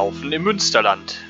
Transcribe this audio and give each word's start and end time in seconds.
Laufen 0.00 0.32
im 0.32 0.44
Münsterland. 0.44 1.20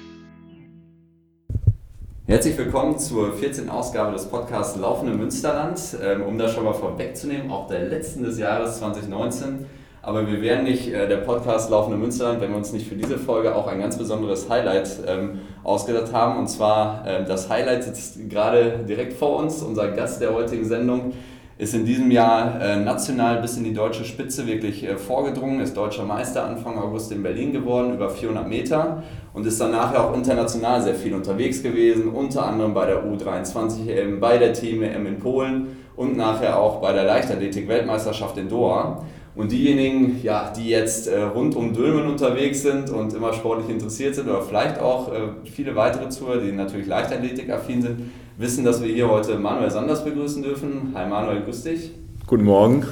Herzlich 2.29 2.56
willkommen 2.56 3.00
zur 3.00 3.32
14. 3.32 3.68
Ausgabe 3.68 4.12
des 4.12 4.27
Podcasts 4.27 4.79
Laufen 4.79 5.08
im 5.08 5.18
Münsterland. 5.18 5.80
Ähm, 6.00 6.22
um 6.22 6.38
das 6.38 6.54
schon 6.54 6.62
mal 6.62 6.72
vorwegzunehmen, 6.72 7.50
auch 7.50 7.66
der 7.66 7.86
letzten 7.88 8.22
des 8.22 8.38
Jahres 8.38 8.79
2019. 8.79 9.66
Aber 10.02 10.25
wir 10.29 10.41
wären 10.41 10.62
nicht 10.62 10.86
äh, 10.86 11.09
der 11.09 11.16
Podcast 11.16 11.68
Laufen 11.68 11.95
im 11.95 11.98
Münsterland, 11.98 12.41
wenn 12.41 12.50
wir 12.50 12.59
uns 12.59 12.72
nicht 12.72 12.86
für 12.86 12.95
diese 12.95 13.18
Folge 13.18 13.56
auch 13.56 13.66
ein 13.66 13.80
ganz 13.80 13.98
besonderes 13.98 14.48
Highlight 14.48 15.00
ähm, 15.05 15.41
ausgedacht 15.64 16.12
haben. 16.12 16.39
Und 16.39 16.46
zwar, 16.46 17.05
äh, 17.05 17.25
das 17.25 17.50
Highlight 17.50 17.82
sitzt 17.82 18.30
gerade 18.30 18.84
direkt 18.89 19.14
vor 19.14 19.39
uns, 19.39 19.62
unser 19.62 19.91
Gast 19.91 20.21
der 20.21 20.32
heutigen 20.32 20.64
Sendung 20.64 21.14
ist 21.61 21.74
in 21.74 21.84
diesem 21.84 22.11
Jahr 22.11 22.58
äh, 22.58 22.76
national 22.79 23.43
bis 23.43 23.58
in 23.58 23.64
die 23.64 23.74
deutsche 23.74 24.06
Spitze 24.06 24.46
wirklich 24.46 24.82
äh, 24.82 24.96
vorgedrungen, 24.96 25.61
ist 25.61 25.76
deutscher 25.76 26.04
Meister 26.04 26.46
Anfang 26.46 26.79
August 26.79 27.12
in 27.12 27.22
Berlin 27.22 27.52
geworden, 27.52 27.93
über 27.93 28.08
400 28.08 28.48
Meter 28.48 29.02
und 29.35 29.46
ist 29.46 29.61
dann 29.61 29.72
nachher 29.72 30.02
auch 30.02 30.16
international 30.16 30.80
sehr 30.80 30.94
viel 30.94 31.12
unterwegs 31.12 31.62
gewesen, 31.62 32.08
unter 32.08 32.47
anderem 32.47 32.72
bei 32.72 32.86
der 32.86 33.05
U23 33.05 33.91
EM, 33.91 34.20
bei 34.20 34.38
der 34.38 34.55
Team 34.55 34.83
EM 34.83 35.05
in 35.05 35.19
Polen 35.19 35.77
und 35.97 36.16
nachher 36.16 36.58
auch 36.58 36.80
bei 36.80 36.94
der 36.94 37.05
Leichtathletik-Weltmeisterschaft 37.05 38.38
in 38.38 38.48
Doha. 38.48 39.05
Und 39.36 39.52
diejenigen, 39.52 40.19
ja, 40.22 40.50
die 40.56 40.70
jetzt 40.70 41.08
äh, 41.08 41.20
rund 41.20 41.55
um 41.56 41.74
Dülmen 41.74 42.08
unterwegs 42.08 42.62
sind 42.62 42.88
und 42.88 43.12
immer 43.12 43.34
sportlich 43.34 43.69
interessiert 43.69 44.14
sind 44.14 44.28
oder 44.28 44.42
vielleicht 44.42 44.80
auch 44.80 45.12
äh, 45.12 45.19
viele 45.44 45.77
weitere 45.77 46.08
Zuhörer, 46.08 46.41
die 46.41 46.52
natürlich 46.52 46.86
Leichtathletik-affin 46.86 47.83
sind, 47.83 48.00
wissen, 48.41 48.64
dass 48.64 48.83
wir 48.83 48.91
hier 48.91 49.08
heute 49.08 49.39
Manuel 49.39 49.70
Sanders 49.70 50.03
begrüßen 50.03 50.42
dürfen. 50.42 50.92
Hi 50.94 51.06
Manuel, 51.06 51.42
grüß 51.42 51.62
dich. 51.62 51.91
Guten 52.27 52.44
Morgen. 52.44 52.86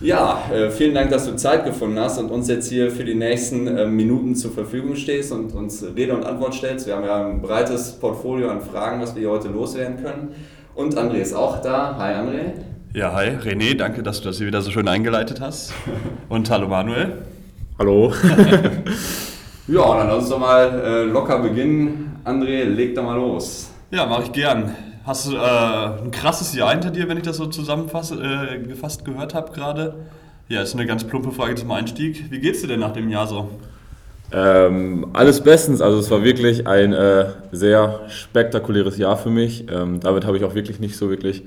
Ja, 0.00 0.44
äh, 0.52 0.70
vielen 0.70 0.94
Dank, 0.94 1.10
dass 1.10 1.26
du 1.26 1.34
Zeit 1.34 1.64
gefunden 1.64 1.98
hast 1.98 2.18
und 2.18 2.30
uns 2.30 2.48
jetzt 2.48 2.68
hier 2.68 2.90
für 2.92 3.04
die 3.04 3.16
nächsten 3.16 3.66
äh, 3.66 3.86
Minuten 3.86 4.36
zur 4.36 4.52
Verfügung 4.52 4.94
stehst 4.94 5.32
und 5.32 5.52
uns 5.54 5.84
Rede 5.96 6.14
und 6.14 6.24
Antwort 6.24 6.54
stellst. 6.54 6.86
Wir 6.86 6.94
haben 6.94 7.04
ja 7.04 7.26
ein 7.26 7.42
breites 7.42 7.92
Portfolio 7.98 8.48
an 8.48 8.60
Fragen, 8.60 9.02
was 9.02 9.14
wir 9.16 9.22
hier 9.22 9.30
heute 9.30 9.48
loswerden 9.48 10.02
können. 10.02 10.34
Und 10.76 10.96
André 10.96 11.16
ist 11.16 11.34
auch 11.34 11.60
da. 11.60 11.96
Hi 11.98 12.14
André. 12.14 12.52
Ja, 12.94 13.12
hi 13.12 13.30
René, 13.30 13.76
danke, 13.76 14.04
dass 14.04 14.20
du 14.20 14.28
das 14.28 14.38
hier 14.38 14.46
wieder 14.46 14.62
so 14.62 14.70
schön 14.70 14.86
eingeleitet 14.86 15.40
hast. 15.40 15.72
Und 16.28 16.48
hallo 16.48 16.68
Manuel. 16.68 17.18
Hallo. 17.76 18.12
ja, 19.66 19.96
dann 19.96 20.06
lass 20.06 20.18
uns 20.18 20.28
doch 20.28 20.38
mal 20.38 20.80
äh, 20.84 21.02
locker 21.02 21.40
beginnen. 21.40 22.20
André, 22.24 22.62
leg 22.64 22.94
doch 22.94 23.02
mal 23.02 23.16
los. 23.16 23.69
Ja, 23.90 24.06
mache 24.06 24.22
ich 24.24 24.32
gern. 24.32 24.76
Hast 25.04 25.26
du 25.26 25.34
äh, 25.34 25.40
ein 25.40 26.12
krasses 26.12 26.54
Jahr 26.54 26.70
hinter 26.70 26.90
dir, 26.90 27.08
wenn 27.08 27.16
ich 27.16 27.24
das 27.24 27.38
so 27.38 27.46
zusammengefasst 27.46 28.12
äh, 28.12 29.02
gehört 29.04 29.34
habe 29.34 29.52
gerade? 29.52 29.94
Ja, 30.48 30.62
ist 30.62 30.74
eine 30.74 30.86
ganz 30.86 31.02
plumpe 31.02 31.32
Frage 31.32 31.56
zum 31.56 31.72
Einstieg. 31.72 32.30
Wie 32.30 32.38
geht's 32.38 32.60
dir 32.60 32.68
denn 32.68 32.80
nach 32.80 32.92
dem 32.92 33.08
Jahr 33.10 33.26
so? 33.26 33.50
Ähm, 34.30 35.08
alles 35.12 35.40
bestens. 35.40 35.80
Also 35.80 35.98
es 35.98 36.08
war 36.08 36.22
wirklich 36.22 36.68
ein 36.68 36.92
äh, 36.92 37.26
sehr 37.50 38.02
spektakuläres 38.08 38.96
Jahr 38.96 39.16
für 39.16 39.30
mich. 39.30 39.66
Ähm, 39.68 39.98
damit 39.98 40.24
habe 40.24 40.36
ich 40.36 40.44
auch 40.44 40.54
wirklich 40.54 40.78
nicht 40.78 40.96
so 40.96 41.10
wirklich 41.10 41.42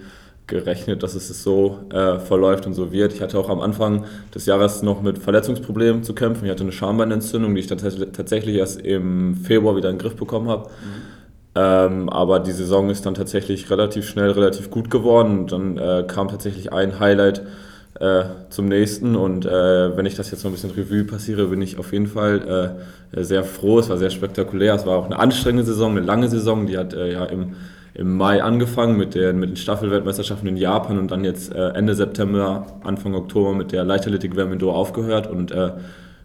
gerechnet, 0.48 1.02
dass 1.02 1.16
es 1.16 1.44
so 1.44 1.80
äh, 1.94 2.20
verläuft 2.20 2.66
und 2.66 2.74
so 2.74 2.92
wird. 2.92 3.14
Ich 3.14 3.22
hatte 3.22 3.40
auch 3.40 3.50
am 3.50 3.62
Anfang 3.62 4.04
des 4.36 4.46
Jahres 4.46 4.82
noch 4.82 5.02
mit 5.02 5.18
Verletzungsproblemen 5.18 6.04
zu 6.04 6.14
kämpfen. 6.14 6.44
Ich 6.44 6.52
hatte 6.52 6.64
eine 6.64 6.74
Schambeinentzündung, 6.74 7.56
die 7.56 7.62
ich 7.62 7.68
dann 7.68 7.78
tatsächlich 7.78 8.58
erst 8.58 8.82
im 8.82 9.36
Februar 9.36 9.78
wieder 9.78 9.90
in 9.90 9.96
den 9.96 10.02
Griff 10.02 10.18
bekommen 10.18 10.50
habe. 10.50 10.70
Mhm. 10.70 11.13
Ähm, 11.56 12.10
aber 12.10 12.40
die 12.40 12.52
Saison 12.52 12.90
ist 12.90 13.06
dann 13.06 13.14
tatsächlich 13.14 13.70
relativ 13.70 14.08
schnell, 14.08 14.32
relativ 14.32 14.72
gut 14.72 14.90
geworden. 14.90 15.48
Dann 15.48 15.78
äh, 15.78 16.04
kam 16.08 16.28
tatsächlich 16.28 16.74
ein 16.74 17.00
Highlight 17.00 17.44
äh, 18.00 18.24
zum 18.50 18.68
nächsten. 18.68 19.16
Und 19.16 19.46
äh, 19.46 19.96
wenn 19.96 20.06
ich 20.06 20.16
das 20.16 20.32
jetzt 20.32 20.44
noch 20.44 20.52
ein 20.52 20.56
bisschen 20.56 20.72
Revue 20.72 21.04
passiere, 21.04 21.48
bin 21.48 21.62
ich 21.62 21.78
auf 21.78 21.94
jeden 21.94 22.08
Fall 22.08 22.76
äh, 23.12 23.24
sehr 23.24 23.44
froh. 23.44 23.80
Es 23.80 23.90
war 23.90 23.98
sehr 23.98 24.10
spektakulär. 24.10 24.74
Es 24.74 24.86
war 24.86 24.98
auch 24.98 25.06
eine 25.06 25.20
anstrengende 25.20 25.64
Saison, 25.64 25.92
eine 25.92 26.06
lange 26.06 26.28
Saison. 26.28 26.66
Die 26.66 26.78
hat 26.78 26.96
äh, 26.96 27.14
ja 27.14 27.26
im, 27.26 27.54
im 27.94 28.18
Mai 28.18 28.42
angefangen 28.42 28.98
mit, 28.98 29.14
der, 29.14 29.34
mit 29.34 29.52
den 29.52 29.58
Staffelweltmeisterschaften 29.58 30.48
in 30.48 30.58
Japan 30.58 30.98
und 30.98 31.12
dann 31.12 31.24
jetzt 31.24 31.54
äh, 31.54 31.70
Ende 31.70 31.94
September, 31.94 32.66
Anfang 32.84 33.14
Oktober 33.14 33.54
mit 33.54 33.72
der 33.72 33.84
Leichtathletik-WM 33.84 34.60
aufgehört. 34.64 35.28
Und 35.28 35.54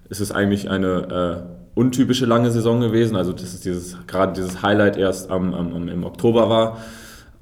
es 0.09 0.21
ist 0.23 0.33
eigentlich 0.33 0.71
eine 0.71 1.45
untypische 1.79 2.27
lange 2.27 2.51
Saison 2.51 2.81
gewesen. 2.81 3.17
Also 3.17 3.33
das 3.33 3.55
ist 3.55 3.65
dieses, 3.65 3.97
gerade 4.09 4.33
dieses 4.33 4.63
Highlight 4.63 4.97
erst 4.97 5.31
am, 5.31 5.55
am, 5.55 5.89
im 5.89 6.05
Oktober 6.05 6.51
war. 6.51 6.79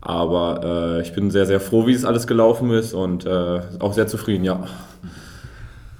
Aber 0.02 0.98
äh, 0.98 1.02
ich 1.02 1.14
bin 1.14 1.30
sehr, 1.30 1.46
sehr 1.46 1.58
froh, 1.58 1.86
wie 1.86 1.94
es 1.94 2.04
alles 2.04 2.26
gelaufen 2.26 2.70
ist 2.70 2.92
und 2.92 3.24
äh, 3.24 3.60
auch 3.80 3.94
sehr 3.94 4.06
zufrieden, 4.06 4.44
ja. 4.44 4.64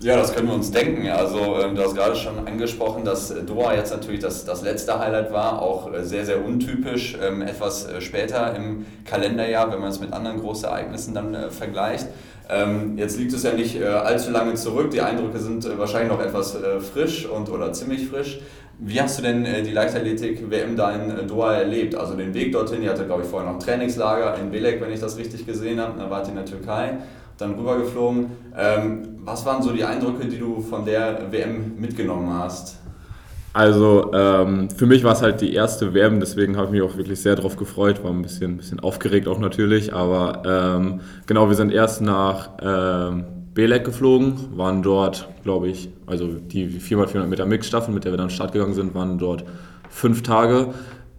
Ja, 0.01 0.17
das 0.17 0.35
können 0.35 0.49
wir 0.49 0.55
uns 0.55 0.71
denken. 0.71 1.09
Also 1.09 1.59
ähm, 1.59 1.75
du 1.75 1.83
hast 1.83 1.95
gerade 1.95 2.15
schon 2.15 2.47
angesprochen, 2.47 3.05
dass 3.07 3.35
Doha 3.47 3.75
jetzt 3.75 3.91
natürlich 3.91 4.21
das, 4.21 4.45
das 4.45 4.63
letzte 4.63 4.99
Highlight 4.99 5.33
war, 5.33 5.63
auch 5.63 5.91
äh, 5.93 6.05
sehr, 6.05 6.27
sehr 6.27 6.45
untypisch, 6.45 7.17
ähm, 7.21 7.41
etwas 7.41 7.87
äh, 7.87 8.03
später 8.03 8.55
im 8.55 8.85
Kalenderjahr, 9.07 9.73
wenn 9.73 9.81
man 9.81 9.89
es 9.89 9.99
mit 9.99 10.13
anderen 10.13 10.41
Großereignissen 10.41 11.15
dann 11.15 11.35
äh, 11.35 11.51
vergleicht. 11.51 12.09
Ähm, 12.49 12.97
jetzt 12.97 13.19
liegt 13.19 13.33
es 13.33 13.43
ja 13.43 13.53
nicht 13.53 13.81
äh, 13.81 13.87
allzu 13.87 14.31
lange 14.31 14.55
zurück. 14.55 14.91
Die 14.91 15.01
Eindrücke 15.01 15.39
sind 15.39 15.65
äh, 15.65 15.79
wahrscheinlich 15.79 16.13
noch 16.13 16.21
etwas 16.21 16.55
äh, 16.55 16.81
frisch 16.81 17.27
und 17.27 17.49
oder 17.49 17.73
ziemlich 17.73 18.09
frisch. 18.09 18.41
Wie 18.79 19.01
hast 19.01 19.19
du 19.19 19.23
denn 19.23 19.45
äh, 19.45 19.63
die 19.63 19.73
Leichtathletik-WM 19.73 20.77
da 20.77 20.93
in 20.93 21.11
äh, 21.11 21.27
Doha 21.27 21.55
erlebt? 21.55 21.95
Also 21.95 22.15
den 22.15 22.35
Weg 22.35 22.53
dorthin, 22.53 22.83
ihr 22.83 22.91
hattet 22.91 23.07
glaube 23.07 23.23
ich 23.23 23.29
vorher 23.29 23.49
noch 23.49 23.57
ein 23.57 23.65
Trainingslager 23.65 24.39
in 24.39 24.51
Belek, 24.51 24.81
wenn 24.81 24.93
ich 24.93 25.01
das 25.01 25.17
richtig 25.17 25.47
gesehen 25.47 25.81
habe. 25.81 25.99
Dann 25.99 26.11
wart 26.11 26.27
ihr 26.27 26.31
in 26.31 26.37
der 26.37 26.45
Türkei, 26.45 26.99
dann 27.39 27.55
rübergeflogen. 27.55 28.31
Ähm, 28.57 29.19
was 29.25 29.45
waren 29.45 29.63
so 29.63 29.73
die 29.73 29.85
Eindrücke, 29.85 30.27
die 30.27 30.39
du 30.39 30.61
von 30.61 30.85
der 30.85 31.33
WM 31.33 31.75
mitgenommen 31.79 32.33
hast? 32.33 32.77
Also 33.57 34.11
ähm, 34.13 34.69
für 34.69 34.85
mich 34.85 35.03
war 35.03 35.15
es 35.15 35.23
halt 35.23 35.41
die 35.41 35.55
erste 35.55 35.95
WM, 35.95 36.21
deswegen 36.21 36.59
habe 36.59 36.67
ich 36.67 36.73
mich 36.73 36.83
auch 36.83 36.99
wirklich 36.99 37.23
sehr 37.23 37.37
darauf 37.37 37.57
gefreut, 37.57 38.05
war 38.05 38.11
ein 38.11 38.21
bisschen, 38.21 38.59
bisschen 38.59 38.81
aufgeregt 38.81 39.27
auch 39.27 39.39
natürlich, 39.39 39.95
aber 39.95 40.43
ähm, 40.45 41.01
genau, 41.25 41.49
wir 41.49 41.57
sind 41.57 41.73
erst 41.73 42.03
nach 42.03 42.51
ähm, 42.61 43.25
Belek 43.55 43.87
geflogen, 43.87 44.35
waren 44.59 44.83
dort, 44.83 45.27
glaube 45.43 45.69
ich, 45.69 45.89
also 46.05 46.35
die 46.35 46.69
4x400 46.69 47.25
Meter 47.29 47.47
Mixstaffel, 47.47 47.95
mit 47.95 48.05
der 48.05 48.13
wir 48.13 48.19
dann 48.19 48.29
Start 48.29 48.53
gegangen 48.53 48.75
sind, 48.75 48.95
waren 48.95 49.17
dort 49.17 49.47
fünf 49.89 50.23
Tage. 50.23 50.75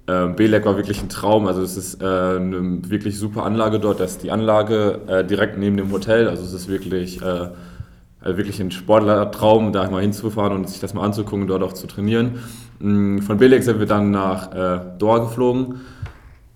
Ähm, 0.07 0.35
Belek 0.35 0.63
war 0.63 0.77
wirklich 0.77 1.01
ein 1.01 1.09
Traum, 1.09 1.47
also 1.47 1.63
es 1.63 1.75
ist 1.75 2.03
äh, 2.03 2.05
eine 2.05 2.81
wirklich 2.87 3.17
super 3.17 3.45
Anlage 3.47 3.79
dort, 3.79 3.99
das 3.99 4.11
ist 4.11 4.21
die 4.21 4.29
Anlage 4.29 5.01
äh, 5.07 5.25
direkt 5.25 5.57
neben 5.57 5.75
dem 5.75 5.91
Hotel, 5.91 6.27
also 6.27 6.43
es 6.43 6.53
ist 6.53 6.69
wirklich... 6.69 7.19
Äh, 7.19 7.47
also 8.21 8.37
wirklich 8.37 8.59
ein 8.59 8.71
Sportlertraum, 8.71 9.71
da 9.71 9.89
mal 9.89 10.01
hinzufahren 10.01 10.53
und 10.53 10.69
sich 10.69 10.79
das 10.79 10.93
mal 10.93 11.03
anzugucken 11.03 11.43
und 11.43 11.47
dort 11.47 11.63
auch 11.63 11.73
zu 11.73 11.87
trainieren. 11.87 12.39
Mm, 12.79 13.19
von 13.19 13.37
Belek 13.37 13.63
sind 13.63 13.79
wir 13.79 13.85
dann 13.85 14.11
nach 14.11 14.51
äh, 14.53 14.79
Doha 14.97 15.19
geflogen. 15.19 15.81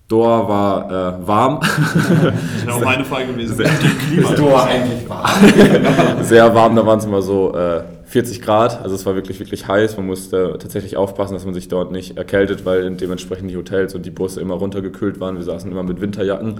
Doha 0.08 0.48
war 0.48 0.92
äh, 1.22 1.28
warm. 1.28 1.60
Das 1.62 2.66
wäre 2.66 2.76
auch 2.76 2.84
meine 2.84 3.06
Frage 3.06 3.28
gewesen. 3.28 3.56
Sehr, 3.56 3.68
ist 3.68 4.38
Doha 4.38 4.66
eigentlich 4.66 5.08
warm? 5.08 5.30
Sehr 6.24 6.54
warm, 6.54 6.76
da 6.76 6.86
waren 6.86 7.00
es 7.00 7.06
immer 7.06 7.22
so 7.22 7.56
äh, 7.56 7.84
40 8.12 8.42
Grad. 8.42 8.84
Also 8.84 8.94
es 8.94 9.06
war 9.06 9.16
wirklich, 9.16 9.40
wirklich 9.40 9.68
heiß. 9.68 9.96
Man 9.96 10.06
musste 10.06 10.58
tatsächlich 10.60 10.98
aufpassen, 10.98 11.34
dass 11.34 11.46
man 11.46 11.54
sich 11.54 11.70
dort 11.70 11.94
nicht 11.94 12.18
erkältet, 12.18 12.66
weil 12.66 12.92
dementsprechend 12.92 13.50
die 13.50 13.56
Hotels 13.56 13.96
und 13.96 14.06
die 14.06 14.12
Busse 14.12 14.42
immer 14.42 14.56
runtergekühlt 14.56 15.22
waren. 15.22 15.38
Wir 15.38 15.44
saßen 15.44 15.72
immer 15.72 15.84
mit 15.84 16.02
Winterjacken 16.02 16.60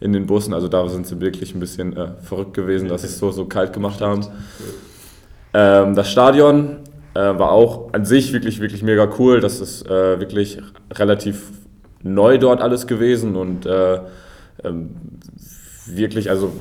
in 0.00 0.12
den 0.12 0.26
Bussen. 0.26 0.52
Also 0.52 0.68
da 0.68 0.86
sind 0.90 1.06
sie 1.06 1.18
wirklich 1.22 1.54
ein 1.54 1.60
bisschen 1.60 1.96
äh, 1.96 2.08
verrückt 2.22 2.52
gewesen, 2.52 2.88
dass 2.88 3.00
sie 3.00 3.08
es 3.08 3.18
so, 3.18 3.30
so 3.30 3.46
kalt 3.46 3.72
gemacht 3.72 4.02
haben. 4.02 4.26
Ähm, 5.54 5.94
das 5.94 6.10
Stadion 6.10 6.80
äh, 7.14 7.20
war 7.20 7.50
auch 7.52 7.94
an 7.94 8.04
sich 8.04 8.34
wirklich, 8.34 8.60
wirklich 8.60 8.82
mega 8.82 9.08
cool. 9.18 9.40
Das 9.40 9.60
ist 9.60 9.86
äh, 9.86 10.20
wirklich 10.20 10.58
relativ 10.92 11.50
neu 12.02 12.36
dort 12.36 12.60
alles 12.60 12.86
gewesen 12.86 13.36
und 13.36 13.64
äh, 13.64 14.00
ähm, 14.64 14.90
wirklich, 15.86 16.28
also 16.28 16.52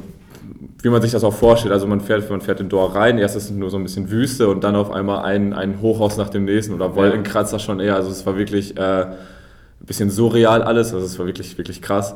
wie 0.81 0.89
man 0.89 1.01
sich 1.01 1.11
das 1.11 1.23
auch 1.23 1.33
vorstellt. 1.33 1.73
Also 1.73 1.87
man 1.87 2.01
fährt, 2.01 2.29
man 2.29 2.41
fährt 2.41 2.59
in 2.59 2.69
Dor 2.69 2.95
rein, 2.95 3.17
erst 3.17 3.35
ist 3.35 3.45
es 3.45 3.51
nur 3.51 3.69
so 3.69 3.77
ein 3.77 3.83
bisschen 3.83 4.09
Wüste 4.09 4.47
und 4.47 4.63
dann 4.63 4.75
auf 4.75 4.91
einmal 4.91 5.25
ein, 5.25 5.53
ein 5.53 5.81
Hochhaus 5.81 6.17
nach 6.17 6.29
dem 6.29 6.45
nächsten 6.45 6.73
oder 6.73 6.95
Wolkenkratzer 6.95 7.59
schon 7.59 7.79
eher. 7.79 7.95
Also 7.95 8.09
es 8.09 8.25
war 8.25 8.37
wirklich 8.37 8.77
äh, 8.77 9.01
ein 9.01 9.15
bisschen 9.85 10.09
surreal 10.09 10.63
alles, 10.63 10.93
also 10.93 11.05
es 11.05 11.19
war 11.19 11.25
wirklich, 11.25 11.57
wirklich 11.57 11.81
krass. 11.81 12.13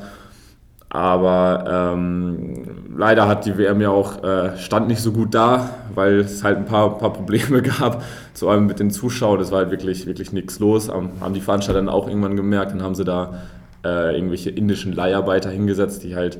Aber 0.89 1.93
ähm, 1.95 2.93
leider 2.95 3.27
hat 3.27 3.47
die 3.47 3.57
WM 3.57 3.81
ja 3.81 3.89
auch, 3.89 4.23
äh, 4.23 4.55
stand 4.59 4.87
nicht 4.87 5.01
so 5.01 5.11
gut 5.11 5.33
da, 5.33 5.71
weil 5.95 6.19
es 6.19 6.43
halt 6.43 6.57
ein 6.57 6.65
paar, 6.65 6.99
paar 6.99 7.11
Probleme 7.11 7.61
gab, 7.79 8.03
vor 8.35 8.51
allem 8.51 8.67
mit 8.67 8.79
den 8.79 8.91
Zuschauern. 8.91 9.39
Das 9.39 9.51
war 9.51 9.59
halt 9.59 9.71
wirklich, 9.71 10.05
wirklich 10.05 10.31
nichts 10.31 10.59
los. 10.59 10.89
Haben 10.89 11.33
die 11.33 11.41
Veranstalter 11.41 11.79
dann 11.79 11.89
auch 11.89 12.07
irgendwann 12.07 12.35
gemerkt, 12.35 12.73
dann 12.73 12.83
haben 12.83 12.93
sie 12.93 13.05
da 13.05 13.41
äh, 13.83 14.15
irgendwelche 14.15 14.51
indischen 14.51 14.93
Leiharbeiter 14.93 15.49
hingesetzt, 15.49 16.03
die 16.03 16.15
halt 16.15 16.37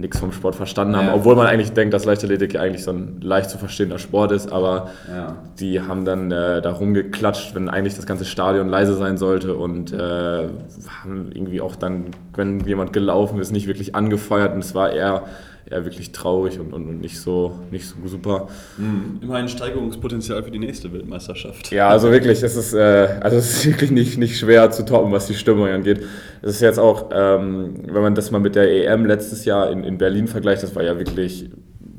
nichts 0.00 0.18
vom 0.18 0.32
Sport 0.32 0.54
verstanden 0.54 0.96
haben, 0.96 1.06
ja. 1.06 1.14
obwohl 1.14 1.36
man 1.36 1.46
eigentlich 1.46 1.72
denkt, 1.72 1.94
dass 1.94 2.04
Leichtathletik 2.04 2.56
eigentlich 2.56 2.84
so 2.84 2.92
ein 2.92 3.20
leicht 3.20 3.50
zu 3.50 3.58
verstehender 3.58 3.98
Sport 3.98 4.32
ist, 4.32 4.50
aber 4.50 4.90
ja. 5.08 5.36
die 5.58 5.80
haben 5.80 6.04
dann 6.04 6.30
äh, 6.30 6.62
da 6.62 6.72
rumgeklatscht, 6.72 7.54
wenn 7.54 7.68
eigentlich 7.68 7.96
das 7.96 8.06
ganze 8.06 8.24
Stadion 8.24 8.68
leise 8.68 8.94
sein 8.94 9.16
sollte 9.16 9.54
und 9.54 9.92
äh, 9.92 9.96
haben 9.98 11.30
irgendwie 11.32 11.60
auch 11.60 11.76
dann, 11.76 12.06
wenn 12.34 12.60
jemand 12.60 12.92
gelaufen 12.92 13.40
ist, 13.40 13.50
nicht 13.50 13.66
wirklich 13.66 13.94
angefeuert 13.94 14.54
und 14.54 14.60
es 14.60 14.74
war 14.74 14.92
eher, 14.92 15.24
ja 15.70 15.84
wirklich 15.84 16.12
traurig 16.12 16.58
und, 16.58 16.72
und, 16.72 16.88
und 16.88 17.00
nicht, 17.00 17.20
so, 17.20 17.58
nicht 17.70 17.86
so 17.86 17.96
super. 18.06 18.48
Mhm. 18.76 19.18
Immerhin 19.22 19.48
Steigerungspotenzial 19.48 20.42
für 20.42 20.50
die 20.50 20.58
nächste 20.58 20.92
Weltmeisterschaft. 20.92 21.70
Ja, 21.70 21.88
also 21.88 22.10
wirklich, 22.10 22.42
es 22.42 22.56
ist, 22.56 22.72
äh, 22.72 23.18
also 23.20 23.36
es 23.36 23.50
ist 23.50 23.66
wirklich 23.66 23.90
nicht, 23.90 24.18
nicht 24.18 24.38
schwer 24.38 24.70
zu 24.70 24.84
toppen, 24.84 25.12
was 25.12 25.26
die 25.26 25.34
Stimmung 25.34 25.68
angeht. 25.68 26.04
Es 26.42 26.52
ist 26.52 26.60
jetzt 26.60 26.78
auch, 26.78 27.10
ähm, 27.12 27.74
wenn 27.86 28.02
man 28.02 28.14
das 28.14 28.30
mal 28.30 28.38
mit 28.38 28.54
der 28.54 28.70
EM 28.70 29.04
letztes 29.04 29.44
Jahr 29.44 29.70
in, 29.70 29.84
in 29.84 29.98
Berlin 29.98 30.26
vergleicht, 30.26 30.62
das 30.62 30.74
war 30.74 30.82
ja 30.82 30.98
wirklich 30.98 31.50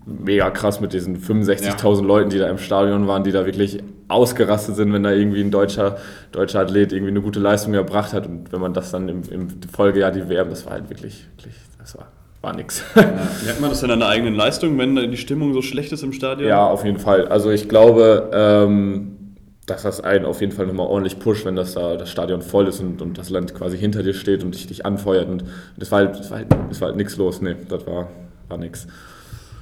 mega 0.05 0.49
krass 0.49 0.81
mit 0.81 0.93
diesen 0.93 1.19
65.000 1.21 2.01
ja. 2.01 2.01
Leuten, 2.01 2.29
die 2.31 2.39
da 2.39 2.49
im 2.49 2.57
Stadion 2.57 3.07
waren, 3.07 3.23
die 3.23 3.31
da 3.31 3.45
wirklich 3.45 3.83
ausgerastet 4.07 4.75
sind, 4.75 4.91
wenn 4.91 5.03
da 5.03 5.11
irgendwie 5.11 5.41
ein 5.41 5.51
deutscher, 5.51 5.97
deutscher 6.31 6.61
Athlet 6.61 6.91
irgendwie 6.91 7.11
eine 7.11 7.21
gute 7.21 7.39
Leistung 7.39 7.75
erbracht 7.75 8.13
hat. 8.13 8.25
Und 8.25 8.51
wenn 8.51 8.59
man 8.59 8.73
das 8.73 8.89
dann 8.89 9.07
im, 9.07 9.21
im 9.29 9.49
Folgejahr 9.71 10.11
die 10.11 10.27
WM, 10.27 10.49
das 10.49 10.65
war 10.65 10.73
halt 10.73 10.89
wirklich, 10.89 11.27
wirklich 11.35 11.53
das 11.77 11.95
war 11.95 12.07
war 12.41 12.55
nix. 12.55 12.83
Ja. 12.95 13.03
Merkt 13.45 13.61
man 13.61 13.69
das 13.69 13.81
denn 13.81 13.91
an 13.91 13.99
der 13.99 14.09
eigenen 14.09 14.35
Leistung, 14.35 14.77
wenn 14.77 14.95
die 14.95 15.17
Stimmung 15.17 15.53
so 15.53 15.61
schlecht 15.61 15.91
ist 15.91 16.03
im 16.03 16.13
Stadion? 16.13 16.47
Ja, 16.47 16.65
auf 16.65 16.85
jeden 16.85 16.99
Fall. 16.99 17.27
Also 17.27 17.51
ich 17.51 17.67
glaube, 17.67 18.29
ähm, 18.33 19.35
dass 19.65 19.83
das 19.83 20.01
einen 20.01 20.25
auf 20.25 20.41
jeden 20.41 20.53
Fall 20.53 20.67
nochmal 20.67 20.87
ordentlich 20.87 21.19
pusht, 21.19 21.45
wenn 21.45 21.55
das 21.55 21.73
da 21.73 21.95
das 21.95 22.09
Stadion 22.09 22.41
voll 22.41 22.67
ist 22.67 22.79
und, 22.79 23.01
und 23.01 23.17
das 23.17 23.29
Land 23.29 23.53
quasi 23.53 23.77
hinter 23.77 24.03
dir 24.03 24.13
steht 24.13 24.43
und 24.43 24.55
dich, 24.55 24.67
dich 24.67 24.85
anfeuert. 24.85 25.29
Und 25.29 25.43
das 25.77 25.91
war 25.91 25.99
halt, 25.99 26.17
das 26.17 26.31
war 26.31 26.37
halt, 26.39 26.47
das 26.69 26.81
war 26.81 26.89
halt 26.89 26.97
nichts 26.97 27.17
los. 27.17 27.41
Nee, 27.41 27.55
das 27.67 27.85
war, 27.85 28.09
war 28.47 28.57
nix. 28.57 28.87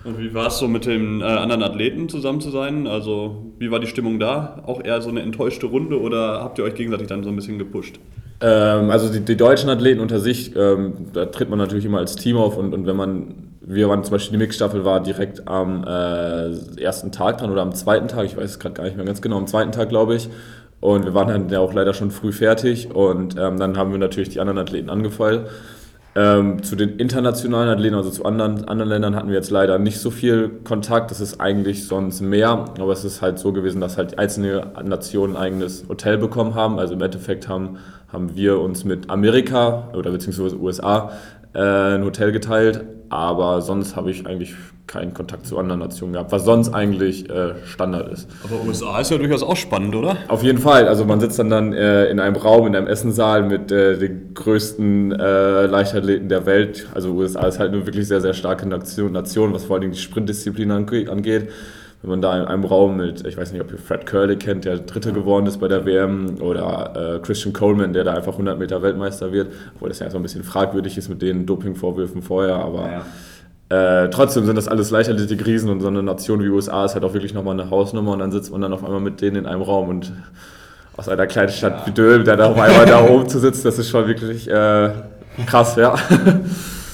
Und 0.04 0.20
wie 0.20 0.34
war 0.34 0.48
es 0.48 0.60
so 0.60 0.68
mit 0.68 0.86
den 0.86 1.22
äh, 1.22 1.26
anderen 1.26 1.64
Athleten 1.64 2.08
zusammen 2.08 2.40
zu 2.40 2.50
sein? 2.50 2.88
Also 2.88 3.52
wie 3.60 3.72
war 3.72 3.80
die 3.80 3.88
Stimmung 3.88 4.20
da? 4.20 4.64
Auch 4.66 4.82
eher 4.84 5.02
so 5.02 5.10
eine 5.10 5.22
enttäuschte 5.22 5.66
Runde 5.66 6.00
oder 6.00 6.42
habt 6.42 6.60
ihr 6.60 6.64
euch 6.64 6.76
gegenseitig 6.76 7.08
dann 7.08 7.24
so 7.24 7.30
ein 7.30 7.36
bisschen 7.36 7.58
gepusht? 7.58 8.00
Ähm, 8.40 8.92
also 8.92 9.12
die, 9.12 9.22
die, 9.22 9.36
deutschen 9.36 9.70
Athleten 9.70 10.00
unter 10.00 10.20
sich, 10.20 10.56
ähm, 10.56 11.08
da 11.14 11.26
tritt 11.26 11.50
man 11.50 11.58
natürlich 11.58 11.86
immer 11.86 11.98
als 11.98 12.16
Team 12.16 12.38
auf 12.38 12.58
und, 12.58 12.74
und 12.74 12.86
wenn 12.86 12.96
man, 12.96 13.56
wir 13.62 13.90
waren 13.90 14.04
zum 14.04 14.12
Beispiel 14.12 14.34
die 14.34 14.38
Mixstaffel 14.38 14.86
war 14.86 15.02
direkt 15.02 15.48
am 15.48 15.84
äh, 15.84 16.80
ersten 16.80 17.12
Tag 17.12 17.40
dran 17.40 17.52
oder 17.52 17.64
am 17.64 17.74
zweiten 17.74 18.08
Tag, 18.08 18.26
ich 18.26 18.38
weiß 18.38 18.52
es 18.52 18.60
gerade 18.60 18.76
gar 18.76 18.84
nicht 18.84 18.96
mehr 18.96 19.06
ganz 19.06 19.22
genau, 19.22 19.38
am 19.38 19.48
zweiten 19.48 19.72
Tag 19.72 19.90
glaube 19.90 20.16
ich. 20.16 20.30
Und 20.80 21.06
wir 21.06 21.16
waren 21.16 21.28
dann 21.28 21.50
ja 21.50 21.60
auch 21.60 21.74
leider 21.74 21.96
schon 21.96 22.12
früh 22.12 22.32
fertig 22.32 22.94
und 22.94 23.36
ähm, 23.40 23.58
dann 23.58 23.78
haben 23.78 23.92
wir 23.92 23.98
natürlich 23.98 24.30
die 24.30 24.40
anderen 24.40 24.60
Athleten 24.60 24.92
angefeuert. 24.92 25.50
Ähm, 26.20 26.64
zu 26.64 26.76
den 26.76 26.98
internationalen 26.98 27.70
Athleten, 27.70 27.94
also 27.94 28.10
zu 28.10 28.26
anderen, 28.26 28.68
anderen 28.68 28.90
Ländern, 28.90 29.16
hatten 29.16 29.28
wir 29.28 29.36
jetzt 29.36 29.52
leider 29.52 29.78
nicht 29.78 30.00
so 30.00 30.10
viel 30.10 30.50
Kontakt. 30.64 31.12
Das 31.12 31.22
ist 31.22 31.40
eigentlich 31.40 31.86
sonst 31.86 32.22
mehr, 32.22 32.50
aber 32.80 32.92
es 32.92 33.06
ist 33.06 33.22
halt 33.22 33.38
so 33.38 33.54
gewesen, 33.54 33.82
dass 33.82 34.00
halt 34.00 34.18
einzelne 34.18 34.72
Nationen 34.84 35.36
ein 35.36 35.44
eigenes 35.44 35.86
Hotel 35.88 36.18
bekommen 36.18 36.56
haben. 36.56 36.80
Also 36.80 36.96
im 36.96 37.02
Endeffekt 37.04 37.48
haben, 37.48 37.78
haben 38.12 38.36
wir 38.36 38.60
uns 38.60 38.84
mit 38.84 39.12
Amerika 39.12 39.90
oder 39.94 40.10
beziehungsweise 40.10 40.58
USA 40.58 41.12
ein 41.62 42.04
Hotel 42.04 42.32
geteilt, 42.32 42.84
aber 43.10 43.62
sonst 43.62 43.96
habe 43.96 44.12
ich 44.12 44.26
eigentlich 44.28 44.56
keinen 44.88 45.14
Kontakt 45.14 45.46
zu 45.46 45.58
anderen 45.58 45.82
Nationen 45.82 46.14
gehabt, 46.14 46.32
was 46.32 46.46
sonst 46.46 46.74
eigentlich 46.74 47.30
äh, 47.30 47.56
Standard 47.66 48.12
ist. 48.12 48.30
Aber 48.44 48.66
USA 48.66 49.00
ist 49.02 49.12
ja 49.12 49.18
durchaus 49.18 49.44
auch 49.44 49.58
spannend, 49.58 49.94
oder? 49.96 50.16
Auf 50.30 50.44
jeden 50.44 50.60
Fall. 50.60 50.88
Also 50.88 51.04
man 51.06 51.20
sitzt 51.20 51.38
dann, 51.40 51.50
dann 51.50 51.74
äh, 51.74 52.06
in 52.06 52.20
einem 52.20 52.38
Raum, 52.38 52.68
in 52.68 52.76
einem 52.76 52.88
Essensaal 52.88 53.44
mit 53.44 53.72
äh, 53.72 53.98
den 53.98 54.34
größten 54.34 55.12
äh, 55.12 55.66
Leichtathleten 55.66 56.30
der 56.30 56.46
Welt. 56.46 56.88
Also 56.94 57.12
USA 57.12 57.48
ist 57.48 57.60
halt 57.60 57.74
eine 57.74 57.86
wirklich 57.86 58.08
sehr, 58.08 58.22
sehr 58.22 58.34
starke 58.34 58.66
Nation, 58.66 59.12
Nation 59.12 59.54
was 59.54 59.66
vor 59.66 59.78
allem 59.78 59.92
die 59.92 59.98
Sprintdisziplin 59.98 60.72
angeht. 60.72 61.50
Wenn 62.02 62.12
man 62.12 62.22
da 62.22 62.38
in 62.38 62.46
einem 62.46 62.64
Raum 62.64 62.98
mit, 62.98 63.26
ich 63.26 63.38
weiß 63.38 63.52
nicht, 63.52 63.62
ob 63.62 63.72
ihr 63.72 63.80
Fred 63.80 64.06
Curley 64.06 64.36
kennt, 64.36 64.66
der 64.66 64.78
Dritte 64.78 65.14
geworden 65.14 65.48
ist 65.48 65.58
bei 65.58 65.68
der 65.68 65.86
WM, 65.86 66.38
oder 66.42 67.16
äh, 67.16 67.20
Christian 67.20 67.54
Coleman, 67.54 67.92
der 67.94 68.04
da 68.04 68.14
einfach 68.14 68.34
100 68.34 68.58
Meter 68.60 68.82
Weltmeister 68.82 69.32
wird, 69.32 69.52
obwohl 69.76 69.90
das 69.90 70.00
ja 70.00 70.10
so 70.10 70.18
ein 70.18 70.24
bisschen 70.24 70.44
fragwürdig 70.44 70.98
ist 70.98 71.10
mit 71.10 71.22
den 71.22 71.46
Dopingvorwürfen 71.46 72.22
vorher, 72.22 72.56
aber... 72.56 72.82
Ja, 72.92 73.06
äh, 73.70 74.10
trotzdem 74.10 74.46
sind 74.46 74.56
das 74.56 74.70
alles 74.70 74.92
leichtathletik 74.92 75.46
Riesen 75.46 75.70
und 75.70 75.82
so 75.82 75.90
eine 75.90 76.02
Nation 76.02 76.42
wie 76.42 76.48
USA 76.48 76.86
ist 76.86 76.94
halt 76.94 77.04
auch 77.04 77.14
wirklich 77.14 77.34
nochmal 77.34 77.60
eine 77.60 77.70
Hausnummer 77.70 78.14
und 78.14 78.20
dann 78.20 78.32
sitzt 78.32 78.50
man 78.50 78.62
dann 78.62 78.72
auf 78.72 78.82
einmal 78.82 79.02
mit 79.02 79.20
denen 79.20 79.36
in 79.36 79.46
einem 79.46 79.62
Raum 79.62 79.90
und 79.90 80.14
aus 80.96 81.10
einer 81.10 81.28
kleinen 81.28 81.50
Stadt 81.50 81.86
ja. 81.86 81.88
wie 81.88 82.24
der 82.24 82.38
da 82.38 82.46
auf 82.46 82.58
einmal 82.58 82.86
da 82.86 83.06
oben 83.06 83.28
zu 83.28 83.40
sitzen, 83.40 83.66
das 83.66 83.78
ist 83.78 83.90
schon 83.90 84.08
wirklich 84.08 84.50
äh, 84.50 84.92
krass, 85.46 85.76
ja. 85.76 85.96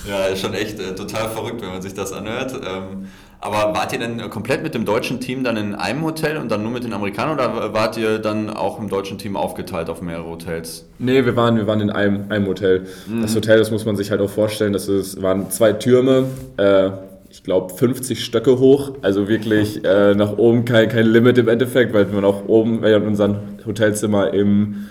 Ja, 0.05 0.25
ist 0.25 0.41
schon 0.41 0.53
echt 0.53 0.79
äh, 0.79 0.93
total 0.93 1.29
verrückt, 1.29 1.61
wenn 1.61 1.69
man 1.69 1.81
sich 1.81 1.93
das 1.93 2.11
anhört. 2.11 2.51
Ähm, 2.53 3.07
aber 3.43 3.75
wart 3.77 3.91
ihr 3.91 3.99
denn 3.99 4.29
komplett 4.29 4.63
mit 4.63 4.73
dem 4.73 4.85
deutschen 4.85 5.19
Team 5.19 5.43
dann 5.43 5.57
in 5.57 5.75
einem 5.75 6.03
Hotel 6.03 6.37
und 6.37 6.49
dann 6.49 6.63
nur 6.63 6.71
mit 6.71 6.85
den 6.85 6.93
Amerikanern 6.93 7.37
oder 7.37 7.73
wart 7.73 7.97
ihr 7.97 8.19
dann 8.19 8.49
auch 8.49 8.79
im 8.79 8.87
deutschen 8.87 9.17
Team 9.17 9.35
aufgeteilt 9.35 9.89
auf 9.89 10.01
mehrere 10.01 10.29
Hotels? 10.29 10.85
Nee, 10.97 11.25
wir 11.25 11.35
waren, 11.35 11.57
wir 11.57 11.67
waren 11.67 11.81
in 11.81 11.89
einem, 11.89 12.31
einem 12.31 12.47
Hotel. 12.47 12.85
Mhm. 13.05 13.21
Das 13.21 13.35
Hotel, 13.35 13.57
das 13.59 13.69
muss 13.69 13.85
man 13.85 13.97
sich 13.97 14.11
halt 14.11 14.21
auch 14.21 14.29
vorstellen, 14.29 14.71
das 14.71 14.87
ist, 14.87 15.21
waren 15.21 15.51
zwei 15.51 15.73
Türme, 15.73 16.25
äh, 16.55 16.91
ich 17.29 17.43
glaube 17.43 17.73
50 17.73 18.23
Stöcke 18.23 18.59
hoch, 18.59 18.93
also 19.01 19.27
wirklich 19.27 19.83
äh, 19.83 20.15
nach 20.15 20.37
oben 20.37 20.63
kein, 20.63 20.87
kein 20.87 21.05
Limit 21.05 21.37
im 21.37 21.49
Endeffekt, 21.49 21.93
weil 21.93 22.05
man 22.05 22.23
auch 22.23 22.47
oben, 22.47 22.81
wir 22.81 22.95
hatten 22.95 23.07
unser 23.07 23.41
Hotelzimmer 23.65 24.33
im 24.33 24.87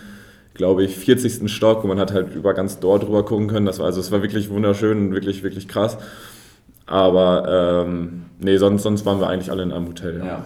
glaube 0.54 0.84
ich, 0.84 0.98
40. 0.98 1.50
Stock 1.50 1.82
und 1.82 1.88
man 1.88 1.98
hat 1.98 2.12
halt 2.12 2.34
über 2.34 2.52
ganz 2.52 2.78
dort 2.78 3.04
drüber 3.04 3.24
gucken 3.24 3.48
können. 3.48 3.64
Das 3.64 3.78
war, 3.78 3.86
also 3.86 4.00
es 4.00 4.12
war 4.12 4.20
wirklich 4.20 4.50
wunderschön 4.50 4.98
und 4.98 5.14
wirklich, 5.14 5.42
wirklich 5.42 5.66
krass. 5.66 5.96
Aber 6.92 7.86
ähm, 7.86 8.24
nee, 8.38 8.58
sonst, 8.58 8.82
sonst 8.82 9.06
waren 9.06 9.18
wir 9.18 9.26
eigentlich 9.26 9.50
alle 9.50 9.62
in 9.62 9.72
einem 9.72 9.88
Hotel. 9.88 10.22
Ja. 10.22 10.42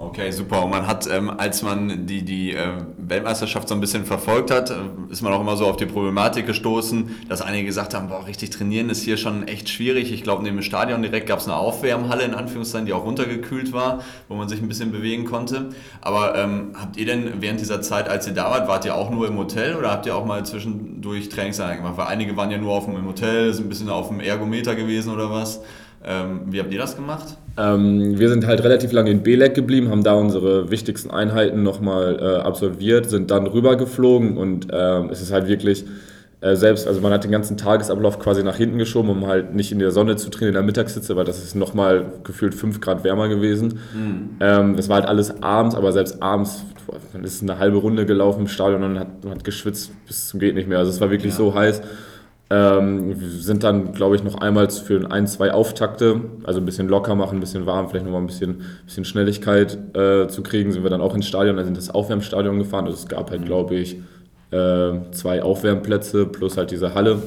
Okay, 0.00 0.30
super. 0.30 0.62
Und 0.62 0.70
man 0.70 0.86
hat, 0.86 1.08
ähm, 1.10 1.28
als 1.28 1.62
man 1.62 2.06
die, 2.06 2.22
die 2.22 2.54
äh, 2.54 2.68
Weltmeisterschaft 2.98 3.68
so 3.68 3.74
ein 3.74 3.80
bisschen 3.80 4.04
verfolgt 4.04 4.52
hat, 4.52 4.70
äh, 4.70 4.74
ist 5.10 5.22
man 5.22 5.32
auch 5.32 5.40
immer 5.40 5.56
so 5.56 5.66
auf 5.66 5.76
die 5.76 5.86
Problematik 5.86 6.46
gestoßen, 6.46 7.16
dass 7.28 7.42
einige 7.42 7.64
gesagt 7.64 7.94
haben, 7.94 8.08
boah, 8.08 8.24
richtig 8.24 8.50
trainieren 8.50 8.90
ist 8.90 9.02
hier 9.02 9.16
schon 9.16 9.48
echt 9.48 9.68
schwierig. 9.68 10.12
Ich 10.12 10.22
glaube, 10.22 10.44
neben 10.44 10.58
dem 10.58 10.62
Stadion 10.62 11.02
direkt 11.02 11.26
gab 11.26 11.40
es 11.40 11.46
eine 11.46 11.56
Aufwärmhalle, 11.56 12.22
in 12.22 12.34
Anführungszeichen, 12.34 12.86
die 12.86 12.92
auch 12.92 13.04
runtergekühlt 13.04 13.72
war, 13.72 14.04
wo 14.28 14.36
man 14.36 14.48
sich 14.48 14.62
ein 14.62 14.68
bisschen 14.68 14.92
bewegen 14.92 15.24
konnte. 15.24 15.70
Aber 16.00 16.36
ähm, 16.38 16.74
habt 16.80 16.96
ihr 16.96 17.04
denn 17.04 17.42
während 17.42 17.58
dieser 17.58 17.82
Zeit, 17.82 18.08
als 18.08 18.28
ihr 18.28 18.34
da 18.34 18.52
wart, 18.52 18.68
wart 18.68 18.84
ihr 18.84 18.94
auch 18.94 19.10
nur 19.10 19.26
im 19.26 19.36
Hotel 19.36 19.74
oder 19.74 19.90
habt 19.90 20.06
ihr 20.06 20.14
auch 20.14 20.24
mal 20.24 20.46
zwischendurch 20.46 21.28
Trainingseinheiten 21.28 21.82
gemacht? 21.82 21.98
Weil 21.98 22.06
einige 22.06 22.36
waren 22.36 22.52
ja 22.52 22.58
nur 22.58 22.72
auf 22.72 22.84
dem 22.84 23.04
Hotel, 23.04 23.52
sind 23.52 23.66
ein 23.66 23.68
bisschen 23.68 23.90
auf 23.90 24.06
dem 24.06 24.20
Ergometer 24.20 24.76
gewesen 24.76 25.12
oder 25.12 25.28
was. 25.28 25.60
Ähm, 26.04 26.42
wie 26.46 26.60
habt 26.60 26.72
ihr 26.72 26.78
das 26.78 26.96
gemacht? 26.96 27.36
Ähm, 27.56 28.18
wir 28.18 28.28
sind 28.28 28.46
halt 28.46 28.62
relativ 28.62 28.92
lange 28.92 29.10
in 29.10 29.22
Belek 29.22 29.54
geblieben, 29.54 29.90
haben 29.90 30.04
da 30.04 30.14
unsere 30.14 30.70
wichtigsten 30.70 31.10
Einheiten 31.10 31.62
nochmal 31.62 32.18
äh, 32.20 32.36
absolviert, 32.40 33.10
sind 33.10 33.30
dann 33.30 33.46
rübergeflogen 33.46 34.36
und 34.36 34.68
ähm, 34.70 35.10
es 35.10 35.20
ist 35.20 35.32
halt 35.32 35.48
wirklich 35.48 35.84
äh, 36.40 36.54
selbst, 36.54 36.86
also 36.86 37.00
man 37.00 37.12
hat 37.12 37.24
den 37.24 37.32
ganzen 37.32 37.56
Tagesablauf 37.56 38.20
quasi 38.20 38.44
nach 38.44 38.56
hinten 38.56 38.78
geschoben, 38.78 39.10
um 39.10 39.26
halt 39.26 39.54
nicht 39.56 39.72
in 39.72 39.80
der 39.80 39.90
Sonne 39.90 40.14
zu 40.14 40.30
trainieren 40.30 40.50
in 40.50 40.54
der 40.54 40.62
Mittagssitze, 40.62 41.16
weil 41.16 41.24
das 41.24 41.42
ist 41.42 41.56
nochmal 41.56 42.12
gefühlt 42.22 42.54
5 42.54 42.80
Grad 42.80 43.02
wärmer 43.02 43.28
gewesen. 43.28 43.80
Mhm. 43.92 44.30
Ähm, 44.38 44.76
das 44.76 44.88
war 44.88 44.96
halt 44.96 45.06
alles 45.06 45.42
abends, 45.42 45.74
aber 45.74 45.90
selbst 45.90 46.22
abends, 46.22 46.64
man 47.12 47.24
ist 47.24 47.42
eine 47.42 47.58
halbe 47.58 47.78
Runde 47.78 48.06
gelaufen 48.06 48.42
im 48.42 48.48
Stadion 48.48 48.84
und 48.84 49.00
hat, 49.00 49.24
man 49.24 49.34
hat 49.34 49.44
geschwitzt 49.44 49.90
bis 50.06 50.28
zum 50.28 50.38
geht 50.38 50.54
nicht 50.54 50.68
mehr. 50.68 50.78
Also 50.78 50.92
es 50.92 51.00
war 51.00 51.10
wirklich 51.10 51.32
ja. 51.32 51.38
so 51.38 51.54
heiß. 51.54 51.82
Ähm, 52.50 53.14
sind 53.38 53.62
dann, 53.62 53.92
glaube 53.92 54.16
ich, 54.16 54.24
noch 54.24 54.36
einmal 54.36 54.70
für 54.70 55.10
ein, 55.10 55.26
zwei 55.26 55.52
Auftakte, 55.52 56.22
also 56.44 56.60
ein 56.60 56.64
bisschen 56.64 56.88
locker 56.88 57.14
machen, 57.14 57.36
ein 57.36 57.40
bisschen 57.40 57.66
warm, 57.66 57.90
vielleicht 57.90 58.06
nochmal 58.06 58.22
ein 58.22 58.26
bisschen, 58.26 58.62
bisschen 58.86 59.04
Schnelligkeit 59.04 59.76
äh, 59.94 60.28
zu 60.28 60.42
kriegen, 60.42 60.72
sind 60.72 60.82
wir 60.82 60.88
dann 60.88 61.02
auch 61.02 61.14
ins 61.14 61.26
Stadion, 61.26 61.56
dann 61.56 61.66
sind 61.66 61.76
das 61.76 61.90
Aufwärmstadion 61.90 62.58
gefahren. 62.58 62.86
Also 62.86 62.96
es 62.96 63.06
gab 63.06 63.30
halt, 63.30 63.44
glaube 63.44 63.74
ich, 63.74 63.98
äh, 64.50 64.92
zwei 65.10 65.42
Aufwärmplätze 65.42 66.24
plus 66.24 66.56
halt 66.56 66.70
diese 66.70 66.94
Halle. 66.94 67.22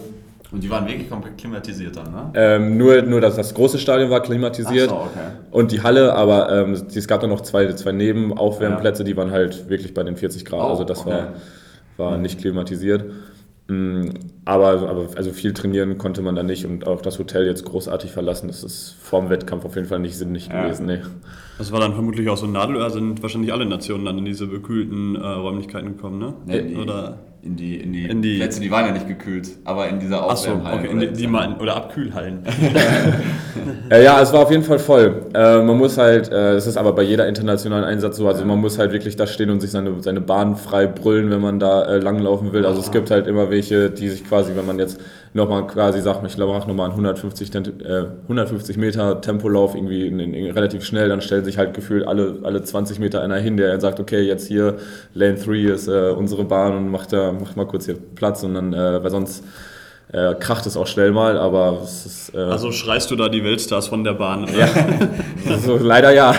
Und 0.51 0.63
die 0.63 0.69
waren 0.69 0.87
wirklich 0.87 1.09
komplett 1.09 1.37
klimatisiert 1.37 1.95
dann, 1.95 2.11
ne? 2.11 2.31
Ähm, 2.33 2.77
nur, 2.77 3.01
nur 3.03 3.21
dass 3.21 3.35
das 3.35 3.53
große 3.53 3.77
Stadion 3.77 4.09
war 4.09 4.21
klimatisiert. 4.21 4.89
So, 4.89 4.95
okay. 4.95 5.19
Und 5.51 5.71
die 5.71 5.81
Halle, 5.81 6.13
aber 6.13 6.51
ähm, 6.51 6.73
es 6.73 7.07
gab 7.07 7.21
dann 7.21 7.29
noch 7.29 7.41
zwei, 7.41 7.71
zwei 7.73 7.91
Nebenaufwärmplätze, 7.91 9.03
ja. 9.03 9.05
die 9.05 9.17
waren 9.17 9.31
halt 9.31 9.69
wirklich 9.69 9.93
bei 9.93 10.03
den 10.03 10.17
40 10.17 10.43
Grad. 10.43 10.61
Oh, 10.61 10.71
also 10.71 10.83
das 10.83 11.01
okay. 11.01 11.25
war, 11.97 12.09
war 12.11 12.17
nicht 12.17 12.39
klimatisiert. 12.39 13.05
Mm, 13.71 14.09
aber, 14.43 14.89
aber 14.89 15.07
also 15.15 15.31
viel 15.31 15.53
trainieren 15.53 15.97
konnte 15.97 16.21
man 16.21 16.35
da 16.35 16.43
nicht 16.43 16.65
und 16.65 16.85
auch 16.85 17.01
das 17.01 17.19
Hotel 17.19 17.45
jetzt 17.45 17.63
großartig 17.63 18.11
verlassen. 18.11 18.47
Das 18.47 18.65
ist 18.65 18.97
vorm 19.01 19.29
Wettkampf 19.29 19.63
auf 19.63 19.75
jeden 19.75 19.87
Fall 19.87 19.99
nicht 19.99 20.17
sinnig 20.17 20.47
ja. 20.47 20.63
gewesen. 20.63 20.87
Nee. 20.87 20.99
Das 21.57 21.71
war 21.71 21.79
dann 21.79 21.93
vermutlich 21.93 22.27
auch 22.27 22.35
so 22.35 22.47
ein 22.47 22.51
Nadelöhr, 22.51 22.89
sind 22.89 23.21
wahrscheinlich 23.23 23.53
alle 23.53 23.65
Nationen 23.65 24.03
dann 24.03 24.17
in 24.17 24.25
diese 24.25 24.47
bekühlten 24.47 25.15
äh, 25.15 25.25
Räumlichkeiten 25.25 25.95
gekommen, 25.95 26.19
ne? 26.19 26.33
Nee, 26.45 26.75
Oder? 26.75 27.19
In 27.43 27.55
die, 27.55 27.77
in 27.77 27.91
die, 27.91 28.05
in 28.05 28.21
die 28.21 28.38
Plätze, 28.38 28.60
die 28.60 28.69
waren 28.69 28.86
ja 28.86 28.91
nicht 28.91 29.07
gekühlt, 29.07 29.50
aber 29.65 29.88
in 29.89 30.00
dieser 30.00 30.24
Aufwärmhalle. 30.24 30.83
So, 30.83 30.88
okay, 30.88 30.95
oder, 30.95 31.05
die, 31.07 31.13
die 31.13 31.27
mal, 31.27 31.55
oder 31.60 31.75
Abkühlhallen. 31.75 32.43
ja, 33.89 34.21
es 34.21 34.31
war 34.31 34.41
auf 34.41 34.51
jeden 34.51 34.63
Fall 34.63 34.77
voll. 34.77 35.25
Äh, 35.33 35.63
man 35.63 35.77
muss 35.77 35.98
halt, 35.98 36.31
äh, 36.31 36.53
es 36.53 36.67
ist 36.67 36.77
aber 36.77 36.93
bei 36.93 37.01
jeder 37.01 37.27
internationalen 37.27 37.83
Einsatz 37.83 38.17
so, 38.17 38.27
also 38.27 38.45
man 38.45 38.60
muss 38.60 38.77
halt 38.77 38.91
wirklich 38.91 39.15
da 39.15 39.25
stehen 39.25 39.50
und 39.50 39.60
sich 39.60 39.71
seine, 39.71 40.01
seine 40.01 40.21
Bahn 40.21 40.55
frei 40.55 40.86
brüllen, 40.86 41.31
wenn 41.31 41.41
man 41.41 41.60
da 41.60 41.83
äh, 41.86 41.98
langlaufen 41.98 42.53
will. 42.53 42.65
Also 42.65 42.79
es 42.79 42.91
gibt 42.91 43.10
halt 43.10 43.25
immer 43.25 43.50
welche, 43.50 43.89
die 43.89 44.10
sich 44.10 44.24
quasi, 44.24 44.55
wenn 44.55 44.67
man 44.67 44.77
jetzt 44.77 45.00
nochmal 45.33 45.65
quasi 45.67 46.01
sagt, 46.01 46.25
ich 46.25 46.35
glaube, 46.35 46.53
mach 46.53 46.67
nochmal 46.67 46.89
einen 46.89 46.93
150, 46.93 47.55
äh, 47.55 48.05
150 48.23 48.77
Meter 48.77 49.21
Tempolauf 49.21 49.75
irgendwie 49.75 50.07
in, 50.07 50.19
in, 50.19 50.33
in, 50.33 50.51
relativ 50.51 50.83
schnell, 50.83 51.09
dann 51.09 51.21
stellen 51.21 51.45
sich 51.45 51.57
halt 51.57 51.73
gefühlt 51.73 52.05
alle, 52.05 52.39
alle 52.43 52.63
20 52.63 53.00
Meter 53.00 53.21
einer 53.21 53.38
hin, 53.38 53.57
der 53.57 53.79
sagt, 53.79 54.00
okay, 54.00 54.21
jetzt 54.21 54.47
hier 54.47 54.77
Lane 55.13 55.35
3 55.35 55.53
ist 55.71 55.88
äh, 55.88 56.09
unsere 56.09 56.43
Bahn 56.43 56.75
und 56.75 56.89
macht 56.89 57.13
da 57.13 57.31
macht 57.31 57.55
mal 57.55 57.65
kurz 57.65 57.85
hier 57.85 57.95
Platz 58.15 58.43
und 58.43 58.55
dann, 58.55 58.73
äh, 58.73 59.03
weil 59.03 59.11
sonst 59.11 59.43
äh, 60.11 60.35
kracht 60.35 60.65
es 60.65 60.75
auch 60.75 60.88
schnell 60.88 61.11
mal, 61.11 61.38
aber 61.38 61.79
es 61.83 62.05
ist. 62.05 62.35
Äh, 62.35 62.39
also 62.39 62.73
schreist 62.73 63.09
du 63.11 63.15
da 63.15 63.29
die 63.29 63.45
Weltstars 63.45 63.88
von 63.88 64.03
der 64.03 64.13
Bahn? 64.13 64.45
Ja, 64.57 64.67
also, 65.50 65.77
leider 65.77 66.13
ja. 66.13 66.35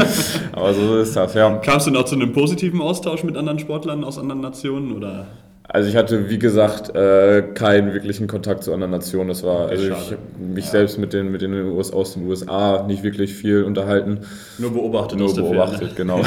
aber 0.52 0.72
so 0.72 0.98
ist 0.98 1.16
das, 1.16 1.34
ja. 1.34 1.56
Kamst 1.56 1.88
du 1.88 1.90
noch 1.90 2.04
zu 2.04 2.14
einem 2.14 2.32
positiven 2.32 2.80
Austausch 2.80 3.24
mit 3.24 3.36
anderen 3.36 3.58
Sportlern 3.58 4.04
aus 4.04 4.18
anderen 4.18 4.42
Nationen 4.42 4.92
oder? 4.92 5.26
Also 5.68 5.88
ich 5.88 5.96
hatte, 5.96 6.30
wie 6.30 6.38
gesagt, 6.38 6.94
äh, 6.94 7.42
keinen 7.54 7.92
wirklichen 7.92 8.28
Kontakt 8.28 8.62
zu 8.62 8.72
anderen 8.72 8.92
Nationen. 8.92 9.28
Das 9.28 9.42
war, 9.42 9.68
also 9.68 9.84
ich 9.84 9.90
habe 9.90 10.18
mich 10.38 10.66
ja. 10.66 10.70
selbst 10.70 10.98
mit 10.98 11.12
den, 11.12 11.30
mit 11.32 11.42
den 11.42 11.54
US 11.70 11.92
aus 11.92 12.14
den 12.14 12.26
USA 12.26 12.84
nicht 12.86 13.02
wirklich 13.02 13.34
viel 13.34 13.64
unterhalten. 13.64 14.20
Nur 14.58 14.72
beobachtet. 14.72 15.18
Nur 15.18 15.34
beobachtet, 15.34 15.96
genau. 15.96 16.22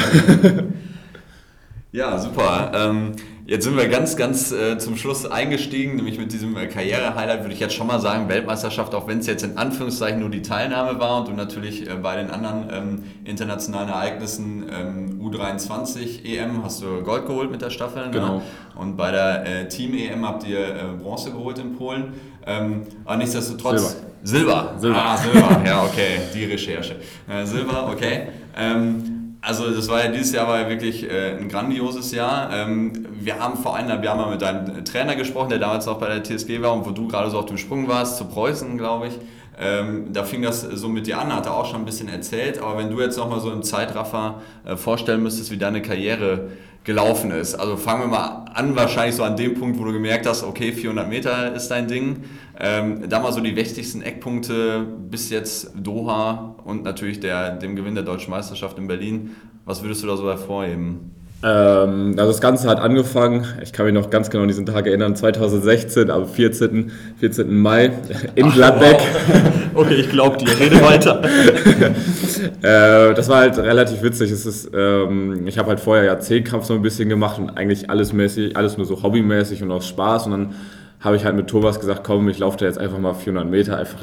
ja, 1.92 2.18
super. 2.18 2.72
Ähm, 2.74 3.12
Jetzt 3.50 3.64
sind 3.64 3.76
wir 3.76 3.88
ganz, 3.88 4.16
ganz 4.16 4.52
äh, 4.52 4.78
zum 4.78 4.96
Schluss 4.96 5.26
eingestiegen, 5.26 5.96
nämlich 5.96 6.20
mit 6.20 6.32
diesem 6.32 6.56
äh, 6.56 6.68
Karriere-Highlight 6.68 7.40
würde 7.40 7.52
ich 7.52 7.58
jetzt 7.58 7.74
schon 7.74 7.88
mal 7.88 7.98
sagen, 7.98 8.28
Weltmeisterschaft, 8.28 8.94
auch 8.94 9.08
wenn 9.08 9.18
es 9.18 9.26
jetzt 9.26 9.42
in 9.42 9.58
Anführungszeichen 9.58 10.20
nur 10.20 10.30
die 10.30 10.42
Teilnahme 10.42 11.00
war 11.00 11.18
und 11.18 11.26
du 11.26 11.32
natürlich 11.32 11.90
äh, 11.90 11.96
bei 11.96 12.14
den 12.14 12.30
anderen 12.30 12.68
ähm, 12.72 13.02
internationalen 13.24 13.88
Ereignissen 13.88 14.66
ähm, 14.72 15.19
U23 15.32 16.24
EM 16.24 16.62
hast 16.62 16.82
du 16.82 17.02
Gold 17.02 17.26
geholt 17.26 17.50
mit 17.50 17.62
der 17.62 17.70
Staffel. 17.70 18.06
Ne? 18.06 18.10
Genau. 18.10 18.36
Ne? 18.36 18.42
Und 18.76 18.96
bei 18.96 19.10
der 19.10 19.46
äh, 19.46 19.68
Team-EM 19.68 20.26
habt 20.26 20.46
ihr 20.46 20.60
äh, 20.60 20.82
Bronze 21.00 21.30
geholt 21.30 21.58
in 21.58 21.76
Polen. 21.76 22.14
Ähm, 22.46 22.82
aber 23.04 23.16
nichtsdestotrotz. 23.16 23.96
Silber. 24.22 24.74
Silber. 24.74 24.74
Silber. 24.78 25.04
Ah, 25.04 25.16
Silber. 25.16 25.62
ja, 25.66 25.82
okay, 25.84 26.20
die 26.34 26.44
Recherche. 26.44 26.96
Äh, 27.28 27.44
Silber, 27.44 27.90
okay. 27.90 28.28
Ähm, 28.56 29.36
also 29.42 29.70
das 29.70 29.88
war 29.88 30.04
ja 30.04 30.10
dieses 30.10 30.32
Jahr 30.32 30.46
war 30.46 30.60
ja 30.60 30.68
wirklich 30.68 31.08
äh, 31.08 31.36
ein 31.38 31.48
grandioses 31.48 32.12
Jahr. 32.12 32.50
Ähm, 32.52 32.92
wir 33.12 33.38
haben 33.38 33.56
vor 33.56 33.74
eineinhalb 33.74 34.04
Jahren 34.04 34.18
mal 34.18 34.30
mit 34.30 34.42
deinem 34.42 34.84
Trainer 34.84 35.16
gesprochen, 35.16 35.48
der 35.48 35.58
damals 35.58 35.88
auch 35.88 35.98
bei 35.98 36.08
der 36.08 36.22
TSG 36.22 36.60
war 36.60 36.74
und 36.74 36.86
wo 36.86 36.90
du 36.90 37.08
gerade 37.08 37.30
so 37.30 37.38
auf 37.38 37.46
dem 37.46 37.56
Sprung 37.56 37.88
warst, 37.88 38.18
zu 38.18 38.26
Preußen, 38.26 38.76
glaube 38.76 39.08
ich. 39.08 39.18
Ähm, 39.60 40.12
da 40.12 40.24
fing 40.24 40.40
das 40.40 40.62
so 40.62 40.88
mit 40.88 41.06
dir 41.06 41.18
an, 41.18 41.34
hat 41.34 41.44
er 41.44 41.54
auch 41.54 41.66
schon 41.66 41.82
ein 41.82 41.84
bisschen 41.84 42.08
erzählt. 42.08 42.60
Aber 42.62 42.78
wenn 42.78 42.90
du 42.90 43.00
jetzt 43.00 43.18
nochmal 43.18 43.40
so 43.40 43.52
im 43.52 43.62
Zeitraffer 43.62 44.40
äh, 44.64 44.76
vorstellen 44.76 45.22
müsstest, 45.22 45.50
wie 45.50 45.58
deine 45.58 45.82
Karriere 45.82 46.48
gelaufen 46.84 47.30
ist. 47.30 47.56
Also 47.56 47.76
fangen 47.76 48.04
wir 48.04 48.08
mal 48.08 48.46
an, 48.54 48.74
wahrscheinlich 48.74 49.14
so 49.14 49.22
an 49.22 49.36
dem 49.36 49.54
Punkt, 49.54 49.78
wo 49.78 49.84
du 49.84 49.92
gemerkt 49.92 50.26
hast, 50.26 50.42
okay, 50.42 50.72
400 50.72 51.08
Meter 51.08 51.54
ist 51.54 51.68
dein 51.68 51.88
Ding. 51.88 52.24
Ähm, 52.58 53.08
da 53.08 53.20
mal 53.20 53.32
so 53.32 53.40
die 53.40 53.54
wichtigsten 53.54 54.00
Eckpunkte 54.00 54.86
bis 55.10 55.28
jetzt 55.28 55.72
Doha 55.76 56.56
und 56.64 56.82
natürlich 56.82 57.20
der, 57.20 57.56
dem 57.56 57.76
Gewinn 57.76 57.94
der 57.94 58.04
Deutschen 58.04 58.30
Meisterschaft 58.30 58.78
in 58.78 58.86
Berlin. 58.86 59.36
Was 59.66 59.82
würdest 59.82 60.02
du 60.02 60.06
da 60.06 60.16
so 60.16 60.26
hervorheben? 60.26 61.19
Ähm, 61.42 62.14
also 62.18 62.32
das 62.32 62.40
Ganze 62.40 62.68
hat 62.68 62.80
angefangen, 62.80 63.46
ich 63.62 63.72
kann 63.72 63.86
mich 63.86 63.94
noch 63.94 64.10
ganz 64.10 64.28
genau 64.28 64.42
an 64.42 64.48
diesen 64.48 64.66
Tag 64.66 64.86
erinnern, 64.86 65.16
2016, 65.16 66.10
am 66.10 66.28
14. 66.28 66.92
14. 67.18 67.56
Mai 67.56 67.92
in 68.34 68.50
Gladbeck. 68.50 68.98
wow. 68.98 69.52
Okay, 69.72 69.94
ich 69.94 70.10
glaube 70.10 70.36
dir, 70.36 70.48
rede 70.58 70.82
weiter. 70.82 71.22
äh, 72.60 73.14
das 73.14 73.28
war 73.28 73.38
halt 73.38 73.56
relativ 73.56 74.02
witzig. 74.02 74.32
Es 74.32 74.44
ist, 74.44 74.68
ähm, 74.74 75.46
ich 75.46 75.58
habe 75.58 75.68
halt 75.68 75.78
vorher 75.78 76.04
ja 76.04 76.18
Zehnkampf 76.18 76.64
so 76.64 76.74
ein 76.74 76.82
bisschen 76.82 77.08
gemacht 77.08 77.38
und 77.38 77.50
eigentlich 77.50 77.88
alles 77.88 78.12
mäßig, 78.12 78.56
alles 78.56 78.76
nur 78.78 78.84
so 78.84 79.00
hobbymäßig 79.00 79.62
und 79.62 79.70
aus 79.70 79.86
Spaß 79.86 80.26
und 80.26 80.32
dann 80.32 80.54
habe 80.98 81.16
ich 81.16 81.24
halt 81.24 81.36
mit 81.36 81.46
Thomas 81.46 81.78
gesagt, 81.78 82.02
komm, 82.04 82.28
ich 82.28 82.38
laufe 82.38 82.58
da 82.58 82.66
jetzt 82.66 82.78
einfach 82.78 82.98
mal 82.98 83.14
400 83.14 83.48
Meter, 83.48 83.78
einfach, 83.78 84.00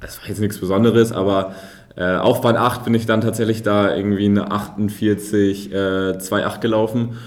das 0.00 0.20
war 0.20 0.28
jetzt 0.28 0.40
nichts 0.40 0.58
Besonderes, 0.58 1.12
aber 1.12 1.54
äh, 1.96 2.16
auf 2.16 2.40
Bahn 2.40 2.56
8 2.56 2.84
bin 2.84 2.94
ich 2.94 3.06
dann 3.06 3.20
tatsächlich 3.20 3.62
da 3.62 3.94
irgendwie 3.94 4.26
eine 4.26 4.50
48, 4.50 5.72
äh, 5.72 5.76
2,8 6.18 6.60
gelaufen. 6.60 7.18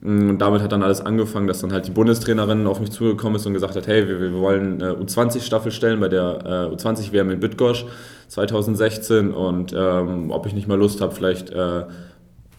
Mm, 0.00 0.30
und 0.30 0.38
damit 0.38 0.62
hat 0.62 0.72
dann 0.72 0.82
alles 0.82 1.00
angefangen, 1.00 1.46
dass 1.46 1.60
dann 1.60 1.72
halt 1.72 1.86
die 1.86 1.90
Bundestrainerin 1.90 2.66
auf 2.66 2.80
mich 2.80 2.90
zugekommen 2.90 3.36
ist 3.36 3.46
und 3.46 3.54
gesagt 3.54 3.74
hat, 3.74 3.86
hey, 3.86 4.08
wir, 4.08 4.20
wir 4.20 4.32
wollen 4.34 4.82
eine 4.82 4.94
U20-Staffel 4.94 5.72
stellen 5.72 6.00
bei 6.00 6.08
der 6.08 6.70
äh, 6.70 6.74
U20-WM 6.74 7.30
in 7.30 7.40
Bydgoszcz 7.40 7.86
2016 8.28 9.32
und 9.32 9.74
ähm, 9.76 10.30
ob 10.30 10.46
ich 10.46 10.54
nicht 10.54 10.66
mal 10.66 10.78
Lust 10.78 11.00
habe, 11.00 11.14
vielleicht 11.14 11.50
äh, 11.50 11.84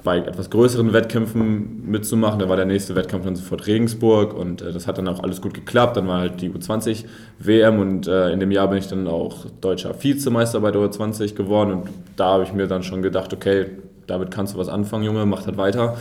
bei 0.05 0.19
etwas 0.19 0.49
größeren 0.51 0.93
Wettkämpfen 0.93 1.89
mitzumachen. 1.89 2.39
Da 2.39 2.47
war 2.47 2.55
der 2.55 2.65
nächste 2.65 2.95
Wettkampf 2.95 3.25
dann 3.25 3.35
sofort 3.35 3.67
Regensburg 3.67 4.33
und 4.33 4.61
äh, 4.61 4.71
das 4.71 4.87
hat 4.87 4.97
dann 4.97 5.07
auch 5.09 5.21
alles 5.21 5.41
gut 5.41 5.53
geklappt. 5.53 5.97
Dann 5.97 6.07
war 6.07 6.19
halt 6.19 6.41
die 6.41 6.49
U20 6.49 7.03
WM 7.39 7.79
und 7.79 8.07
äh, 8.07 8.31
in 8.31 8.39
dem 8.39 8.51
Jahr 8.51 8.69
bin 8.69 8.77
ich 8.77 8.87
dann 8.87 9.07
auch 9.07 9.45
deutscher 9.59 9.93
Vizemeister 10.01 10.61
bei 10.61 10.71
der 10.71 10.81
U20 10.81 11.33
geworden 11.33 11.71
und 11.71 11.89
da 12.15 12.27
habe 12.33 12.43
ich 12.43 12.53
mir 12.53 12.67
dann 12.67 12.83
schon 12.83 13.01
gedacht, 13.01 13.33
okay, 13.33 13.65
damit 14.07 14.31
kannst 14.31 14.53
du 14.53 14.59
was 14.59 14.69
anfangen, 14.69 15.03
Junge, 15.03 15.25
mach 15.25 15.43
das 15.43 15.57
weiter. 15.57 15.97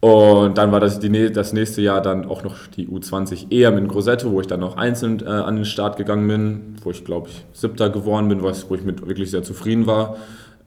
Und 0.00 0.58
dann 0.58 0.70
war 0.70 0.80
das, 0.80 1.00
die, 1.00 1.32
das 1.32 1.52
nächste 1.52 1.82
Jahr 1.82 2.02
dann 2.02 2.26
auch 2.26 2.42
noch 2.42 2.66
die 2.76 2.88
U20 2.88 3.50
EM 3.50 3.78
in 3.78 3.88
Grosette, 3.88 4.30
wo 4.30 4.40
ich 4.40 4.46
dann 4.48 4.60
noch 4.60 4.76
einzeln 4.76 5.20
äh, 5.24 5.28
an 5.28 5.56
den 5.56 5.64
Start 5.64 5.96
gegangen 5.96 6.26
bin, 6.26 6.76
wo 6.82 6.90
ich 6.90 7.04
glaube 7.04 7.28
ich 7.28 7.44
siebter 7.52 7.90
geworden 7.90 8.28
bin, 8.28 8.42
was, 8.42 8.68
wo 8.68 8.74
ich 8.74 8.82
mit 8.82 9.06
wirklich 9.06 9.30
sehr 9.30 9.44
zufrieden 9.44 9.86
war 9.86 10.16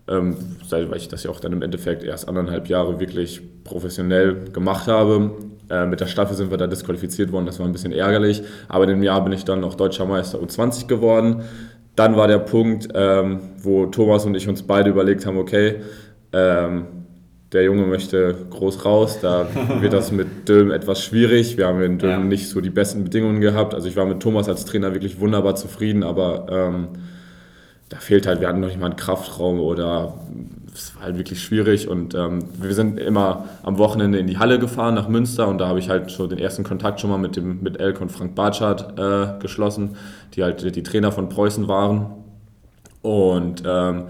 ähm, 0.08 0.36
weil 0.70 0.98
ich 0.98 1.08
das 1.08 1.24
ja 1.24 1.32
auch 1.32 1.40
dann 1.40 1.54
im 1.54 1.62
Endeffekt 1.62 2.04
erst 2.04 2.28
anderthalb 2.28 2.68
Jahre 2.68 3.00
wirklich 3.00 3.42
professionell 3.64 4.46
gemacht 4.52 4.88
habe. 4.88 5.32
Äh, 5.70 5.86
mit 5.86 6.00
der 6.00 6.08
Staffel 6.08 6.36
sind 6.36 6.52
wir 6.52 6.58
da 6.58 6.68
disqualifiziert 6.68 7.32
worden, 7.32 7.46
das 7.46 7.60
war 7.60 7.66
ein 7.66 7.72
bisschen 7.72 7.94
ärgerlich, 7.94 8.44
aber 8.68 8.84
in 8.86 8.90
dem 8.90 9.04
Jahr 9.04 9.24
bin 9.24 9.34
ich 9.34 9.46
dann 9.46 9.62
noch 9.62 9.76
Deutscher 9.76 10.06
Meister 10.06 10.40
U20 10.40 10.88
geworden. 10.88 11.44
Dann 11.96 12.16
war 12.16 12.28
der 12.28 12.40
Punkt, 12.40 12.88
ähm, 12.94 13.40
wo 13.62 13.86
Thomas 13.86 14.26
und 14.26 14.36
ich 14.36 14.48
uns 14.48 14.64
beide 14.64 14.90
überlegt 14.90 15.26
haben, 15.26 15.38
okay, 15.38 15.82
ähm, 16.34 16.88
der 17.52 17.64
Junge 17.64 17.86
möchte 17.86 18.34
groß 18.50 18.86
raus, 18.86 19.20
da 19.22 19.48
wird 19.82 19.94
das 19.94 20.12
mit 20.12 20.48
Dülm 20.48 20.72
etwas 20.72 21.04
schwierig. 21.04 21.58
Wir 21.58 21.68
haben 21.68 21.82
in 21.82 21.98
Dülm 22.00 22.12
ja. 22.12 22.20
nicht 22.20 22.48
so 22.48 22.62
die 22.62 22.70
besten 22.70 23.04
Bedingungen 23.04 23.42
gehabt. 23.42 23.74
Also 23.74 23.88
ich 23.88 23.96
war 23.98 24.06
mit 24.06 24.22
Thomas 24.22 24.48
als 24.48 24.64
Trainer 24.66 24.94
wirklich 24.94 25.20
wunderbar 25.20 25.56
zufrieden, 25.56 26.04
aber 26.04 26.46
ähm, 26.50 26.88
da 27.92 27.98
fehlt 27.98 28.26
halt, 28.26 28.40
wir 28.40 28.48
hatten 28.48 28.62
noch 28.62 28.70
nicht 28.70 28.80
mal 28.80 28.86
einen 28.86 28.96
Kraftraum 28.96 29.60
oder 29.60 30.14
es 30.74 30.96
war 30.96 31.04
halt 31.04 31.18
wirklich 31.18 31.44
schwierig 31.44 31.90
und 31.90 32.16
ähm, 32.16 32.46
wir 32.58 32.74
sind 32.74 32.98
immer 32.98 33.50
am 33.64 33.78
Wochenende 33.78 34.18
in 34.18 34.28
die 34.28 34.38
Halle 34.38 34.60
gefahren 34.60 34.96
nach 34.96 35.10
Münster 35.10 35.50
und 35.50 35.58
da 35.58 35.68
habe 35.68 35.80
ich 35.80 35.90
halt 35.90 36.10
schon 36.10 36.30
den 36.30 36.40
ersten 36.40 36.64
Kontakt 36.64 37.02
schon 37.02 37.10
mal 37.10 37.18
mit, 37.18 37.36
dem, 37.36 37.62
mit 37.62 37.82
Elke 37.82 38.02
und 38.02 38.10
Frank 38.10 38.34
Bartschat 38.34 38.98
äh, 38.98 39.40
geschlossen, 39.40 39.98
die 40.34 40.44
halt 40.44 40.74
die 40.74 40.84
Trainer 40.84 41.12
von 41.12 41.28
Preußen 41.28 41.68
waren 41.68 42.12
und 43.02 43.64
ähm, 43.66 44.06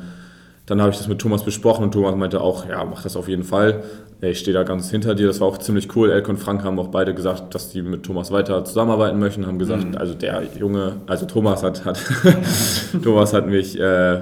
dann 0.68 0.80
habe 0.80 0.92
ich 0.92 0.98
das 0.98 1.08
mit 1.08 1.18
Thomas 1.20 1.44
besprochen 1.44 1.84
und 1.84 1.92
Thomas 1.92 2.16
meinte 2.16 2.40
auch, 2.40 2.70
ja, 2.70 2.86
mach 2.86 3.02
das 3.02 3.16
auf 3.16 3.28
jeden 3.28 3.44
Fall 3.44 3.84
ich 4.30 4.40
stehe 4.40 4.54
da 4.54 4.64
ganz 4.64 4.92
hinter 4.92 5.16
dir. 5.16 5.28
Das 5.28 5.42
war 5.42 5.48
auch 5.48 5.58
ziemlich 5.58 5.96
cool. 5.96 6.12
Elke 6.12 6.30
und 6.30 6.38
Frank 6.38 6.64
haben 6.64 6.78
auch 6.80 6.90
beide 6.90 7.16
gesagt, 7.16 7.56
dass 7.56 7.70
die 7.70 7.82
mit 7.82 8.04
Thomas 8.04 8.32
weiter 8.32 8.64
zusammenarbeiten 8.64 9.20
möchten. 9.20 9.48
Haben 9.48 9.58
gesagt, 9.58 9.84
mhm. 9.84 9.98
also 9.98 10.14
der 10.14 10.44
Junge, 10.60 10.98
also 11.08 11.26
Thomas 11.26 11.64
hat, 11.64 11.86
hat 11.86 12.00
Thomas 13.04 13.34
hat 13.34 13.48
mich 13.48 13.80
äh, 13.80 14.20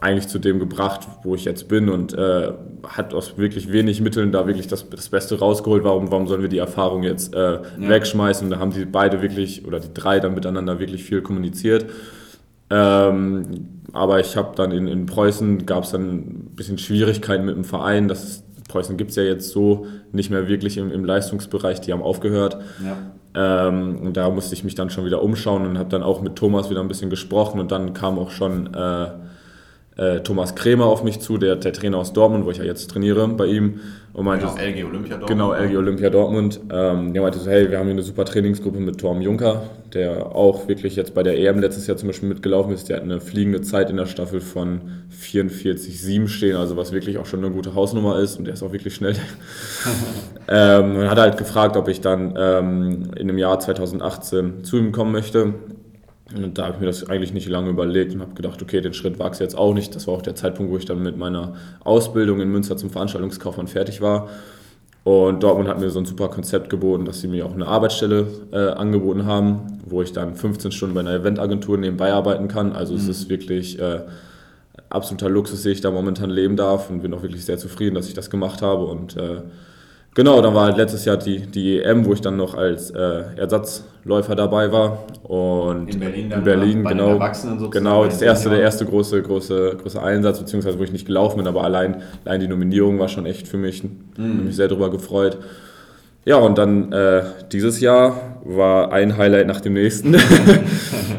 eigentlich 0.00 0.28
zu 0.28 0.38
dem 0.38 0.58
gebracht, 0.58 1.06
wo 1.22 1.34
ich 1.34 1.44
jetzt 1.44 1.68
bin 1.68 1.90
und 1.90 2.14
äh, 2.14 2.52
hat 2.86 3.12
aus 3.12 3.36
wirklich 3.36 3.70
wenig 3.70 4.00
Mitteln 4.00 4.32
da 4.32 4.46
wirklich 4.46 4.66
das, 4.66 4.88
das 4.88 5.10
Beste 5.10 5.38
rausgeholt. 5.38 5.84
Warum, 5.84 6.10
warum 6.10 6.26
sollen 6.26 6.42
wir 6.42 6.48
die 6.48 6.58
Erfahrung 6.58 7.02
jetzt 7.02 7.34
äh, 7.34 7.38
ja. 7.38 7.60
wegschmeißen? 7.76 8.48
Da 8.48 8.58
haben 8.58 8.72
die 8.72 8.86
beide 8.86 9.20
wirklich 9.20 9.66
oder 9.66 9.78
die 9.78 9.92
drei 9.92 10.20
dann 10.20 10.34
miteinander 10.34 10.78
wirklich 10.78 11.04
viel 11.04 11.20
kommuniziert. 11.20 11.86
Ähm, 12.70 13.44
aber 13.92 14.20
ich 14.20 14.36
habe 14.36 14.56
dann 14.56 14.72
in, 14.72 14.88
in 14.88 15.06
Preußen 15.06 15.66
gab 15.66 15.84
es 15.84 15.90
dann 15.90 16.02
ein 16.02 16.52
bisschen 16.56 16.78
Schwierigkeiten 16.78 17.44
mit 17.44 17.54
dem 17.54 17.64
Verein, 17.64 18.08
dass 18.08 18.43
Preußen 18.68 18.96
gibt 18.96 19.10
es 19.10 19.16
ja 19.16 19.22
jetzt 19.22 19.50
so 19.50 19.86
nicht 20.12 20.30
mehr 20.30 20.48
wirklich 20.48 20.76
im, 20.76 20.90
im 20.90 21.04
Leistungsbereich, 21.04 21.80
die 21.80 21.92
haben 21.92 22.02
aufgehört. 22.02 22.58
Ja. 22.82 23.68
Ähm, 23.68 23.98
und 23.98 24.16
da 24.16 24.30
musste 24.30 24.54
ich 24.54 24.64
mich 24.64 24.74
dann 24.74 24.90
schon 24.90 25.04
wieder 25.04 25.22
umschauen 25.22 25.66
und 25.66 25.78
habe 25.78 25.88
dann 25.88 26.02
auch 26.02 26.22
mit 26.22 26.36
Thomas 26.36 26.70
wieder 26.70 26.80
ein 26.80 26.88
bisschen 26.88 27.10
gesprochen 27.10 27.60
und 27.60 27.72
dann 27.72 27.92
kam 27.92 28.18
auch 28.18 28.30
schon 28.30 28.72
äh, 28.72 29.08
äh, 29.96 30.20
Thomas 30.20 30.54
Krämer 30.54 30.86
auf 30.86 31.04
mich 31.04 31.20
zu, 31.20 31.38
der, 31.38 31.56
der 31.56 31.72
Trainer 31.72 31.98
aus 31.98 32.12
Dortmund, 32.12 32.44
wo 32.44 32.50
ich 32.50 32.58
ja 32.58 32.64
jetzt 32.64 32.90
trainiere 32.90 33.28
bei 33.28 33.46
ihm. 33.46 33.80
Und 34.12 34.26
meinte, 34.26 34.46
genau, 34.46 34.56
LG 34.56 34.84
Olympia 34.84 35.16
Dortmund. 35.16 35.28
Genau, 35.28 35.52
LG 35.52 35.76
Olympia 35.76 36.10
Dortmund. 36.10 36.60
Ähm, 36.70 37.12
der 37.12 37.22
meinte 37.22 37.40
so, 37.40 37.50
hey, 37.50 37.68
wir 37.68 37.78
haben 37.78 37.86
hier 37.86 37.94
eine 37.94 38.02
super 38.02 38.24
Trainingsgruppe 38.24 38.78
mit 38.78 39.00
Torm 39.00 39.20
Juncker, 39.20 39.64
der 39.92 40.26
auch 40.36 40.68
wirklich 40.68 40.94
jetzt 40.94 41.14
bei 41.14 41.24
der 41.24 41.36
EM 41.36 41.58
letztes 41.58 41.88
Jahr 41.88 41.96
zum 41.96 42.08
Beispiel 42.08 42.28
mitgelaufen 42.28 42.72
ist. 42.72 42.88
Der 42.88 42.98
hat 42.98 43.02
eine 43.02 43.20
fliegende 43.20 43.62
Zeit 43.62 43.90
in 43.90 43.96
der 43.96 44.06
Staffel 44.06 44.40
von 44.40 44.82
44,7 45.20 46.28
stehen, 46.28 46.56
also 46.56 46.76
was 46.76 46.92
wirklich 46.92 47.18
auch 47.18 47.26
schon 47.26 47.44
eine 47.44 47.52
gute 47.52 47.74
Hausnummer 47.74 48.20
ist 48.20 48.36
und 48.38 48.44
der 48.44 48.54
ist 48.54 48.62
auch 48.62 48.72
wirklich 48.72 48.94
schnell. 48.94 49.16
ähm, 50.48 50.96
und 50.96 51.10
hat 51.10 51.18
halt 51.18 51.36
gefragt, 51.36 51.76
ob 51.76 51.88
ich 51.88 52.00
dann 52.00 52.34
ähm, 52.36 53.10
in 53.16 53.26
dem 53.26 53.38
Jahr 53.38 53.58
2018 53.58 54.62
zu 54.62 54.76
ihm 54.76 54.92
kommen 54.92 55.10
möchte. 55.10 55.54
Und 56.42 56.58
da 56.58 56.64
habe 56.64 56.74
ich 56.74 56.80
mir 56.80 56.86
das 56.86 57.08
eigentlich 57.08 57.32
nicht 57.32 57.48
lange 57.48 57.70
überlegt 57.70 58.14
und 58.14 58.20
habe 58.20 58.34
gedacht, 58.34 58.60
okay, 58.62 58.80
den 58.80 58.94
Schritt 58.94 59.18
wagst 59.18 59.40
du 59.40 59.44
jetzt 59.44 59.56
auch 59.56 59.74
nicht. 59.74 59.94
Das 59.94 60.06
war 60.06 60.14
auch 60.14 60.22
der 60.22 60.34
Zeitpunkt, 60.34 60.72
wo 60.72 60.76
ich 60.76 60.84
dann 60.84 61.02
mit 61.02 61.16
meiner 61.16 61.54
Ausbildung 61.84 62.40
in 62.40 62.50
Münster 62.50 62.76
zum 62.76 62.90
Veranstaltungskaufmann 62.90 63.68
fertig 63.68 64.00
war. 64.00 64.28
Und 65.04 65.42
Dortmund 65.42 65.68
hat 65.68 65.78
mir 65.78 65.90
so 65.90 65.98
ein 65.98 66.06
super 66.06 66.28
Konzept 66.28 66.70
geboten, 66.70 67.04
dass 67.04 67.20
sie 67.20 67.28
mir 67.28 67.44
auch 67.44 67.52
eine 67.52 67.66
Arbeitsstelle 67.66 68.26
äh, 68.52 68.56
angeboten 68.70 69.26
haben, 69.26 69.80
wo 69.84 70.00
ich 70.00 70.12
dann 70.12 70.34
15 70.34 70.72
Stunden 70.72 70.94
bei 70.94 71.00
einer 71.00 71.12
Eventagentur 71.12 71.76
nebenbei 71.76 72.12
arbeiten 72.12 72.48
kann. 72.48 72.72
Also 72.72 72.94
mhm. 72.94 73.00
es 73.00 73.08
ist 73.08 73.28
wirklich 73.28 73.78
äh, 73.78 74.00
absoluter 74.88 75.28
Luxus, 75.28 75.62
den 75.62 75.72
ich 75.72 75.82
da 75.82 75.90
momentan 75.90 76.30
leben 76.30 76.56
darf 76.56 76.88
und 76.88 77.02
bin 77.02 77.12
auch 77.12 77.22
wirklich 77.22 77.44
sehr 77.44 77.58
zufrieden, 77.58 77.94
dass 77.94 78.08
ich 78.08 78.14
das 78.14 78.30
gemacht 78.30 78.62
habe. 78.62 78.86
Und 78.86 79.16
äh, 79.18 79.42
Genau, 80.14 80.40
dann 80.40 80.54
war 80.54 80.66
halt 80.66 80.76
letztes 80.76 81.04
Jahr 81.04 81.16
die, 81.16 81.40
die 81.40 81.80
EM, 81.82 82.04
wo 82.06 82.12
ich 82.12 82.20
dann 82.20 82.36
noch 82.36 82.54
als 82.54 82.90
äh, 82.90 83.22
Ersatzläufer 83.36 84.36
dabei 84.36 84.70
war. 84.70 85.04
Und 85.24 85.92
In 85.92 85.98
Berlin 85.98 86.30
dann, 86.30 86.38
in 86.38 86.44
Berlin, 86.44 86.84
genau. 86.84 87.14
Erwachsenen 87.14 87.58
sozusagen, 87.58 87.84
Genau, 87.84 88.04
das 88.04 88.22
erste, 88.22 88.48
der 88.50 88.60
erste 88.60 88.84
große, 88.86 89.20
große, 89.22 89.76
große 89.82 90.00
Einsatz, 90.00 90.38
beziehungsweise 90.38 90.78
wo 90.78 90.84
ich 90.84 90.92
nicht 90.92 91.06
gelaufen 91.06 91.38
bin, 91.38 91.48
aber 91.48 91.64
allein, 91.64 92.02
allein 92.24 92.40
die 92.40 92.46
Nominierung 92.48 92.98
war 93.00 93.08
schon 93.08 93.26
echt 93.26 93.48
für 93.48 93.56
mich, 93.56 93.82
Mhm. 93.82 94.44
mich 94.44 94.54
sehr 94.56 94.68
darüber 94.68 94.90
gefreut. 94.90 95.38
Ja, 96.24 96.36
und 96.38 96.56
dann 96.56 96.90
äh, 96.92 97.22
dieses 97.52 97.80
Jahr 97.80 98.38
war 98.44 98.92
ein 98.92 99.16
Highlight 99.16 99.46
nach 99.46 99.60
dem 99.60 99.74
nächsten. 99.74 100.16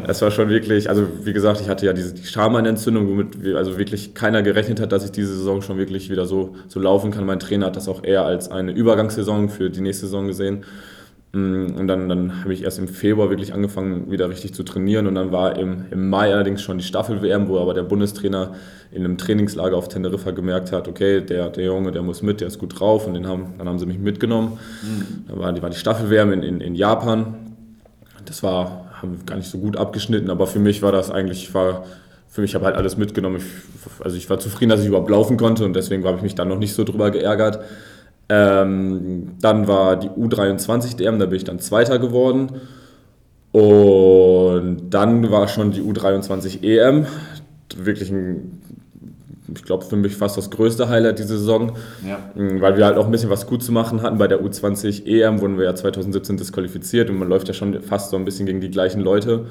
Es 0.08 0.22
war 0.22 0.30
schon 0.30 0.50
wirklich, 0.50 0.88
also 0.88 1.08
wie 1.24 1.34
gesagt, 1.34 1.62
ich 1.62 1.68
hatte 1.68 1.88
ja 1.88 1.92
diese 1.92 2.14
die 2.14 2.24
Schamheilentzündung, 2.24 3.08
womit 3.08 3.44
wir, 3.44 3.58
also 3.58 3.80
wirklich 3.80 4.14
keiner 4.14 4.44
gerechnet 4.44 4.80
hat, 4.80 4.92
dass 4.92 5.04
ich 5.04 5.12
diese 5.12 5.36
Saison 5.36 5.64
schon 5.64 5.80
wirklich 5.80 6.12
wieder 6.12 6.28
so, 6.28 6.56
so 6.68 6.80
laufen 6.80 7.10
kann. 7.10 7.26
Mein 7.26 7.40
Trainer 7.40 7.66
hat 7.66 7.76
das 7.76 7.88
auch 7.88 8.04
eher 8.04 8.24
als 8.24 8.52
eine 8.52 8.72
Übergangssaison 8.72 9.50
für 9.50 9.72
die 9.72 9.82
nächste 9.82 10.06
Saison 10.06 10.28
gesehen. 10.28 10.64
Mm, 11.36 11.76
Und 11.78 11.88
dann, 11.88 12.08
dann 12.08 12.42
habe 12.42 12.54
ich 12.54 12.64
erst 12.64 12.80
im 12.80 12.88
Februar 12.88 13.30
wirklich 13.30 13.54
angefangen, 13.54 14.10
wieder 14.10 14.30
richtig 14.30 14.54
zu 14.54 14.64
trainieren. 14.64 15.06
Und 15.06 15.16
dann 15.16 15.32
war 15.34 15.58
im, 15.58 15.86
im 15.92 16.10
Mai 16.10 16.34
allerdings 16.34 16.62
schon 16.62 16.78
die 16.78 16.84
Staffel-WM, 16.84 17.50
wo 17.50 17.60
aber 17.60 17.74
der 17.74 17.84
Bundestrainer 17.84 18.54
in 18.92 19.04
einem 19.04 19.18
Trainingslager 19.18 19.76
auf 19.76 19.90
Teneriffa 19.90 20.32
gemerkt 20.32 20.72
hat, 20.72 20.88
okay, 20.88 21.20
der, 21.20 21.50
der 21.50 21.66
Junge, 21.66 21.92
der 21.92 22.02
muss 22.04 22.22
mit, 22.22 22.40
der 22.40 22.48
ist 22.48 22.58
gut 22.58 22.80
drauf. 22.80 23.06
Und 23.06 23.16
den 23.16 23.28
haben, 23.28 23.56
dann 23.58 23.68
haben 23.68 23.80
sie 23.80 23.86
mich 23.86 24.00
mitgenommen. 24.00 24.58
Dann 25.28 25.40
war 25.40 25.52
die, 25.52 25.62
war 25.62 25.70
die 25.70 25.78
Staffel-WM 25.78 26.32
in, 26.32 26.44
in, 26.44 26.62
in 26.62 26.76
Japan. 26.76 27.36
Das 28.26 28.42
war, 28.42 28.90
haben 29.02 29.18
wir 29.18 29.26
gar 29.26 29.36
nicht 29.36 29.50
so 29.50 29.58
gut 29.58 29.76
abgeschnitten, 29.76 30.30
aber 30.30 30.48
für 30.48 30.60
mich 30.60 30.82
war 30.82 30.92
das 30.94 31.12
eigentlich, 31.12 31.54
war, 31.54 31.84
für 32.30 32.42
mich 32.42 32.56
habe 32.56 32.66
halt 32.66 32.76
alles 32.76 32.96
mitgenommen. 32.98 33.38
Ich, 33.38 33.46
also 34.04 34.16
ich 34.16 34.30
war 34.30 34.40
zufrieden, 34.40 34.70
dass 34.70 34.80
ich 34.82 34.88
überhaupt 34.88 35.10
laufen 35.10 35.38
konnte 35.38 35.66
und 35.66 35.76
deswegen 35.76 36.06
habe 36.06 36.18
ich 36.18 36.24
mich 36.24 36.36
dann 36.36 36.48
noch 36.48 36.58
nicht 36.58 36.74
so 36.74 36.84
drüber 36.86 37.12
geärgert. 37.12 37.60
Ähm, 38.28 39.34
dann 39.40 39.68
war 39.68 39.98
die 39.98 40.10
U23 40.10 40.98
DM, 40.98 41.20
da 41.20 41.26
bin 41.26 41.38
ich 41.38 41.44
dann 41.44 41.60
Zweiter 41.60 42.00
geworden. 42.00 42.62
Und 43.52 44.90
dann 44.90 45.32
war 45.32 45.48
schon 45.48 45.72
die 45.72 45.82
U23 45.82 46.64
EM. 46.64 47.06
Wirklich 47.78 48.12
ein, 48.12 48.62
ich 49.54 49.64
glaube, 49.64 49.86
für 49.86 49.96
mich 49.96 50.16
fast 50.16 50.38
das 50.38 50.50
größte 50.50 50.90
Highlight 50.90 51.20
diese 51.20 51.38
Saison. 51.38 51.74
Ja. 52.06 52.18
Mm, 52.36 52.60
Weil 52.62 52.78
wir 52.78 52.86
halt 52.86 52.98
auch 52.98 53.06
ein 53.06 53.12
bisschen 53.12 53.30
was 53.30 53.48
gut 53.48 53.64
zu 53.64 53.72
machen 53.72 54.02
hatten. 54.02 54.18
Bei 54.18 54.28
der 54.28 54.42
U20 54.42 55.06
EM 55.06 55.40
wurden 55.40 55.58
wir 55.58 55.66
ja 55.66 55.76
2017 55.76 56.38
disqualifiziert 56.38 57.10
und 57.10 57.18
man 57.18 57.30
läuft 57.30 57.48
ja 57.48 57.54
schon 57.54 57.82
fast 57.82 58.10
so 58.10 58.18
ein 58.18 58.26
bisschen 58.26 58.46
gegen 58.46 58.60
die 58.60 58.72
gleichen 58.72 59.02
Leute. 59.02 59.46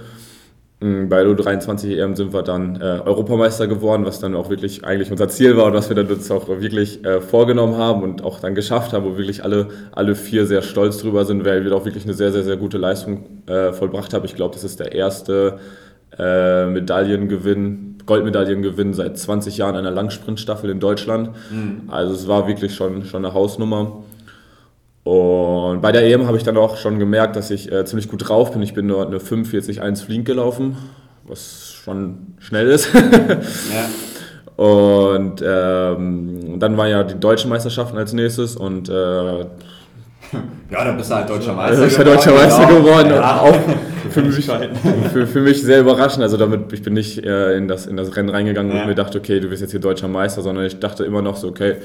Mm, 0.85 1.09
Bei 1.09 1.25
der 1.25 1.33
U23 1.33 1.97
EM 1.97 2.15
sind 2.15 2.35
wir 2.35 2.43
dann 2.43 2.77
äh, 2.77 3.01
Europameister 3.07 3.67
geworden, 3.67 4.05
was 4.05 4.21
dann 4.21 4.35
auch 4.35 4.51
wirklich 4.51 4.85
eigentlich 4.85 5.11
unser 5.11 5.29
Ziel 5.29 5.57
war 5.57 5.65
und 5.67 5.73
was 5.73 5.89
wir 5.89 5.97
dann 5.97 6.07
uns 6.09 6.31
auch 6.31 6.47
wirklich 6.49 7.03
äh, 7.07 7.23
vorgenommen 7.23 7.79
haben 7.79 8.03
und 8.03 8.23
auch 8.23 8.39
dann 8.39 8.55
geschafft 8.55 8.93
haben, 8.93 9.07
wo 9.07 9.17
wirklich 9.17 9.43
alle, 9.43 9.69
alle 9.93 10.15
vier 10.15 10.45
sehr 10.45 10.61
stolz 10.61 10.99
drüber 10.99 11.25
sind, 11.25 11.47
weil 11.47 11.65
wir 11.65 11.75
auch 11.75 11.87
wirklich 11.87 12.05
eine 12.05 12.13
sehr, 12.13 12.33
sehr, 12.33 12.43
sehr 12.43 12.59
gute 12.59 12.77
Leistung 12.77 13.25
äh, 13.47 13.73
vollbracht 13.73 14.13
haben. 14.13 14.27
Ich 14.27 14.35
glaube, 14.35 14.53
das 14.53 14.63
ist 14.63 14.79
der 14.79 14.93
erste 14.93 15.59
äh, 16.19 16.67
Medaillengewinn, 16.67 17.97
Goldmedaillengewinn 18.05 18.93
seit 18.93 19.17
20 19.19 19.57
Jahren 19.57 19.77
einer 19.77 19.91
Langsprintstaffel 19.91 20.69
in 20.69 20.81
Deutschland. 20.81 21.31
Also 21.89 22.13
es 22.13 22.29
war 22.29 22.47
wirklich 22.47 22.75
schon, 22.75 23.05
schon 23.07 23.25
eine 23.25 23.33
Hausnummer. 23.33 24.03
Und 25.05 25.83
bei 25.83 25.93
der 25.93 26.03
EM 26.07 26.27
habe 26.27 26.39
ich 26.39 26.45
dann 26.45 26.57
auch 26.57 26.79
schon 26.79 26.99
gemerkt, 26.99 27.37
dass 27.37 27.51
ich 27.51 27.71
äh, 27.71 27.85
ziemlich 27.85 28.09
gut 28.09 28.27
drauf 28.29 28.53
bin. 28.53 28.63
Ich 28.63 28.73
bin 28.73 28.89
dort 28.89 29.09
eine 29.09 29.19
45-1 29.19 30.03
fliegend 30.05 30.25
gelaufen, 30.27 30.77
was 31.27 31.75
schon 31.85 32.35
schnell 32.39 32.69
ist. 32.69 32.89
Ja. 32.95 34.65
und 34.65 35.43
ähm, 35.45 36.61
dann 36.61 36.77
waren 36.77 36.89
ja 36.89 37.03
die 37.03 37.19
deutschen 37.19 37.51
Meisterschaften 37.51 37.99
als 37.99 38.13
nächstes 38.13 38.57
und 38.57 38.89
äh, 38.89 38.93
ja, 40.71 40.85
dann 40.85 40.97
bist 40.97 41.11
du 41.11 41.15
halt 41.17 41.29
deutscher 41.29 41.53
Meister. 41.53 41.83
also 41.83 41.85
ich 41.85 41.97
bin 41.97 42.07
deutscher 42.07 42.33
Meister 42.33 42.67
genau. 42.67 42.81
geworden 42.81 43.11
Ja. 43.11 43.41
auch 43.41 43.57
für 44.11 44.23
mich, 44.23 44.47
für, 45.13 45.27
für 45.27 45.41
mich 45.41 45.63
sehr 45.63 45.81
überraschend. 45.81 46.23
Also 46.23 46.37
damit, 46.37 46.73
ich 46.73 46.83
bin 46.83 46.95
nicht 46.95 47.25
äh, 47.25 47.57
in, 47.57 47.69
das, 47.69 47.87
in 47.87 47.97
das 47.97 48.15
Rennen 48.17 48.29
reingegangen 48.31 48.73
Ja. 48.75 48.83
und 48.83 48.89
mir 48.89 48.95
dachte, 48.95 49.19
okay, 49.19 49.41
du 49.41 49.49
bist 49.49 49.61
jetzt 49.61 49.73
hier 49.73 49.81
deutscher 49.81 50.09
Meister, 50.09 50.41
sondern 50.43 50.65
ich 50.65 50.79
dachte 50.79 51.05
immer 51.05 51.21
noch 51.21 51.37
so, 51.37 51.49
okay, 51.49 51.77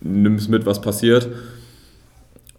nimm's 0.00 0.48
mit, 0.48 0.66
was 0.66 0.80
passiert. 0.80 1.28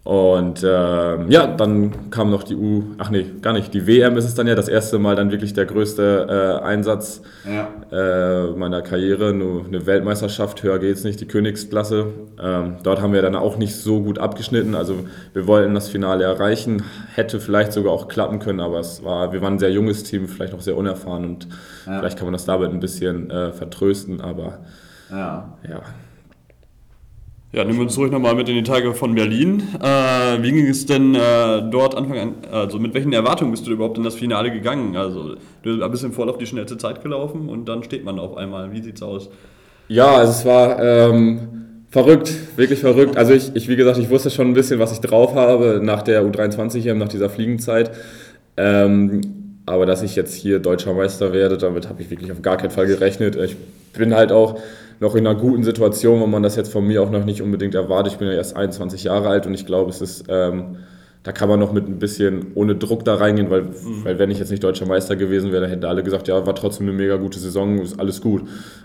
Und 0.06 0.62
ähm, 0.64 1.28
ja, 1.30 1.48
dann 1.48 2.10
kam 2.12 2.30
noch 2.30 2.44
die 2.44 2.54
U, 2.54 2.84
ach 2.98 3.10
nee, 3.10 3.26
gar 3.42 3.52
nicht, 3.52 3.74
die 3.74 3.88
WM 3.88 4.16
ist 4.16 4.24
es 4.24 4.36
dann 4.36 4.46
ja, 4.46 4.54
das 4.54 4.68
erste 4.68 5.00
Mal 5.00 5.16
dann 5.16 5.32
wirklich 5.32 5.52
der 5.52 5.64
größte 5.66 6.60
äh, 6.62 6.64
Einsatz 6.64 7.22
Ja. 7.44 7.66
äh, 7.90 8.52
meiner 8.52 8.82
Karriere, 8.82 9.34
nur 9.34 9.64
eine 9.66 9.84
Weltmeisterschaft, 9.84 10.62
höher 10.62 10.78
geht's 10.78 11.02
nicht, 11.02 11.20
die 11.20 11.26
Königsklasse. 11.26 12.06
Ähm, 12.40 12.76
dort 12.84 13.00
haben 13.02 13.12
wir 13.14 13.20
dann 13.20 13.34
auch 13.34 13.56
nicht 13.58 13.74
so 13.74 14.00
gut 14.00 14.20
abgeschnitten, 14.20 14.76
also 14.76 14.94
wir 15.32 15.48
wollten 15.48 15.74
das 15.74 15.88
Finale 15.88 16.22
erreichen, 16.22 16.84
hätte 17.16 17.40
vielleicht 17.40 17.72
sogar 17.72 17.92
auch 17.92 18.06
klappen 18.06 18.38
können, 18.38 18.60
aber 18.60 18.78
es 18.78 19.02
war, 19.02 19.32
wir 19.32 19.42
waren 19.42 19.54
ein 19.54 19.58
sehr 19.58 19.72
junges 19.72 20.04
Team, 20.04 20.28
vielleicht 20.28 20.54
auch 20.54 20.60
sehr 20.60 20.76
unerfahren 20.76 21.24
und 21.24 21.48
Ja. 21.84 21.98
vielleicht 21.98 22.16
kann 22.16 22.26
man 22.26 22.32
das 22.32 22.44
damit 22.44 22.70
ein 22.70 22.78
bisschen 22.78 23.28
äh, 23.32 23.50
vertrösten, 23.50 24.20
aber 24.20 24.58
Ja. 25.10 25.52
ja. 25.68 25.80
Ja, 27.56 27.64
nehmen 27.64 27.78
wir 27.78 27.84
uns 27.84 27.94
zurück 27.94 28.12
nochmal 28.12 28.34
mit 28.34 28.50
in 28.50 28.54
die 28.54 28.62
Tage 28.62 28.92
von 28.92 29.14
Berlin. 29.14 29.62
Äh, 29.82 30.42
wie 30.42 30.52
ging 30.52 30.66
es 30.66 30.84
denn 30.84 31.14
äh, 31.14 31.62
dort 31.70 31.94
Anfang 31.94 32.18
an, 32.18 32.34
also 32.52 32.78
mit 32.78 32.92
welchen 32.92 33.14
Erwartungen 33.14 33.50
bist 33.50 33.66
du 33.66 33.70
überhaupt 33.70 33.96
in 33.96 34.04
das 34.04 34.14
Finale 34.14 34.50
gegangen? 34.50 34.94
Also 34.94 35.36
du 35.62 35.88
bist 35.88 36.04
im 36.04 36.12
Vorlauf 36.12 36.36
die 36.36 36.44
schnellste 36.44 36.76
Zeit 36.76 37.02
gelaufen 37.02 37.48
und 37.48 37.66
dann 37.66 37.82
steht 37.82 38.04
man 38.04 38.18
auf 38.18 38.36
einmal. 38.36 38.72
Wie 38.72 38.82
sieht's 38.82 39.02
aus? 39.02 39.30
Ja, 39.88 40.16
also 40.16 40.32
es 40.32 40.44
war 40.44 40.82
ähm, 40.82 41.48
verrückt, 41.88 42.30
wirklich 42.58 42.80
verrückt. 42.80 43.16
Also 43.16 43.32
ich, 43.32 43.56
ich, 43.56 43.68
wie 43.68 43.76
gesagt, 43.76 43.96
ich 43.96 44.10
wusste 44.10 44.28
schon 44.28 44.48
ein 44.48 44.54
bisschen, 44.54 44.78
was 44.78 44.92
ich 44.92 45.00
drauf 45.00 45.34
habe 45.34 45.80
nach 45.82 46.02
der 46.02 46.24
U23 46.24 46.86
EM, 46.86 46.98
nach 46.98 47.08
dieser 47.08 47.30
Fliegenzeit. 47.30 47.90
Ähm, 48.58 49.22
aber 49.64 49.86
dass 49.86 50.02
ich 50.02 50.14
jetzt 50.14 50.34
hier 50.34 50.58
deutscher 50.58 50.92
Meister 50.92 51.32
werde, 51.32 51.56
damit 51.56 51.88
habe 51.88 52.02
ich 52.02 52.10
wirklich 52.10 52.30
auf 52.32 52.42
gar 52.42 52.58
keinen 52.58 52.70
Fall 52.70 52.86
gerechnet. 52.86 53.34
Ich 53.34 53.56
bin 53.96 54.14
halt 54.14 54.32
auch 54.32 54.58
noch 55.00 55.14
in 55.14 55.26
einer 55.26 55.38
guten 55.38 55.62
Situation, 55.62 56.20
wo 56.20 56.26
man 56.26 56.42
das 56.42 56.56
jetzt 56.56 56.72
von 56.72 56.86
mir 56.86 57.02
auch 57.02 57.10
noch 57.10 57.24
nicht 57.24 57.42
unbedingt 57.42 57.74
erwartet. 57.74 58.14
Ich 58.14 58.18
bin 58.18 58.28
ja 58.28 58.34
erst 58.34 58.56
21 58.56 59.04
Jahre 59.04 59.28
alt 59.28 59.46
und 59.46 59.54
ich 59.54 59.66
glaube, 59.66 59.90
es 59.90 60.00
ist, 60.00 60.24
ähm, 60.28 60.76
da 61.22 61.32
kann 61.32 61.48
man 61.48 61.58
noch 61.60 61.72
mit 61.72 61.88
ein 61.88 61.98
bisschen 61.98 62.52
ohne 62.54 62.76
Druck 62.76 63.04
da 63.04 63.16
reingehen, 63.16 63.50
weil, 63.50 63.66
weil 64.04 64.18
wenn 64.18 64.30
ich 64.30 64.38
jetzt 64.38 64.50
nicht 64.50 64.62
deutscher 64.62 64.86
Meister 64.86 65.16
gewesen 65.16 65.50
wäre, 65.50 65.62
dann 65.62 65.70
hätten 65.70 65.84
alle 65.84 66.02
gesagt, 66.02 66.28
ja, 66.28 66.46
war 66.46 66.54
trotzdem 66.54 66.88
eine 66.88 66.96
mega 66.96 67.16
gute 67.16 67.38
Saison, 67.38 67.78
ist 67.80 67.98
alles 67.98 68.20
gut. 68.20 68.42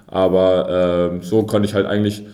Aber 0.08 1.12
ähm, 1.12 1.22
so 1.22 1.44
konnte 1.44 1.68
ich 1.68 1.76
halt 1.76 1.86
eigentlich 1.86 2.26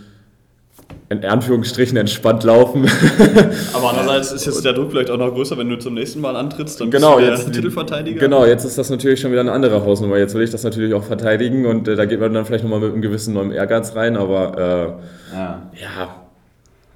in 1.10 1.24
Anführungsstrichen 1.24 1.96
entspannt 1.98 2.44
laufen. 2.44 2.86
Aber 3.74 3.90
andererseits 3.92 4.32
ist 4.34 4.46
jetzt 4.46 4.66
der 4.66 4.74
Druck 4.74 4.92
vielleicht 4.92 5.10
auch 5.10 5.18
noch 5.18 5.34
größer, 5.34 5.58
wenn 5.58 5.70
du 5.70 5.78
zum 5.78 5.94
nächsten 5.94 6.20
Mal 6.20 6.36
antrittst, 6.36 6.82
dann 6.82 6.92
Genau, 6.92 7.16
bist 7.16 7.28
du 7.28 7.32
jetzt 7.32 7.54
Titelverteidiger. 7.54 8.20
Genau, 8.20 8.46
jetzt 8.46 8.66
ist 8.66 8.78
das 8.78 8.90
natürlich 8.90 9.22
schon 9.22 9.32
wieder 9.32 9.42
eine 9.42 9.54
andere 9.54 9.86
Hausnummer. 9.86 10.18
Jetzt 10.18 10.36
will 10.36 10.42
ich 10.44 10.52
das 10.52 10.64
natürlich 10.64 10.94
auch 10.94 11.04
verteidigen 11.04 11.66
und 11.66 11.88
äh, 11.88 11.96
da 11.96 12.06
geht 12.06 12.20
man 12.20 12.34
dann 12.34 12.46
vielleicht 12.46 12.64
nochmal 12.66 12.82
mit 12.82 12.92
einem 12.92 13.02
gewissen 13.02 13.34
neuen 13.34 13.52
Ehrgeiz 13.52 13.96
rein, 13.96 14.18
aber 14.18 15.00
Ja. 15.34 15.70
äh, 15.74 15.82
ja, 15.82 16.16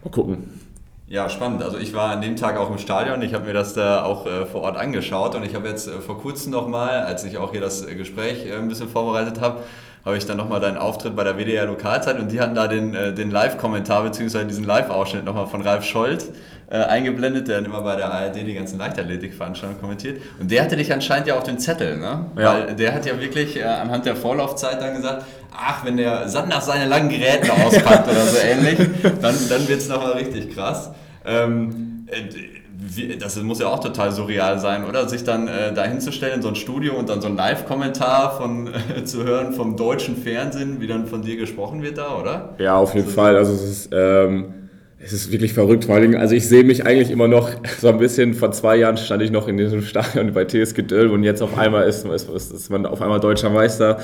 mal 0.04 0.10
gucken. 0.12 0.60
Ja, 1.08 1.30
spannend. 1.30 1.62
Also 1.62 1.78
ich 1.78 1.94
war 1.94 2.12
an 2.12 2.22
dem 2.22 2.38
Tag 2.38 2.58
auch 2.58 2.70
im 2.72 2.78
Stadion. 2.78 3.22
Ich 3.22 3.34
habe 3.34 3.46
mir 3.46 3.54
das 3.54 3.74
da 3.74 4.04
auch 4.06 4.26
äh, 4.26 4.46
vor 4.46 4.62
Ort 4.62 4.78
angeschaut 4.78 5.36
und 5.36 5.46
ich 5.46 5.56
habe 5.56 5.68
jetzt 5.68 5.88
äh, 5.90 6.00
vor 6.00 6.18
kurzem 6.18 6.52
nochmal, 6.54 7.02
als 7.02 7.26
ich 7.26 7.38
auch 7.38 7.52
hier 7.52 7.60
das 7.60 7.86
äh, 7.86 7.96
Gespräch 7.96 8.46
äh, 8.46 8.56
ein 8.56 8.70
bisschen 8.70 8.88
vorbereitet 8.88 9.42
habe, 9.42 9.60
habe 10.06 10.18
ich 10.18 10.26
dann 10.26 10.38
nochmal 10.38 10.60
deinen 10.60 10.78
Auftritt 10.78 11.16
bei 11.16 11.24
der 11.24 11.38
WDR 11.38 11.66
Lokalzeit 11.66 12.20
und 12.20 12.32
die 12.32 12.40
hatten 12.40 12.56
da 12.56 12.68
den, 12.68 12.96
äh, 12.96 13.14
den 13.14 13.30
Live-Kommentar 13.32 14.04
bzw. 14.04 14.46
diesen 14.46 14.64
Live-Ausschnitt 14.64 15.26
nochmal 15.26 15.48
von 15.48 15.62
Ralf 15.62 15.86
Scholz 15.86 16.30
äh, 16.70 16.78
eingeblendet, 16.78 17.48
der 17.48 17.58
dann 17.58 17.66
immer 17.66 17.82
bei 17.82 17.96
der 17.96 18.12
ARD 18.12 18.36
die 18.36 18.54
ganzen 18.54 18.80
Leichtathletik-Veranstaltungen 18.80 19.80
kommentiert. 19.80 20.22
Und 20.40 20.50
der 20.50 20.64
hatte 20.64 20.76
dich 20.76 20.92
anscheinend 20.92 21.28
ja 21.28 21.38
auf 21.38 21.44
dem 21.44 21.60
Zettel, 21.60 21.98
ne? 21.98 22.26
Ja. 22.38 22.54
Weil 22.54 22.76
der 22.76 22.94
hat 22.94 23.06
ja 23.06 23.20
wirklich 23.20 23.58
äh, 23.58 23.64
anhand 23.64 24.06
der 24.06 24.16
Vorlaufzeit 24.16 24.82
dann 24.82 24.96
gesagt, 24.96 25.26
ach, 25.56 25.86
wenn 25.86 25.98
der 25.98 26.28
Sanders 26.28 26.66
seine 26.66 26.86
langen 26.86 27.10
Geräte 27.10 27.52
auspackt 27.54 28.08
oder 28.10 28.26
so 28.26 28.38
ähnlich, 28.38 28.78
dann, 29.22 29.36
dann 29.50 29.68
wird 29.68 29.82
es 29.82 29.90
nochmal 29.90 30.14
richtig 30.14 30.56
krass. 30.56 30.92
Ähm, 31.26 32.08
äh, 32.08 32.61
wie, 32.84 33.16
das 33.16 33.42
muss 33.42 33.60
ja 33.60 33.68
auch 33.68 33.80
total 33.80 34.12
surreal 34.12 34.60
sein, 34.60 34.86
oder? 34.86 35.08
Sich 35.08 35.24
dann 35.24 35.48
äh, 35.48 35.72
da 35.74 35.84
hinzustellen 35.84 36.36
in 36.36 36.42
so 36.42 36.48
ein 36.48 36.56
Studio 36.56 36.96
und 36.96 37.10
dann 37.10 37.22
so 37.22 37.28
ein 37.28 37.36
Live-Kommentar 37.36 38.38
von 38.38 38.68
äh, 38.68 39.04
zu 39.04 39.24
hören 39.24 39.54
vom 39.54 39.78
deutschen 39.78 40.18
Fernsehen, 40.18 40.82
wie 40.82 40.88
dann 40.88 41.06
von 41.06 41.22
dir 41.22 41.38
gesprochen 41.38 41.84
wird 41.84 42.00
da, 42.00 42.18
oder? 42.20 42.56
Ja, 42.58 42.78
auf 42.78 42.96
jeden 42.96 43.08
Fall. 43.08 43.36
Also 43.36 43.54
es 43.54 43.64
ist, 43.64 43.90
ähm, 43.94 44.54
es 44.98 45.14
ist 45.14 45.32
wirklich 45.32 45.54
verrückt. 45.54 45.86
Vor 45.86 45.96
allen 45.96 46.16
also 46.16 46.34
ich 46.34 46.48
sehe 46.48 46.64
mich 46.64 46.86
eigentlich 46.86 47.12
immer 47.12 47.28
noch 47.28 47.52
so 47.80 47.90
ein 47.90 48.00
bisschen, 48.00 48.34
vor 48.34 48.52
zwei 48.52 48.78
Jahren 48.78 48.98
stand 48.98 49.22
ich 49.22 49.30
noch 49.30 49.48
in 49.48 49.58
diesem 49.58 49.82
Stadion 49.84 50.34
bei 50.34 50.46
TSG 50.46 50.82
Dölm 50.82 51.12
und 51.12 51.24
jetzt 51.24 51.44
auf 51.44 51.58
einmal 51.58 51.88
ist, 51.88 52.06
ist, 52.06 52.30
ist 52.52 52.70
man 52.72 52.88
auf 52.88 53.02
einmal 53.02 53.20
deutscher 53.20 53.52
Meister 53.52 54.00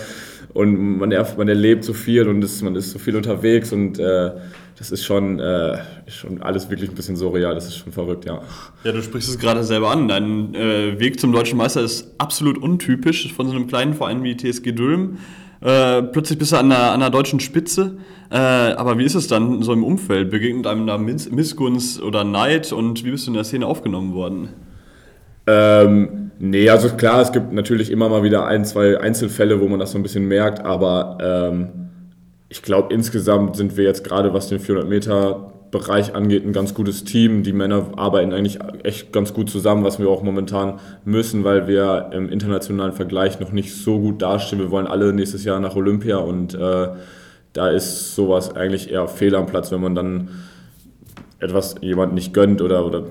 und 0.54 1.00
man, 1.00 1.10
man 1.10 1.48
erlebt 1.48 1.84
so 1.84 1.94
viel 1.94 2.28
und 2.28 2.44
ist, 2.44 2.62
man 2.62 2.76
ist 2.76 2.92
so 2.92 3.00
viel 3.00 3.16
unterwegs 3.16 3.74
und 3.74 3.98
äh, 3.98 4.32
das 4.78 4.92
ist 4.92 5.06
schon, 5.06 5.40
äh, 5.40 5.80
schon 6.08 6.42
alles 6.44 6.70
wirklich 6.70 6.90
ein 6.90 6.96
bisschen 6.96 7.16
surreal. 7.16 7.56
Das 7.56 7.66
ist 7.66 7.78
schon 7.78 7.92
verrückt, 7.92 8.26
ja. 8.26 8.42
Ja, 8.84 8.92
du 8.92 9.02
sprichst 9.02 9.28
es 9.28 9.40
gerade 9.40 9.64
selber 9.64 9.90
an. 9.90 10.08
Dein 10.08 10.54
äh, 10.54 11.00
Weg 11.00 11.20
zum 11.20 11.32
deutschen 11.32 11.58
Meister 11.58 11.82
ist 11.82 12.14
absolut 12.20 12.58
untypisch 12.60 13.34
von 13.34 13.48
so 13.48 13.56
einem 13.56 13.68
kleinen 13.68 13.96
Verein 13.96 14.24
wie 14.24 14.38
TSG 14.38 14.74
Dülm. 14.74 15.18
Äh, 15.62 16.04
plötzlich 16.04 16.38
bist 16.38 16.52
du 16.52 16.58
an 16.58 16.72
einer, 16.72 16.92
an 16.92 17.02
einer 17.02 17.10
deutschen 17.10 17.40
Spitze. 17.40 17.98
Äh, 18.30 18.36
aber 18.36 19.00
wie 19.00 19.04
ist 19.04 19.16
es 19.16 19.28
dann 19.28 19.64
so 19.64 19.74
im 19.74 19.84
Umfeld? 19.84 20.30
Begegnet 20.30 20.68
einem 20.68 20.86
da 20.86 21.00
Miss 21.00 21.32
Missgunst 21.32 22.00
oder 22.02 22.24
Neid 22.24 22.72
und 22.72 23.04
wie 23.04 23.12
bist 23.12 23.26
du 23.26 23.32
in 23.32 23.36
der 23.36 23.46
Szene 23.46 23.66
aufgenommen 23.66 24.14
worden? 24.14 24.50
Ähm, 25.48 26.32
nee, 26.38 26.70
also 26.70 26.90
klar, 26.90 27.22
es 27.22 27.32
gibt 27.32 27.52
natürlich 27.52 27.90
immer 27.90 28.10
mal 28.10 28.22
wieder 28.22 28.46
ein, 28.46 28.66
zwei 28.66 29.00
Einzelfälle, 29.00 29.60
wo 29.60 29.68
man 29.68 29.80
das 29.80 29.94
so 29.94 29.98
ein 29.98 30.04
bisschen 30.04 30.28
merkt, 30.28 30.64
aber 30.64 31.18
ähm, 31.22 31.77
ich 32.50 32.62
glaube, 32.62 32.94
insgesamt 32.94 33.56
sind 33.56 33.78
wir 33.78 33.84
jetzt 33.84 34.04
gerade, 34.04 34.34
was 34.34 34.48
den 34.48 34.60
400 34.60 34.90
Meter 34.90 35.54
Bereich 35.70 36.16
angeht, 36.16 36.46
ein 36.46 36.54
ganz 36.54 36.74
gutes 36.74 37.04
Team. 37.04 37.44
Die 37.44 37.52
Männer 37.52 37.92
arbeiten 37.98 38.32
eigentlich 38.32 38.60
echt 38.84 39.12
ganz 39.12 39.34
gut 39.34 39.50
zusammen, 39.50 39.84
was 39.84 40.00
wir 40.00 40.08
auch 40.08 40.24
momentan 40.24 40.80
müssen, 41.04 41.44
weil 41.44 41.68
wir 41.68 42.12
im 42.14 42.30
internationalen 42.30 42.94
Vergleich 42.94 43.40
noch 43.42 43.52
nicht 43.52 43.76
so 43.76 44.00
gut 44.00 44.22
dastehen. 44.22 44.60
Wir 44.60 44.72
wollen 44.72 44.88
alle 44.88 45.12
nächstes 45.12 45.44
Jahr 45.44 45.60
nach 45.60 45.76
Olympia 45.76 46.18
und 46.18 46.54
äh, 46.54 46.88
da 47.52 47.70
ist 47.70 48.16
sowas 48.16 48.56
eigentlich 48.56 48.92
eher 48.92 49.08
fehl 49.08 49.36
am 49.36 49.46
Platz, 49.46 49.72
wenn 49.72 49.82
man 49.82 49.96
dann 49.96 50.30
etwas 51.40 51.76
jemand 51.82 52.14
nicht 52.14 52.34
gönnt 52.34 52.62
oder, 52.62 52.86
oder 52.86 53.04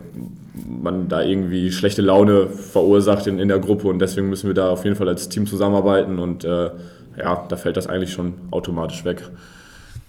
man 0.66 1.08
da 1.08 1.22
irgendwie 1.22 1.70
schlechte 1.70 2.02
Laune 2.02 2.46
verursacht 2.48 3.26
in, 3.26 3.38
in 3.38 3.48
der 3.48 3.58
Gruppe 3.58 3.88
und 3.88 3.98
deswegen 3.98 4.30
müssen 4.30 4.46
wir 4.46 4.54
da 4.54 4.70
auf 4.70 4.84
jeden 4.84 4.96
Fall 4.96 5.08
als 5.08 5.28
Team 5.28 5.46
zusammenarbeiten 5.46 6.18
und 6.18 6.44
äh, 6.44 6.70
ja, 7.16 7.46
da 7.48 7.56
fällt 7.56 7.76
das 7.76 7.86
eigentlich 7.86 8.12
schon 8.12 8.34
automatisch 8.50 9.04
weg. 9.04 9.22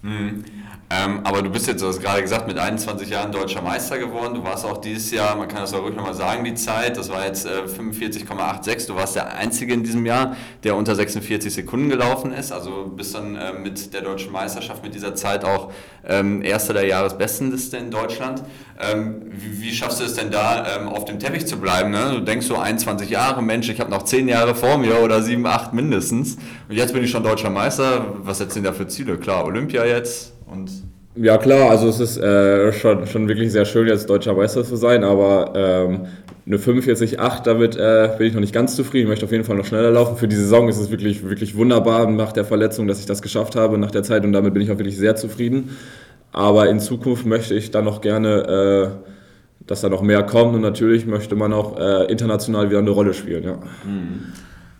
Mhm. 0.02 0.44
Ähm, 0.90 1.20
aber 1.24 1.42
du 1.42 1.50
bist 1.50 1.66
jetzt, 1.66 1.82
du 1.82 1.86
hast 1.86 2.00
gerade 2.00 2.22
gesagt, 2.22 2.46
mit 2.46 2.58
21 2.58 3.10
Jahren 3.10 3.30
deutscher 3.30 3.60
Meister 3.60 3.98
geworden. 3.98 4.34
Du 4.34 4.42
warst 4.42 4.64
auch 4.64 4.78
dieses 4.78 5.10
Jahr, 5.10 5.36
man 5.36 5.46
kann 5.46 5.60
das 5.60 5.74
auch 5.74 5.82
ruhig 5.82 5.94
nochmal 5.94 6.14
sagen, 6.14 6.44
die 6.44 6.54
Zeit, 6.54 6.96
das 6.96 7.10
war 7.10 7.26
jetzt 7.26 7.44
äh, 7.44 7.64
45,86. 7.66 8.86
Du 8.86 8.94
warst 8.94 9.14
der 9.14 9.34
Einzige 9.36 9.74
in 9.74 9.84
diesem 9.84 10.06
Jahr, 10.06 10.34
der 10.64 10.76
unter 10.76 10.94
46 10.94 11.52
Sekunden 11.52 11.90
gelaufen 11.90 12.32
ist. 12.32 12.52
Also 12.52 12.90
bist 12.96 13.14
dann 13.14 13.36
äh, 13.36 13.52
mit 13.52 13.92
der 13.92 14.00
deutschen 14.00 14.32
Meisterschaft 14.32 14.82
mit 14.82 14.94
dieser 14.94 15.14
Zeit 15.14 15.44
auch 15.44 15.72
ähm, 16.06 16.42
Erster 16.42 16.72
der 16.72 16.86
Jahresbestenliste 16.86 17.76
in 17.76 17.90
Deutschland. 17.90 18.42
Ähm, 18.80 19.26
wie, 19.30 19.60
wie, 19.60 19.74
schaffst 19.74 20.00
du 20.00 20.04
es 20.04 20.14
denn 20.14 20.30
da, 20.30 20.66
ähm, 20.74 20.88
auf 20.88 21.04
dem 21.04 21.18
Teppich 21.18 21.46
zu 21.46 21.58
bleiben? 21.58 21.90
Ne? 21.90 22.12
Du 22.14 22.20
denkst 22.20 22.46
so 22.46 22.56
21 22.56 23.10
Jahre, 23.10 23.42
Mensch, 23.42 23.68
ich 23.68 23.80
habe 23.80 23.90
noch 23.90 24.04
10 24.04 24.26
Jahre 24.26 24.54
vor 24.54 24.78
mir 24.78 25.02
oder 25.02 25.20
7, 25.20 25.44
8 25.44 25.74
mindestens. 25.74 26.36
Und 26.68 26.76
jetzt 26.76 26.94
bin 26.94 27.04
ich 27.04 27.10
schon 27.10 27.22
deutscher 27.22 27.50
Meister. 27.50 28.06
Was 28.20 28.38
setzt 28.38 28.56
denn 28.56 28.64
da 28.64 28.72
für 28.72 28.88
Ziele? 28.88 29.18
Klar, 29.18 29.44
Olympia 29.44 29.84
jetzt 29.84 30.37
und 30.50 30.70
ja 31.20 31.36
klar, 31.36 31.70
also 31.70 31.88
es 31.88 31.98
ist 31.98 32.16
äh, 32.18 32.72
schon, 32.72 33.06
schon 33.06 33.26
wirklich 33.26 33.50
sehr 33.50 33.64
schön, 33.64 33.88
jetzt 33.88 34.08
deutscher 34.08 34.34
Meister 34.34 34.62
zu 34.62 34.76
sein, 34.76 35.02
aber 35.02 35.52
ähm, 35.56 36.06
eine 36.46 36.56
45,8, 36.58 37.42
damit 37.42 37.76
äh, 37.76 38.10
bin 38.16 38.28
ich 38.28 38.34
noch 38.34 38.40
nicht 38.40 38.54
ganz 38.54 38.76
zufrieden. 38.76 39.04
Ich 39.04 39.08
möchte 39.08 39.24
auf 39.24 39.32
jeden 39.32 39.44
Fall 39.44 39.56
noch 39.56 39.64
schneller 39.64 39.90
laufen. 39.90 40.16
Für 40.16 40.28
die 40.28 40.36
Saison 40.36 40.68
ist 40.68 40.78
es 40.78 40.90
wirklich, 40.90 41.28
wirklich 41.28 41.56
wunderbar 41.56 42.08
nach 42.08 42.30
der 42.32 42.44
Verletzung, 42.44 42.86
dass 42.86 43.00
ich 43.00 43.06
das 43.06 43.20
geschafft 43.20 43.56
habe, 43.56 43.78
nach 43.78 43.90
der 43.90 44.04
Zeit 44.04 44.24
und 44.24 44.32
damit 44.32 44.54
bin 44.54 44.62
ich 44.62 44.70
auch 44.70 44.78
wirklich 44.78 44.96
sehr 44.96 45.16
zufrieden. 45.16 45.76
Aber 46.30 46.68
in 46.68 46.78
Zukunft 46.78 47.26
möchte 47.26 47.54
ich 47.54 47.70
dann 47.70 47.84
noch 47.84 48.00
gerne, 48.00 48.92
äh, 49.02 49.10
dass 49.66 49.80
da 49.80 49.88
noch 49.88 50.02
mehr 50.02 50.22
kommt 50.22 50.54
und 50.54 50.60
natürlich 50.60 51.04
möchte 51.04 51.34
man 51.34 51.52
auch 51.52 51.78
äh, 51.78 52.04
international 52.04 52.70
wieder 52.70 52.78
eine 52.78 52.90
Rolle 52.90 53.12
spielen. 53.12 53.42
Ja. 53.42 53.56
Mhm. 53.84 54.32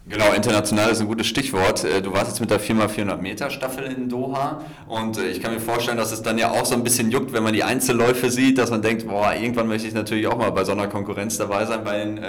Genau, 0.08 0.32
international 0.32 0.90
ist 0.90 1.02
ein 1.02 1.06
gutes 1.06 1.26
Stichwort. 1.26 1.84
Äh, 1.84 2.00
du 2.00 2.14
warst 2.14 2.28
jetzt 2.28 2.40
mit 2.40 2.50
der 2.50 2.58
4x400 2.58 3.18
Meter 3.18 3.50
Staffel 3.50 3.84
in 3.84 4.08
Doha 4.08 4.62
und 4.86 5.18
äh, 5.18 5.28
ich 5.28 5.42
kann 5.42 5.52
mir 5.52 5.60
vorstellen, 5.60 5.98
dass 5.98 6.12
es 6.12 6.22
dann 6.22 6.38
ja 6.38 6.50
auch 6.50 6.64
so 6.64 6.74
ein 6.74 6.82
bisschen 6.82 7.10
juckt, 7.10 7.34
wenn 7.34 7.42
man 7.42 7.52
die 7.52 7.62
Einzelläufe 7.62 8.30
sieht, 8.30 8.56
dass 8.56 8.70
man 8.70 8.80
denkt, 8.80 9.06
boah, 9.06 9.34
irgendwann 9.34 9.68
möchte 9.68 9.86
ich 9.86 9.92
natürlich 9.92 10.26
auch 10.26 10.38
mal 10.38 10.50
bei 10.50 10.64
so 10.64 10.72
einer 10.72 10.88
Konkurrenz 10.88 11.36
dabei 11.36 11.66
sein, 11.66 11.84
bei 11.84 11.98
den 11.98 12.20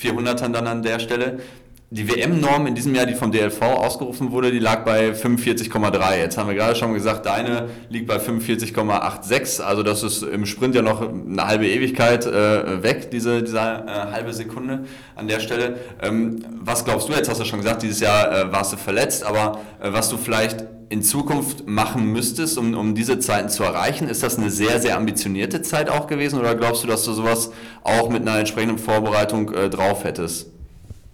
400ern 0.00 0.48
äh, 0.48 0.52
dann 0.52 0.66
an 0.66 0.82
der 0.82 1.00
Stelle 1.00 1.40
die 1.90 2.06
WM-Norm 2.06 2.66
in 2.66 2.74
diesem 2.74 2.94
Jahr, 2.94 3.06
die 3.06 3.14
vom 3.14 3.32
DLV 3.32 3.62
ausgerufen 3.62 4.30
wurde, 4.30 4.52
die 4.52 4.58
lag 4.58 4.84
bei 4.84 5.12
45,3. 5.12 6.18
Jetzt 6.18 6.36
haben 6.36 6.48
wir 6.48 6.54
gerade 6.54 6.74
schon 6.74 6.92
gesagt, 6.92 7.24
deine 7.24 7.70
liegt 7.88 8.06
bei 8.06 8.18
45,86. 8.18 9.62
Also 9.62 9.82
das 9.82 10.02
ist 10.02 10.22
im 10.22 10.44
Sprint 10.44 10.74
ja 10.74 10.82
noch 10.82 11.00
eine 11.00 11.46
halbe 11.46 11.66
Ewigkeit 11.66 12.26
äh, 12.26 12.82
weg, 12.82 13.10
diese, 13.10 13.42
diese 13.42 13.56
äh, 13.56 14.12
halbe 14.12 14.34
Sekunde 14.34 14.84
an 15.16 15.28
der 15.28 15.40
Stelle. 15.40 15.78
Ähm, 16.02 16.44
was 16.60 16.84
glaubst 16.84 17.08
du, 17.08 17.14
jetzt 17.14 17.30
hast 17.30 17.40
du 17.40 17.46
schon 17.46 17.60
gesagt, 17.60 17.82
dieses 17.82 18.00
Jahr 18.00 18.32
äh, 18.32 18.52
warst 18.52 18.74
du 18.74 18.76
verletzt, 18.76 19.24
aber 19.24 19.60
äh, 19.80 19.90
was 19.90 20.10
du 20.10 20.18
vielleicht 20.18 20.66
in 20.90 21.02
Zukunft 21.02 21.66
machen 21.66 22.12
müsstest, 22.12 22.58
um, 22.58 22.74
um 22.74 22.94
diese 22.94 23.18
Zeiten 23.18 23.48
zu 23.48 23.62
erreichen? 23.62 24.10
Ist 24.10 24.22
das 24.22 24.36
eine 24.36 24.50
sehr, 24.50 24.78
sehr 24.78 24.98
ambitionierte 24.98 25.62
Zeit 25.62 25.88
auch 25.88 26.06
gewesen 26.06 26.38
oder 26.38 26.54
glaubst 26.54 26.84
du, 26.84 26.86
dass 26.86 27.04
du 27.04 27.14
sowas 27.14 27.50
auch 27.82 28.10
mit 28.10 28.28
einer 28.28 28.38
entsprechenden 28.38 28.76
Vorbereitung 28.76 29.54
äh, 29.54 29.70
drauf 29.70 30.04
hättest? 30.04 30.57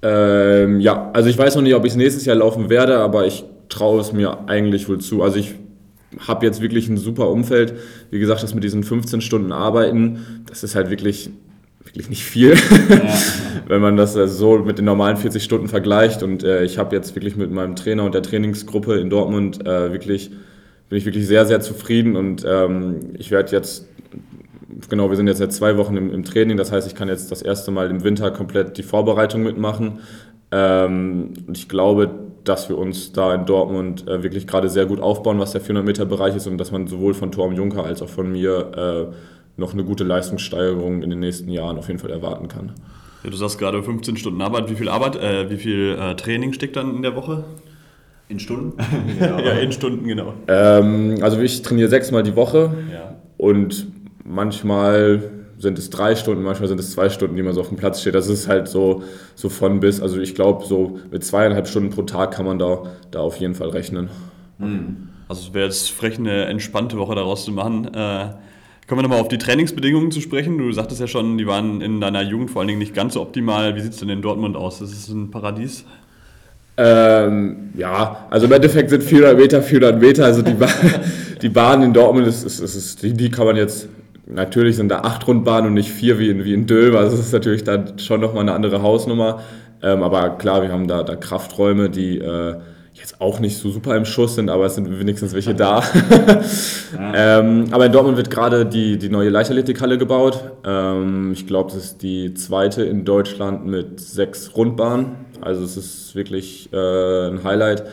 Ähm, 0.04 0.80
ja, 0.80 1.10
also 1.14 1.30
ich 1.30 1.38
weiß 1.38 1.56
noch 1.56 1.62
nicht, 1.62 1.74
ob 1.74 1.84
ich 1.86 1.92
es 1.92 1.96
nächstes 1.96 2.26
Jahr 2.26 2.36
laufen 2.36 2.68
werde, 2.68 2.98
aber 2.98 3.26
ich 3.26 3.44
traue 3.70 4.02
es 4.02 4.12
mir 4.12 4.48
eigentlich 4.48 4.86
wohl 4.88 4.98
zu. 4.98 5.22
Also 5.22 5.38
ich 5.38 5.54
habe 6.18 6.44
jetzt 6.44 6.60
wirklich 6.60 6.88
ein 6.88 6.98
super 6.98 7.30
Umfeld. 7.30 7.74
Wie 8.10 8.18
gesagt, 8.18 8.42
das 8.42 8.54
mit 8.54 8.62
diesen 8.62 8.84
15 8.84 9.22
Stunden 9.22 9.50
Arbeiten, 9.50 10.44
das 10.46 10.62
ist 10.62 10.74
halt 10.74 10.90
wirklich, 10.90 11.30
wirklich 11.82 12.10
nicht 12.10 12.22
viel, 12.22 12.50
ja. 12.50 13.14
wenn 13.66 13.80
man 13.80 13.96
das 13.96 14.14
äh, 14.14 14.28
so 14.28 14.58
mit 14.58 14.76
den 14.76 14.84
normalen 14.84 15.16
40 15.16 15.42
Stunden 15.42 15.68
vergleicht. 15.68 16.22
Und 16.22 16.44
äh, 16.44 16.64
ich 16.64 16.76
habe 16.76 16.94
jetzt 16.94 17.14
wirklich 17.14 17.36
mit 17.36 17.50
meinem 17.50 17.74
Trainer 17.74 18.04
und 18.04 18.14
der 18.14 18.22
Trainingsgruppe 18.22 18.96
in 18.96 19.08
Dortmund 19.08 19.66
äh, 19.66 19.90
wirklich, 19.90 20.30
bin 20.90 20.98
ich 20.98 21.06
wirklich 21.06 21.26
sehr, 21.26 21.46
sehr 21.46 21.60
zufrieden 21.60 22.14
und 22.14 22.44
ähm, 22.46 23.14
ich 23.16 23.30
werde 23.30 23.52
jetzt 23.52 23.88
genau, 24.88 25.10
wir 25.10 25.16
sind 25.16 25.26
jetzt 25.26 25.38
seit 25.38 25.52
zwei 25.52 25.76
Wochen 25.76 25.96
im, 25.96 26.10
im, 26.12 26.24
Training, 26.24 26.56
das 26.56 26.72
heißt, 26.72 26.86
ich 26.86 26.94
kann 26.94 27.08
jetzt 27.08 27.30
das 27.30 27.42
erste 27.42 27.70
Mal 27.70 27.90
im 27.90 28.04
Winter 28.04 28.30
komplett 28.30 28.76
die 28.78 28.82
Vorbereitung 28.82 29.42
mitmachen. 29.42 30.00
Ähm, 30.50 31.34
und 31.46 31.56
ich 31.56 31.68
glaube, 31.68 32.10
dass 32.44 32.68
wir 32.68 32.78
uns 32.78 33.12
da 33.12 33.34
in 33.34 33.46
Dortmund 33.46 34.06
äh, 34.06 34.22
wirklich 34.22 34.46
gerade 34.46 34.68
sehr 34.68 34.86
gut 34.86 35.00
aufbauen, 35.00 35.38
was 35.38 35.52
der 35.52 35.62
400-Meter-Bereich 35.62 36.36
ist 36.36 36.46
und 36.46 36.58
dass 36.58 36.70
man 36.70 36.86
sowohl 36.86 37.14
von 37.14 37.32
Torm 37.32 37.52
Juncker 37.52 37.84
als 37.84 38.02
auch 38.02 38.08
von 38.08 38.30
mir 38.30 39.10
äh, 39.10 39.14
noch 39.56 39.72
eine 39.72 39.84
gute 39.84 40.04
Leistungssteigerung 40.04 41.02
in 41.02 41.10
den 41.10 41.20
nächsten 41.20 41.48
Jahren 41.48 41.78
auf 41.78 41.88
jeden 41.88 41.98
Fall 41.98 42.10
erwarten 42.10 42.48
kann. 42.48 42.72
Ja, 43.22 43.30
du 43.30 43.36
sagst 43.36 43.58
gerade 43.58 43.82
15 43.82 44.16
Stunden 44.16 44.42
Arbeit. 44.42 44.70
Wie 44.70 44.74
viel 44.74 44.88
Arbeit, 44.88 45.16
äh, 45.16 45.50
wie 45.50 45.56
viel 45.56 45.96
äh, 45.98 46.14
Training 46.14 46.52
steckt 46.52 46.76
dann 46.76 46.94
in 46.94 47.02
der 47.02 47.16
Woche? 47.16 47.44
In 48.28 48.38
Stunden? 48.38 48.76
ja, 49.20 49.52
in 49.52 49.72
Stunden, 49.72 50.06
genau. 50.06 50.34
Ähm, 50.48 51.18
also 51.22 51.40
ich 51.40 51.62
trainiere 51.62 51.88
sechsmal 51.88 52.22
die 52.22 52.36
Woche 52.36 52.74
ja. 52.92 53.16
und 53.38 53.86
manchmal 54.24 55.30
sind 55.58 55.78
es 55.78 55.90
drei 55.90 56.16
Stunden, 56.16 56.42
manchmal 56.42 56.68
sind 56.68 56.80
es 56.80 56.90
zwei 56.92 57.08
Stunden, 57.08 57.36
die 57.36 57.42
man 57.42 57.54
so 57.54 57.60
auf 57.60 57.68
dem 57.68 57.76
Platz 57.76 58.00
steht. 58.00 58.14
Das 58.14 58.28
ist 58.28 58.48
halt 58.48 58.68
so, 58.68 59.02
so 59.34 59.48
von 59.48 59.80
bis. 59.80 60.00
Also 60.00 60.18
ich 60.18 60.34
glaube, 60.34 60.64
so 60.64 60.98
mit 61.10 61.24
zweieinhalb 61.24 61.68
Stunden 61.68 61.90
pro 61.90 62.02
Tag 62.02 62.32
kann 62.32 62.44
man 62.44 62.58
da, 62.58 62.82
da 63.10 63.20
auf 63.20 63.36
jeden 63.36 63.54
Fall 63.54 63.68
rechnen. 63.68 64.08
Mhm. 64.58 65.08
Also 65.28 65.48
es 65.48 65.54
wäre 65.54 65.66
jetzt 65.66 65.90
frech, 65.90 66.18
eine 66.18 66.46
entspannte 66.46 66.98
Woche 66.98 67.14
daraus 67.14 67.44
zu 67.44 67.52
machen. 67.52 67.86
Äh, 67.86 68.30
kommen 68.86 68.98
wir 68.98 69.02
nochmal 69.02 69.20
auf 69.20 69.28
die 69.28 69.38
Trainingsbedingungen 69.38 70.10
zu 70.10 70.20
sprechen. 70.20 70.58
Du 70.58 70.70
sagtest 70.72 71.00
ja 71.00 71.06
schon, 71.06 71.38
die 71.38 71.46
waren 71.46 71.80
in 71.80 72.00
deiner 72.00 72.22
Jugend 72.22 72.50
vor 72.50 72.60
allen 72.60 72.68
Dingen 72.68 72.80
nicht 72.80 72.94
ganz 72.94 73.14
so 73.14 73.22
optimal. 73.22 73.74
Wie 73.76 73.80
sieht 73.80 73.92
es 73.92 73.98
denn 73.98 74.10
in 74.10 74.22
Dortmund 74.22 74.56
aus? 74.56 74.80
Das 74.80 74.92
ist 74.92 75.08
ein 75.08 75.30
Paradies? 75.30 75.84
Ähm, 76.76 77.70
ja, 77.74 78.26
also 78.30 78.46
im 78.46 78.52
Endeffekt 78.52 78.90
sind 78.90 79.02
400 79.02 79.38
Meter 79.38 79.62
400 79.62 80.00
Meter. 80.00 80.24
Also 80.24 80.42
die, 80.42 80.54
ba 80.54 80.68
die 81.42 81.48
Bahn 81.48 81.82
in 81.82 81.92
Dortmund, 81.92 82.26
ist, 82.26 82.44
ist, 82.44 82.60
ist, 82.60 83.02
die, 83.02 83.14
die 83.14 83.30
kann 83.30 83.46
man 83.46 83.56
jetzt 83.56 83.88
Natürlich 84.26 84.76
sind 84.76 84.88
da 84.88 85.00
acht 85.00 85.26
Rundbahnen 85.26 85.68
und 85.68 85.74
nicht 85.74 85.90
vier 85.90 86.18
wie 86.18 86.30
in, 86.30 86.44
wie 86.44 86.54
in 86.54 86.66
Döl, 86.66 86.96
also 86.96 87.16
das 87.16 87.26
ist 87.26 87.32
natürlich 87.32 87.64
dann 87.64 87.98
schon 87.98 88.20
nochmal 88.20 88.42
eine 88.42 88.52
andere 88.52 88.82
Hausnummer. 88.82 89.40
Ähm, 89.82 90.02
aber 90.02 90.30
klar, 90.30 90.62
wir 90.62 90.72
haben 90.72 90.88
da, 90.88 91.02
da 91.02 91.14
Krafträume, 91.14 91.90
die 91.90 92.18
äh, 92.18 92.56
jetzt 92.94 93.20
auch 93.20 93.40
nicht 93.40 93.58
so 93.58 93.70
super 93.70 93.96
im 93.96 94.04
Schuss 94.04 94.36
sind, 94.36 94.48
aber 94.48 94.66
es 94.66 94.76
sind 94.76 94.98
wenigstens 94.98 95.34
welche 95.34 95.54
da. 95.54 95.82
ähm, 97.14 97.66
aber 97.70 97.86
in 97.86 97.92
Dortmund 97.92 98.16
wird 98.16 98.30
gerade 98.30 98.64
die, 98.64 98.96
die 98.98 99.10
neue 99.10 99.28
Leichtathletikhalle 99.28 99.98
gebaut. 99.98 100.42
Ähm, 100.64 101.32
ich 101.32 101.46
glaube, 101.46 101.72
das 101.72 101.84
ist 101.84 102.02
die 102.02 102.32
zweite 102.34 102.84
in 102.84 103.04
Deutschland 103.04 103.66
mit 103.66 104.00
sechs 104.00 104.56
Rundbahnen. 104.56 105.16
Also 105.40 105.64
es 105.64 105.76
ist 105.76 106.14
wirklich 106.14 106.72
äh, 106.72 107.28
ein 107.28 107.44
Highlight. 107.44 107.84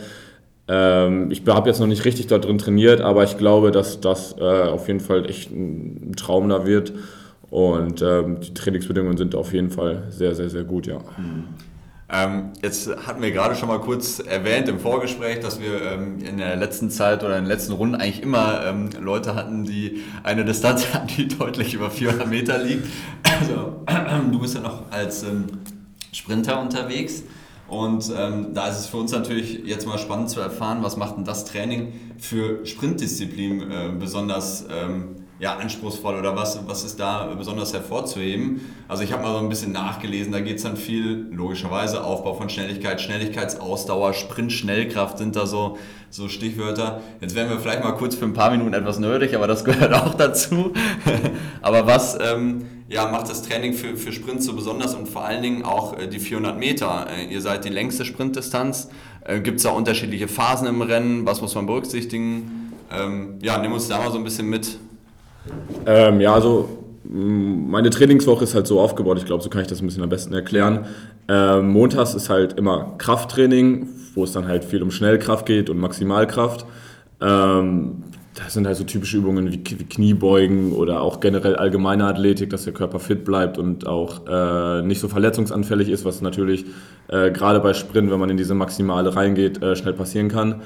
Ähm, 0.73 1.31
ich 1.31 1.43
habe 1.47 1.69
jetzt 1.69 1.81
noch 1.81 1.87
nicht 1.87 2.05
richtig 2.05 2.27
dort 2.27 2.45
drin 2.45 2.57
trainiert, 2.57 3.01
aber 3.01 3.25
ich 3.25 3.37
glaube, 3.37 3.71
dass 3.71 3.99
das 3.99 4.37
äh, 4.39 4.43
auf 4.43 4.87
jeden 4.87 5.01
Fall 5.01 5.29
echt 5.29 5.51
ein 5.51 6.13
Traum 6.15 6.47
da 6.47 6.65
wird. 6.65 6.93
Und 7.49 8.01
ähm, 8.01 8.39
die 8.39 8.53
Trainingsbedingungen 8.53 9.17
sind 9.17 9.35
auf 9.35 9.51
jeden 9.51 9.69
Fall 9.69 10.03
sehr, 10.09 10.33
sehr, 10.33 10.49
sehr 10.49 10.63
gut, 10.63 10.87
ja. 10.87 10.99
Mhm. 11.17 11.43
Ähm, 12.13 12.51
jetzt 12.61 12.89
hatten 13.05 13.21
wir 13.21 13.31
gerade 13.31 13.55
schon 13.55 13.67
mal 13.67 13.79
kurz 13.79 14.19
erwähnt 14.19 14.69
im 14.69 14.79
Vorgespräch, 14.79 15.41
dass 15.41 15.59
wir 15.59 15.81
ähm, 15.81 16.19
in 16.19 16.37
der 16.37 16.55
letzten 16.55 16.89
Zeit 16.89 17.23
oder 17.23 17.37
in 17.37 17.43
den 17.43 17.49
letzten 17.49 17.73
Runden 17.73 17.95
eigentlich 17.95 18.23
immer 18.23 18.65
ähm, 18.65 18.89
Leute 19.01 19.35
hatten, 19.35 19.65
die 19.65 20.03
eine 20.23 20.45
Distanz 20.45 20.93
hatten, 20.93 21.07
die 21.07 21.27
deutlich 21.27 21.73
über 21.73 21.89
400 21.89 22.29
Meter 22.29 22.57
liegt. 22.57 22.87
Also, 23.23 23.83
du 24.31 24.39
bist 24.39 24.55
ja 24.55 24.61
noch 24.61 24.89
als 24.89 25.23
ähm, 25.23 25.47
Sprinter 26.13 26.61
unterwegs. 26.61 27.23
Und 27.71 28.11
ähm, 28.13 28.53
da 28.53 28.67
ist 28.67 28.79
es 28.79 28.87
für 28.87 28.97
uns 28.97 29.13
natürlich 29.13 29.65
jetzt 29.65 29.87
mal 29.87 29.97
spannend 29.97 30.29
zu 30.29 30.41
erfahren, 30.41 30.79
was 30.83 30.97
macht 30.97 31.15
denn 31.15 31.23
das 31.23 31.45
Training 31.45 31.93
für 32.17 32.65
Sprintdisziplin 32.65 33.71
äh, 33.71 33.91
besonders 33.97 34.65
ähm, 34.69 35.20
ja, 35.41 35.55
anspruchsvoll 35.55 36.15
oder 36.19 36.35
was, 36.35 36.59
was 36.67 36.83
ist 36.83 36.99
da 36.99 37.25
besonders 37.35 37.73
hervorzuheben? 37.73 38.61
Also 38.87 39.01
ich 39.01 39.11
habe 39.11 39.23
mal 39.23 39.33
so 39.33 39.39
ein 39.39 39.49
bisschen 39.49 39.71
nachgelesen, 39.71 40.31
da 40.31 40.39
geht 40.39 40.57
es 40.57 40.63
dann 40.63 40.77
viel, 40.77 41.27
logischerweise, 41.31 42.03
Aufbau 42.03 42.35
von 42.35 42.47
Schnelligkeit, 42.47 43.01
Schnelligkeitsausdauer, 43.01 44.13
Sprint, 44.13 44.53
Schnellkraft 44.53 45.17
sind 45.17 45.35
da 45.35 45.47
so, 45.47 45.79
so 46.11 46.29
Stichwörter. 46.29 47.01
Jetzt 47.21 47.33
werden 47.33 47.49
wir 47.49 47.59
vielleicht 47.59 47.83
mal 47.83 47.93
kurz 47.93 48.13
für 48.13 48.25
ein 48.25 48.33
paar 48.33 48.51
Minuten 48.51 48.75
etwas 48.75 48.99
nerdig, 48.99 49.35
aber 49.35 49.47
das 49.47 49.65
gehört 49.65 49.93
auch 49.95 50.13
dazu. 50.13 50.73
aber 51.63 51.87
was 51.87 52.19
ähm, 52.21 52.65
ja, 52.87 53.07
macht 53.07 53.27
das 53.27 53.41
Training 53.41 53.73
für, 53.73 53.97
für 53.97 54.11
Sprints 54.11 54.45
so 54.45 54.53
besonders 54.53 54.93
und 54.93 55.09
vor 55.09 55.25
allen 55.25 55.41
Dingen 55.41 55.63
auch 55.63 55.97
äh, 55.97 56.07
die 56.07 56.19
400 56.19 56.55
Meter? 56.59 57.07
Äh, 57.09 57.33
ihr 57.33 57.41
seid 57.41 57.65
die 57.65 57.69
längste 57.69 58.05
Sprintdistanz. 58.05 58.89
Äh, 59.25 59.39
Gibt 59.39 59.57
es 59.57 59.63
da 59.63 59.71
unterschiedliche 59.71 60.27
Phasen 60.27 60.67
im 60.67 60.83
Rennen? 60.83 61.25
Was 61.25 61.41
muss 61.41 61.55
man 61.55 61.65
berücksichtigen? 61.65 62.73
Ähm, 62.91 63.39
ja, 63.41 63.57
nimm 63.57 63.73
uns 63.73 63.87
da 63.87 63.97
mal 63.97 64.11
so 64.11 64.19
ein 64.19 64.23
bisschen 64.23 64.47
mit. 64.47 64.77
Ähm, 65.85 66.21
ja, 66.21 66.33
also 66.33 66.69
meine 67.03 67.89
Trainingswoche 67.89 68.43
ist 68.43 68.55
halt 68.55 68.67
so 68.67 68.79
aufgebaut, 68.79 69.17
ich 69.17 69.25
glaube, 69.25 69.43
so 69.43 69.49
kann 69.49 69.61
ich 69.61 69.67
das 69.67 69.81
ein 69.81 69.85
bisschen 69.85 70.03
am 70.03 70.09
besten 70.09 70.33
erklären. 70.33 70.85
Ähm, 71.27 71.69
montags 71.71 72.13
ist 72.13 72.29
halt 72.29 72.53
immer 72.53 72.93
Krafttraining, 72.97 73.87
wo 74.13 74.23
es 74.23 74.31
dann 74.31 74.47
halt 74.47 74.63
viel 74.63 74.81
um 74.81 74.91
Schnellkraft 74.91 75.45
geht 75.45 75.69
und 75.69 75.77
Maximalkraft. 75.79 76.65
Ähm, 77.19 78.03
das 78.35 78.53
sind 78.53 78.65
halt 78.65 78.77
so 78.77 78.85
typische 78.85 79.17
Übungen 79.17 79.51
wie, 79.51 79.57
Kniebeugen 79.57 80.71
oder 80.71 81.01
auch 81.01 81.19
generell 81.19 81.57
allgemeine 81.57 82.05
Athletik, 82.05 82.49
dass 82.49 82.63
der 82.63 82.73
Körper 82.73 82.99
fit 82.99 83.25
bleibt 83.25 83.57
und 83.57 83.87
auch 83.87 84.25
äh, 84.27 84.81
nicht 84.83 85.01
so 85.01 85.09
verletzungsanfällig 85.09 85.89
ist, 85.89 86.05
was 86.05 86.21
natürlich 86.21 86.65
äh, 87.09 87.31
gerade 87.31 87.59
bei 87.59 87.73
Sprint, 87.73 88.09
wenn 88.09 88.19
man 88.19 88.29
in 88.29 88.37
diese 88.37 88.53
Maximale 88.55 89.15
reingeht, 89.15 89.61
äh, 89.61 89.75
schnell 89.75 89.93
passieren 89.93 90.29
kann. 90.29 90.61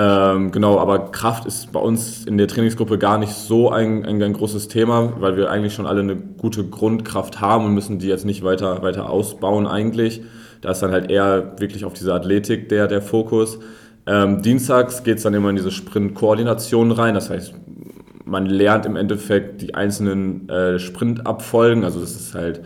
Ähm, 0.00 0.52
genau, 0.52 0.78
aber 0.78 1.10
Kraft 1.10 1.44
ist 1.44 1.72
bei 1.72 1.80
uns 1.80 2.24
in 2.24 2.38
der 2.38 2.46
Trainingsgruppe 2.46 2.98
gar 2.98 3.18
nicht 3.18 3.32
so 3.32 3.68
ein, 3.72 4.04
ein, 4.04 4.22
ein, 4.22 4.32
großes 4.32 4.68
Thema, 4.68 5.14
weil 5.18 5.36
wir 5.36 5.50
eigentlich 5.50 5.74
schon 5.74 5.86
alle 5.86 6.02
eine 6.02 6.14
gute 6.14 6.62
Grundkraft 6.62 7.40
haben 7.40 7.64
und 7.64 7.74
müssen 7.74 7.98
die 7.98 8.06
jetzt 8.06 8.24
nicht 8.24 8.44
weiter, 8.44 8.80
weiter 8.82 9.10
ausbauen 9.10 9.66
eigentlich. 9.66 10.22
Da 10.60 10.70
ist 10.70 10.84
dann 10.84 10.92
halt 10.92 11.10
eher 11.10 11.58
wirklich 11.58 11.84
auf 11.84 11.94
diese 11.94 12.14
Athletik 12.14 12.68
der, 12.68 12.86
der 12.86 13.02
Fokus. 13.02 13.58
Ähm, 14.06 14.40
dienstags 14.40 15.02
geht 15.02 15.16
es 15.16 15.24
dann 15.24 15.34
immer 15.34 15.50
in 15.50 15.56
diese 15.56 15.72
Sprint-Koordination 15.72 16.92
rein, 16.92 17.14
das 17.14 17.28
heißt, 17.28 17.54
man 18.24 18.46
lernt 18.46 18.86
im 18.86 18.94
Endeffekt 18.94 19.62
die 19.62 19.74
einzelnen 19.74 20.48
äh, 20.48 20.78
Sprintabfolgen, 20.78 21.82
also 21.82 21.98
das 21.98 22.12
ist 22.12 22.36
halt 22.36 22.60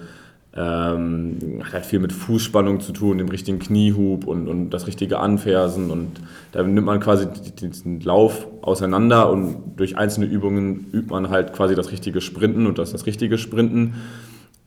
ähm, 0.54 1.60
hat 1.64 1.72
halt 1.72 1.86
viel 1.86 1.98
mit 1.98 2.12
Fußspannung 2.12 2.80
zu 2.80 2.92
tun, 2.92 3.18
dem 3.18 3.28
richtigen 3.28 3.58
Kniehub 3.58 4.26
und, 4.26 4.48
und 4.48 4.70
das 4.70 4.86
richtige 4.86 5.18
Anfersen. 5.18 5.90
Und 5.90 6.20
da 6.52 6.62
nimmt 6.62 6.86
man 6.86 7.00
quasi 7.00 7.26
diesen 7.58 8.00
Lauf 8.00 8.46
auseinander 8.60 9.30
und 9.30 9.76
durch 9.76 9.96
einzelne 9.96 10.26
Übungen 10.26 10.88
übt 10.92 11.10
man 11.10 11.30
halt 11.30 11.54
quasi 11.54 11.74
das 11.74 11.90
richtige 11.90 12.20
Sprinten 12.20 12.66
und 12.66 12.78
das 12.78 12.92
das 12.92 13.06
richtige 13.06 13.38
Sprinten. 13.38 13.94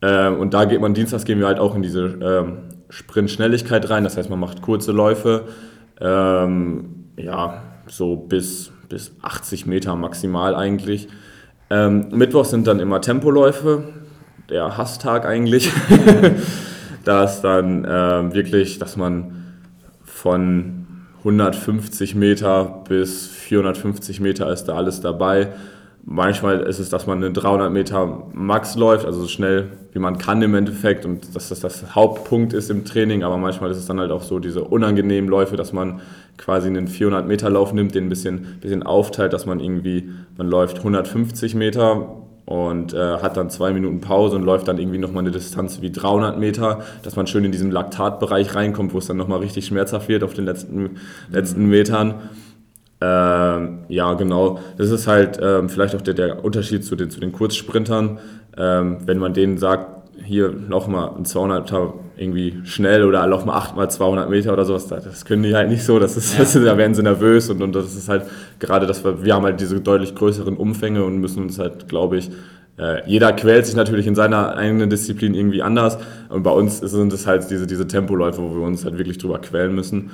Ähm, 0.01 0.39
und 0.39 0.55
da 0.55 0.65
geht 0.65 0.81
man, 0.81 0.95
dienstags 0.95 1.23
gehen 1.23 1.39
wir 1.39 1.45
halt 1.45 1.59
auch 1.59 1.75
in 1.75 1.83
diese 1.83 2.17
ähm, 2.21 2.57
Sprintschnelligkeit 2.89 3.87
rein. 3.89 4.03
Das 4.03 4.17
heißt, 4.17 4.29
man 4.29 4.39
macht 4.39 4.63
kurze 4.63 4.91
Läufe, 4.91 5.43
ähm, 6.01 7.05
ja, 7.15 7.61
so 7.87 8.15
bis, 8.15 8.71
bis 8.89 9.11
80 9.21 9.67
Meter 9.67 9.95
maximal 9.95 10.55
eigentlich. 10.55 11.07
Ähm, 11.69 12.07
Mittwoch 12.11 12.45
sind 12.45 12.65
dann 12.65 12.79
immer 12.79 13.01
Tempoläufe 13.01 13.83
der 14.49 14.77
Hasstag 14.77 15.25
eigentlich. 15.25 15.71
da 17.03 17.23
ist 17.23 17.41
dann 17.41 17.85
äh, 17.85 18.33
wirklich, 18.33 18.79
dass 18.79 18.97
man 18.97 19.45
von 20.03 20.85
150 21.19 22.15
Meter 22.15 22.83
bis 22.87 23.27
450 23.27 24.19
Meter 24.19 24.51
ist 24.51 24.65
da 24.65 24.75
alles 24.75 25.01
dabei. 25.01 25.49
Manchmal 26.03 26.59
ist 26.61 26.77
es, 26.77 26.89
dass 26.89 27.07
man 27.07 27.17
eine 27.17 27.33
300 27.33 27.71
Meter 27.71 28.27
Max 28.31 28.75
läuft, 28.75 29.05
also 29.05 29.21
so 29.21 29.27
schnell 29.27 29.71
wie 29.91 29.97
man 29.97 30.19
kann 30.19 30.41
im 30.43 30.53
Endeffekt 30.53 31.03
und 31.03 31.35
dass 31.35 31.49
das 31.49 31.61
das 31.61 31.95
Hauptpunkt 31.95 32.53
ist 32.53 32.69
im 32.69 32.85
Training, 32.85 33.23
aber 33.23 33.37
manchmal 33.37 33.71
ist 33.71 33.77
es 33.77 33.87
dann 33.87 33.99
halt 33.99 34.11
auch 34.11 34.21
so 34.21 34.37
diese 34.37 34.63
unangenehmen 34.63 35.27
Läufe, 35.27 35.55
dass 35.55 35.73
man 35.73 36.01
quasi 36.37 36.67
einen 36.67 36.87
400 36.87 37.27
Meter 37.27 37.49
Lauf 37.49 37.73
nimmt, 37.73 37.95
den 37.95 38.05
ein 38.05 38.09
bisschen, 38.09 38.57
bisschen 38.61 38.83
aufteilt, 38.83 39.33
dass 39.33 39.47
man 39.47 39.59
irgendwie, 39.59 40.11
man 40.37 40.47
läuft 40.47 40.77
150 40.77 41.55
Meter 41.55 42.24
und 42.45 42.93
äh, 42.93 43.17
hat 43.17 43.37
dann 43.37 43.49
zwei 43.49 43.73
Minuten 43.73 44.01
Pause 44.01 44.35
und 44.35 44.43
läuft 44.43 44.67
dann 44.67 44.77
irgendwie 44.77 44.99
nochmal 44.99 45.23
eine 45.23 45.31
Distanz 45.31 45.81
wie 45.81 45.91
300 45.91 46.37
Meter, 46.37 46.81
dass 47.03 47.15
man 47.15 47.25
schön 47.27 47.43
in 47.43 47.51
diesen 47.51 47.71
Laktatbereich 47.71 48.53
reinkommt, 48.53 48.93
wo 48.93 48.99
es 48.99 49.07
dann 49.07 49.17
nochmal 49.17 49.39
richtig 49.39 49.65
schmerzhaft 49.65 50.07
wird 50.09 50.23
auf 50.23 50.33
den 50.33 50.45
letzten, 50.45 50.97
letzten 51.31 51.65
Metern. 51.67 52.29
Ähm, 53.01 53.79
ja, 53.89 54.13
genau. 54.13 54.59
Das 54.77 54.89
ist 54.89 55.07
halt 55.07 55.39
ähm, 55.41 55.69
vielleicht 55.69 55.95
auch 55.95 56.01
der, 56.01 56.13
der 56.13 56.45
Unterschied 56.45 56.85
zu 56.85 56.95
den, 56.95 57.09
zu 57.09 57.19
den 57.19 57.31
Kurzsprintern. 57.31 58.19
Ähm, 58.57 58.99
wenn 59.05 59.17
man 59.17 59.33
denen 59.33 59.57
sagt, 59.57 59.94
hier 60.23 60.49
nochmal 60.51 61.11
ein 61.17 61.25
200 61.25 61.71
irgendwie 62.17 62.61
schnell 62.63 63.03
oder 63.03 63.25
noch 63.27 63.45
mal 63.45 63.55
8 63.55 63.75
mal 63.75 63.89
200 63.89 64.29
Meter 64.29 64.53
oder 64.53 64.65
sowas, 64.65 64.87
das 64.87 65.25
können 65.25 65.43
die 65.43 65.55
halt 65.55 65.69
nicht 65.69 65.83
so, 65.83 65.99
das 65.99 66.15
ist, 66.15 66.33
ja. 66.33 66.39
das, 66.39 66.53
da 66.53 66.77
werden 66.77 66.93
sie 66.93 67.03
nervös 67.03 67.49
und, 67.49 67.61
und 67.61 67.75
das 67.75 67.95
ist 67.95 68.07
halt 68.07 68.23
gerade, 68.59 68.85
dass 68.85 69.03
wir, 69.03 69.23
wir 69.23 69.33
haben 69.33 69.43
halt 69.43 69.59
diese 69.59 69.81
deutlich 69.81 70.15
größeren 70.15 70.55
Umfänge 70.55 71.03
und 71.03 71.19
müssen 71.19 71.43
uns 71.43 71.59
halt, 71.59 71.89
glaube 71.89 72.17
ich, 72.17 72.31
äh, 72.77 73.07
jeder 73.07 73.33
quält 73.33 73.65
sich 73.65 73.75
natürlich 73.75 74.07
in 74.07 74.15
seiner 74.15 74.55
eigenen 74.55 74.89
Disziplin 74.89 75.33
irgendwie 75.33 75.61
anders 75.61 75.97
und 76.29 76.43
bei 76.43 76.51
uns 76.51 76.79
sind 76.79 77.11
es 77.13 77.27
halt 77.27 77.49
diese, 77.49 77.67
diese 77.67 77.87
Tempoläufe, 77.87 78.41
wo 78.41 78.55
wir 78.55 78.63
uns 78.63 78.85
halt 78.85 78.97
wirklich 78.97 79.17
drüber 79.17 79.39
quälen 79.39 79.75
müssen. 79.75 80.11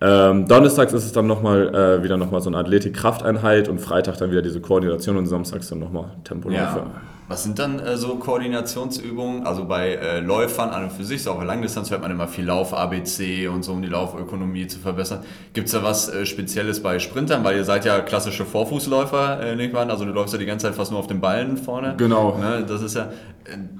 Ähm, 0.00 0.48
Donnerstags 0.48 0.92
ist 0.92 1.04
es 1.04 1.12
dann 1.12 1.28
nochmal 1.28 1.72
äh, 1.72 2.02
wieder 2.02 2.16
nochmal 2.16 2.40
so 2.40 2.50
eine 2.50 2.58
Athletik-Krafteinheit 2.58 3.68
und 3.68 3.80
Freitag 3.80 4.16
dann 4.16 4.32
wieder 4.32 4.42
diese 4.42 4.60
Koordination 4.60 5.16
und 5.16 5.26
samstags 5.26 5.68
dann 5.68 5.78
nochmal 5.78 6.06
Tempoläufe. 6.24 6.58
Ja. 6.58 6.90
Was 7.32 7.44
sind 7.44 7.58
dann 7.58 7.78
äh, 7.78 7.96
so 7.96 8.16
Koordinationsübungen? 8.16 9.46
Also 9.46 9.64
bei 9.64 9.94
äh, 9.94 10.20
Läufern 10.20 10.68
an 10.68 10.84
und 10.84 10.92
für 10.92 11.02
sich, 11.02 11.22
so 11.22 11.30
auf 11.30 11.38
der 11.38 11.46
Langdistanz 11.46 11.90
hört 11.90 12.02
man 12.02 12.10
immer 12.10 12.28
viel 12.28 12.44
Lauf, 12.44 12.74
ABC 12.74 13.48
und 13.48 13.62
so, 13.62 13.72
um 13.72 13.80
die 13.80 13.88
Laufökonomie 13.88 14.66
zu 14.66 14.78
verbessern. 14.78 15.20
Gibt 15.54 15.68
es 15.68 15.72
da 15.72 15.82
was 15.82 16.10
äh, 16.10 16.26
Spezielles 16.26 16.82
bei 16.82 16.98
Sprintern? 16.98 17.42
Weil 17.42 17.56
ihr 17.56 17.64
seid 17.64 17.86
ja 17.86 18.00
klassische 18.00 18.44
Vorfußläufer, 18.44 19.40
äh, 19.40 19.56
nicht 19.56 19.72
wahr? 19.72 19.88
Also 19.88 20.04
du 20.04 20.12
läufst 20.12 20.34
ja 20.34 20.38
die 20.38 20.44
ganze 20.44 20.66
Zeit 20.66 20.74
fast 20.74 20.90
nur 20.90 21.00
auf 21.00 21.06
den 21.06 21.22
Ballen 21.22 21.56
vorne. 21.56 21.94
Genau. 21.96 22.36
Ne? 22.36 22.66
Das, 22.68 22.82
ist 22.82 22.96
ja, 22.96 23.08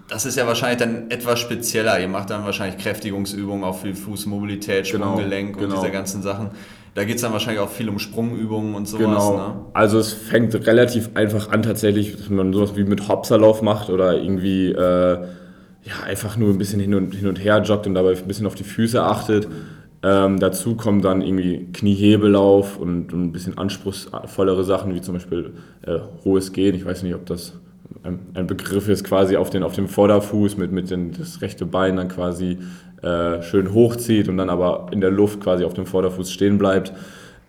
das 0.09 0.25
ist 0.25 0.37
ja 0.37 0.47
wahrscheinlich 0.47 0.79
dann 0.79 1.11
etwas 1.11 1.39
spezieller. 1.39 2.01
Ihr 2.01 2.09
macht 2.09 2.31
dann 2.31 2.47
wahrscheinlich 2.47 2.83
Kräftigungsübungen, 2.83 3.65
auch 3.65 3.79
viel 3.79 3.95
Fußmobilität, 3.95 4.91
genau, 4.91 5.13
Sprunggelenk 5.13 5.49
genau, 5.49 5.65
und 5.65 5.69
genau. 5.69 5.83
diese 5.83 5.93
ganzen 5.93 6.23
Sachen. 6.23 6.53
Da 6.95 7.05
geht 7.05 7.17
es 7.17 7.23
dann 7.23 7.33
wahrscheinlich 7.33 7.61
auch 7.61 7.71
viel 7.71 7.89
um 7.89 7.99
Sprungübungen 7.99 8.75
und 8.75 8.87
sowas. 8.87 9.07
Genau. 9.07 9.37
Ne? 9.37 9.55
Also 9.73 9.99
es 9.99 10.13
fängt 10.13 10.55
relativ 10.67 11.11
einfach 11.15 11.51
an 11.51 11.63
tatsächlich, 11.63 12.17
dass 12.17 12.29
man 12.29 12.53
sowas 12.53 12.77
wie 12.77 12.85
mit 12.85 13.09
Hopserlauf 13.09 13.63
macht 13.63 13.89
oder 13.89 14.15
irgendwie 14.21 14.73
äh, 14.73 15.19
ja, 15.85 15.95
einfach 16.05 16.37
nur 16.37 16.51
ein 16.51 16.59
bisschen 16.59 16.81
hin 16.81 16.95
und, 16.95 17.15
hin 17.15 17.29
und 17.29 17.43
her 17.43 17.63
joggt 17.63 17.87
und 17.87 17.95
dabei 17.95 18.15
ein 18.15 18.29
bisschen 18.29 18.47
auf 18.47 18.55
die 18.55 18.65
Füße 18.65 19.03
achtet. 19.03 19.49
Ähm, 20.05 20.39
dazu 20.39 20.75
kommen 20.75 21.01
dann 21.01 21.23
irgendwie 21.23 21.69
Kniehebellauf 21.73 22.77
und, 22.77 23.13
und, 23.13 23.23
ein 23.23 23.33
bisschen 23.33 23.57
anspruchsvollere 23.57 24.65
Sachen, 24.65 24.95
wie 24.95 25.01
zum 25.01 25.15
Beispiel 25.15 25.53
äh, 25.83 25.99
hohes 26.25 26.53
Gehen. 26.53 26.75
Ich 26.75 26.85
weiß 26.85 27.05
nicht, 27.05 27.15
ob 27.15 27.25
das 27.27 27.55
ein, 28.03 28.19
ein, 28.35 28.49
Begriff 28.49 28.89
ist, 28.89 29.05
quasi 29.05 29.37
auf, 29.37 29.51
den, 29.51 29.63
auf 29.63 29.75
dem 29.75 29.87
Vorderfuß 29.87 30.57
mit, 30.57 30.73
mit 30.73 30.91
den, 30.91 31.13
das 31.13 31.41
rechte 31.41 31.67
Bein 31.67 31.97
dann 31.97 32.09
quasi 32.09 32.59
äh, 33.03 33.43
schön 33.43 33.73
hochzieht 33.73 34.29
und 34.29 34.37
dann 34.37 34.51
aber 34.51 34.87
in 34.93 35.01
der 35.01 35.11
Luft 35.11 35.41
quasi 35.41 35.65
auf 35.65 35.75
dem 35.75 35.87
Vorderfuß 35.87 36.31
stehen 36.31 36.59
bleibt. 36.59 36.93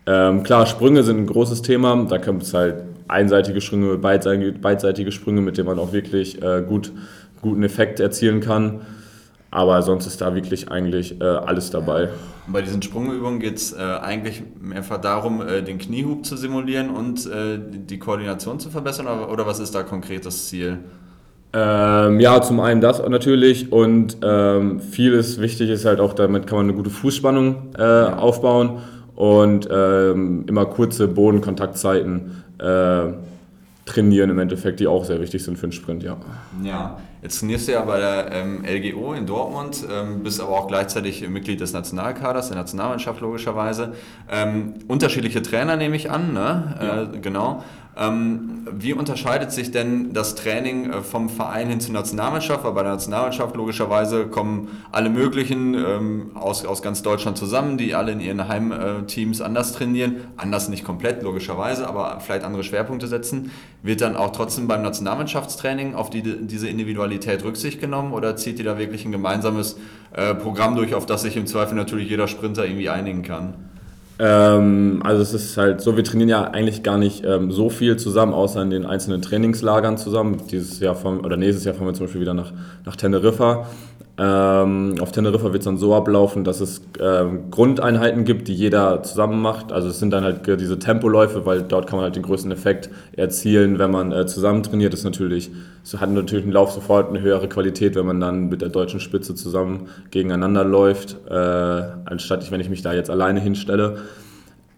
Ähm, 0.06 0.42
klar, 0.42 0.66
Sprünge 0.66 1.02
sind 1.02 1.18
ein 1.18 1.26
großes 1.26 1.62
Thema. 1.62 2.04
Da 2.08 2.18
gibt 2.18 2.42
es 2.42 2.52
halt 2.52 2.84
einseitige 3.08 3.60
Sprünge, 3.60 3.96
beidseitige, 3.96 5.12
Sprünge, 5.12 5.40
mit 5.40 5.56
denen 5.56 5.68
man 5.68 5.78
auch 5.78 5.92
wirklich 5.92 6.42
äh, 6.42 6.62
gut, 6.66 6.92
guten 7.40 7.62
Effekt 7.62 8.00
erzielen 8.00 8.40
kann. 8.40 8.80
Aber 9.50 9.82
sonst 9.82 10.06
ist 10.06 10.20
da 10.20 10.34
wirklich 10.34 10.70
eigentlich 10.70 11.20
äh, 11.20 11.24
alles 11.24 11.70
dabei. 11.70 12.08
Bei 12.48 12.60
diesen 12.60 12.82
Sprungübungen 12.82 13.38
geht 13.38 13.56
es 13.56 13.72
äh, 13.72 13.76
eigentlich 13.78 14.42
einfach 14.74 15.00
darum, 15.00 15.40
äh, 15.40 15.62
den 15.62 15.78
Kniehub 15.78 16.26
zu 16.26 16.36
simulieren 16.36 16.90
und 16.90 17.24
äh, 17.26 17.60
die 17.60 18.00
Koordination 18.00 18.58
zu 18.58 18.68
verbessern? 18.68 19.06
Oder, 19.06 19.30
oder 19.30 19.46
was 19.46 19.60
ist 19.60 19.74
da 19.74 19.84
konkret 19.84 20.26
das 20.26 20.48
Ziel? 20.48 20.80
Ähm, 21.56 22.18
ja, 22.18 22.42
zum 22.42 22.58
einen 22.58 22.80
das 22.80 23.00
natürlich 23.08 23.70
und 23.70 24.16
ähm, 24.24 24.80
vieles 24.80 25.40
wichtig 25.40 25.70
ist 25.70 25.84
halt 25.84 26.00
auch, 26.00 26.12
damit 26.12 26.48
kann 26.48 26.58
man 26.58 26.66
eine 26.66 26.74
gute 26.74 26.90
Fußspannung 26.90 27.74
äh, 27.78 27.82
aufbauen 27.82 28.80
und 29.14 29.68
ähm, 29.70 30.46
immer 30.48 30.66
kurze 30.66 31.06
Bodenkontaktzeiten 31.06 32.42
äh, 32.58 33.12
trainieren 33.86 34.30
im 34.30 34.38
Endeffekt, 34.40 34.80
die 34.80 34.88
auch 34.88 35.04
sehr 35.04 35.20
wichtig 35.20 35.44
sind 35.44 35.56
für 35.56 35.68
den 35.68 35.72
Sprint, 35.72 36.02
ja. 36.02 36.16
Ja, 36.64 36.98
jetzt 37.22 37.38
trainierst 37.38 37.68
du 37.68 37.72
ja 37.72 37.82
bei 37.82 37.98
der 38.00 38.32
ähm, 38.32 38.64
LGO 38.64 39.12
in 39.12 39.26
Dortmund, 39.26 39.86
ähm, 39.88 40.24
bist 40.24 40.40
aber 40.40 40.58
auch 40.58 40.66
gleichzeitig 40.66 41.28
Mitglied 41.28 41.60
des 41.60 41.72
Nationalkaders, 41.72 42.48
der 42.48 42.56
Nationalmannschaft 42.56 43.20
logischerweise. 43.20 43.92
Ähm, 44.28 44.74
unterschiedliche 44.88 45.42
Trainer 45.42 45.76
nehme 45.76 45.94
ich 45.94 46.10
an, 46.10 46.32
ne? 46.32 46.74
Ja. 46.80 47.02
Äh, 47.02 47.18
genau. 47.20 47.62
Ähm, 47.96 48.66
wie 48.72 48.92
unterscheidet 48.92 49.52
sich 49.52 49.70
denn 49.70 50.12
das 50.12 50.34
Training 50.34 50.90
äh, 50.90 51.02
vom 51.02 51.28
Verein 51.28 51.68
hin 51.68 51.80
zur 51.80 51.92
Nationalmannschaft? 51.92 52.64
Weil 52.64 52.72
bei 52.72 52.82
der 52.82 52.92
Nationalmannschaft 52.92 53.54
logischerweise 53.54 54.26
kommen 54.26 54.68
alle 54.90 55.10
möglichen 55.10 55.74
ähm, 55.74 56.30
aus, 56.34 56.64
aus 56.64 56.82
ganz 56.82 57.02
Deutschland 57.02 57.38
zusammen, 57.38 57.78
die 57.78 57.94
alle 57.94 58.12
in 58.12 58.20
ihren 58.20 58.48
Heimteams 58.48 59.40
anders 59.40 59.72
trainieren. 59.72 60.16
Anders 60.36 60.68
nicht 60.68 60.84
komplett, 60.84 61.22
logischerweise, 61.22 61.86
aber 61.86 62.18
vielleicht 62.20 62.44
andere 62.44 62.64
Schwerpunkte 62.64 63.06
setzen. 63.06 63.52
Wird 63.82 64.00
dann 64.00 64.16
auch 64.16 64.32
trotzdem 64.32 64.66
beim 64.66 64.82
Nationalmannschaftstraining 64.82 65.94
auf 65.94 66.10
die, 66.10 66.22
diese 66.22 66.68
Individualität 66.68 67.44
Rücksicht 67.44 67.80
genommen 67.80 68.12
oder 68.12 68.34
zieht 68.34 68.58
ihr 68.58 68.64
da 68.64 68.76
wirklich 68.76 69.04
ein 69.04 69.12
gemeinsames 69.12 69.78
äh, 70.12 70.34
Programm 70.34 70.74
durch, 70.74 70.94
auf 70.94 71.06
das 71.06 71.22
sich 71.22 71.36
im 71.36 71.46
Zweifel 71.46 71.76
natürlich 71.76 72.08
jeder 72.08 72.26
Sprinter 72.26 72.66
irgendwie 72.66 72.88
einigen 72.88 73.22
kann? 73.22 73.73
Ähm, 74.18 75.00
also 75.02 75.22
es 75.22 75.34
ist 75.34 75.56
halt 75.56 75.80
so, 75.80 75.96
wir 75.96 76.04
trainieren 76.04 76.28
ja 76.28 76.44
eigentlich 76.44 76.82
gar 76.82 76.98
nicht 76.98 77.24
ähm, 77.24 77.50
so 77.50 77.68
viel 77.68 77.96
zusammen, 77.96 78.32
außer 78.32 78.62
in 78.62 78.70
den 78.70 78.86
einzelnen 78.86 79.22
Trainingslagern 79.22 79.98
zusammen. 79.98 80.42
Dieses 80.50 80.78
Jahr 80.80 80.94
vom, 80.94 81.24
oder 81.24 81.36
nächstes 81.36 81.64
Jahr 81.64 81.74
fahren 81.74 81.86
wir 81.86 81.94
zum 81.94 82.06
Beispiel 82.06 82.20
wieder 82.20 82.34
nach, 82.34 82.52
nach 82.84 82.96
Teneriffa. 82.96 83.66
Ähm, 84.16 84.94
auf 85.00 85.10
Teneriffa 85.10 85.46
wird 85.46 85.62
es 85.62 85.64
dann 85.64 85.76
so 85.76 85.92
ablaufen, 85.92 86.44
dass 86.44 86.60
es 86.60 86.82
ähm, 87.00 87.50
Grundeinheiten 87.50 88.24
gibt, 88.24 88.46
die 88.46 88.54
jeder 88.54 89.02
zusammen 89.02 89.42
macht. 89.42 89.72
Also 89.72 89.88
es 89.88 89.98
sind 89.98 90.12
dann 90.12 90.22
halt 90.22 90.46
diese 90.60 90.78
Tempoläufe, 90.78 91.44
weil 91.46 91.62
dort 91.62 91.88
kann 91.88 91.96
man 91.96 92.04
halt 92.04 92.14
den 92.14 92.22
größten 92.22 92.52
Effekt 92.52 92.90
erzielen, 93.16 93.80
wenn 93.80 93.90
man 93.90 94.12
äh, 94.12 94.26
zusammen 94.26 94.62
trainiert. 94.62 94.92
Das 94.92 95.00
ist 95.00 95.04
natürlich, 95.04 95.50
so 95.82 96.00
hat 96.00 96.10
natürlich 96.10 96.46
ein 96.46 96.52
Lauf 96.52 96.70
sofort 96.70 97.08
eine 97.08 97.22
höhere 97.22 97.48
Qualität, 97.48 97.96
wenn 97.96 98.06
man 98.06 98.20
dann 98.20 98.48
mit 98.48 98.62
der 98.62 98.68
deutschen 98.68 99.00
Spitze 99.00 99.34
zusammen 99.34 99.88
gegeneinander 100.12 100.62
läuft, 100.62 101.16
äh, 101.28 101.34
anstatt 101.34 102.44
ich, 102.44 102.52
wenn 102.52 102.60
ich 102.60 102.70
mich 102.70 102.82
da 102.82 102.92
jetzt 102.92 103.10
alleine 103.10 103.40
hinstelle. 103.40 103.96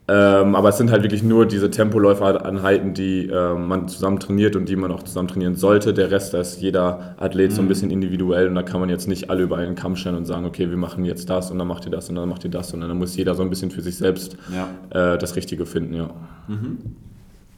Ähm, 0.08 0.54
aber 0.54 0.68
es 0.68 0.78
sind 0.78 0.92
halt 0.92 1.02
wirklich 1.02 1.24
nur 1.24 1.46
diese 1.46 1.68
Tempoläuferanheiten, 1.68 2.94
die 2.94 3.26
äh, 3.26 3.54
man 3.54 3.88
zusammen 3.88 4.20
trainiert 4.20 4.54
und 4.54 4.68
die 4.68 4.76
man 4.76 4.92
auch 4.92 5.02
zusammen 5.02 5.26
trainieren 5.26 5.56
sollte. 5.56 5.92
Der 5.92 6.12
Rest, 6.12 6.32
da 6.32 6.40
ist 6.40 6.60
jeder 6.60 7.16
Athlet 7.18 7.52
so 7.52 7.60
ein 7.60 7.64
mhm. 7.64 7.68
bisschen 7.68 7.90
individuell 7.90 8.46
und 8.46 8.54
da 8.54 8.62
kann 8.62 8.78
man 8.78 8.88
jetzt 8.88 9.08
nicht 9.08 9.30
alle 9.30 9.42
über 9.42 9.56
einen 9.56 9.74
Kamm 9.74 9.96
stellen 9.96 10.14
und 10.14 10.24
sagen, 10.24 10.46
okay, 10.46 10.70
wir 10.70 10.76
machen 10.76 11.04
jetzt 11.04 11.28
das 11.28 11.50
und 11.50 11.58
dann 11.58 11.66
macht 11.66 11.86
ihr 11.86 11.90
das 11.90 12.08
und 12.08 12.14
dann 12.14 12.28
macht 12.28 12.44
ihr 12.44 12.50
das, 12.50 12.68
sondern 12.68 12.88
dann 12.88 12.98
muss 12.98 13.16
jeder 13.16 13.34
so 13.34 13.42
ein 13.42 13.50
bisschen 13.50 13.72
für 13.72 13.82
sich 13.82 13.96
selbst 13.96 14.36
ja. 14.54 15.14
äh, 15.14 15.18
das 15.18 15.34
Richtige 15.34 15.66
finden, 15.66 15.94
ja. 15.94 16.10
Mhm. 16.46 16.78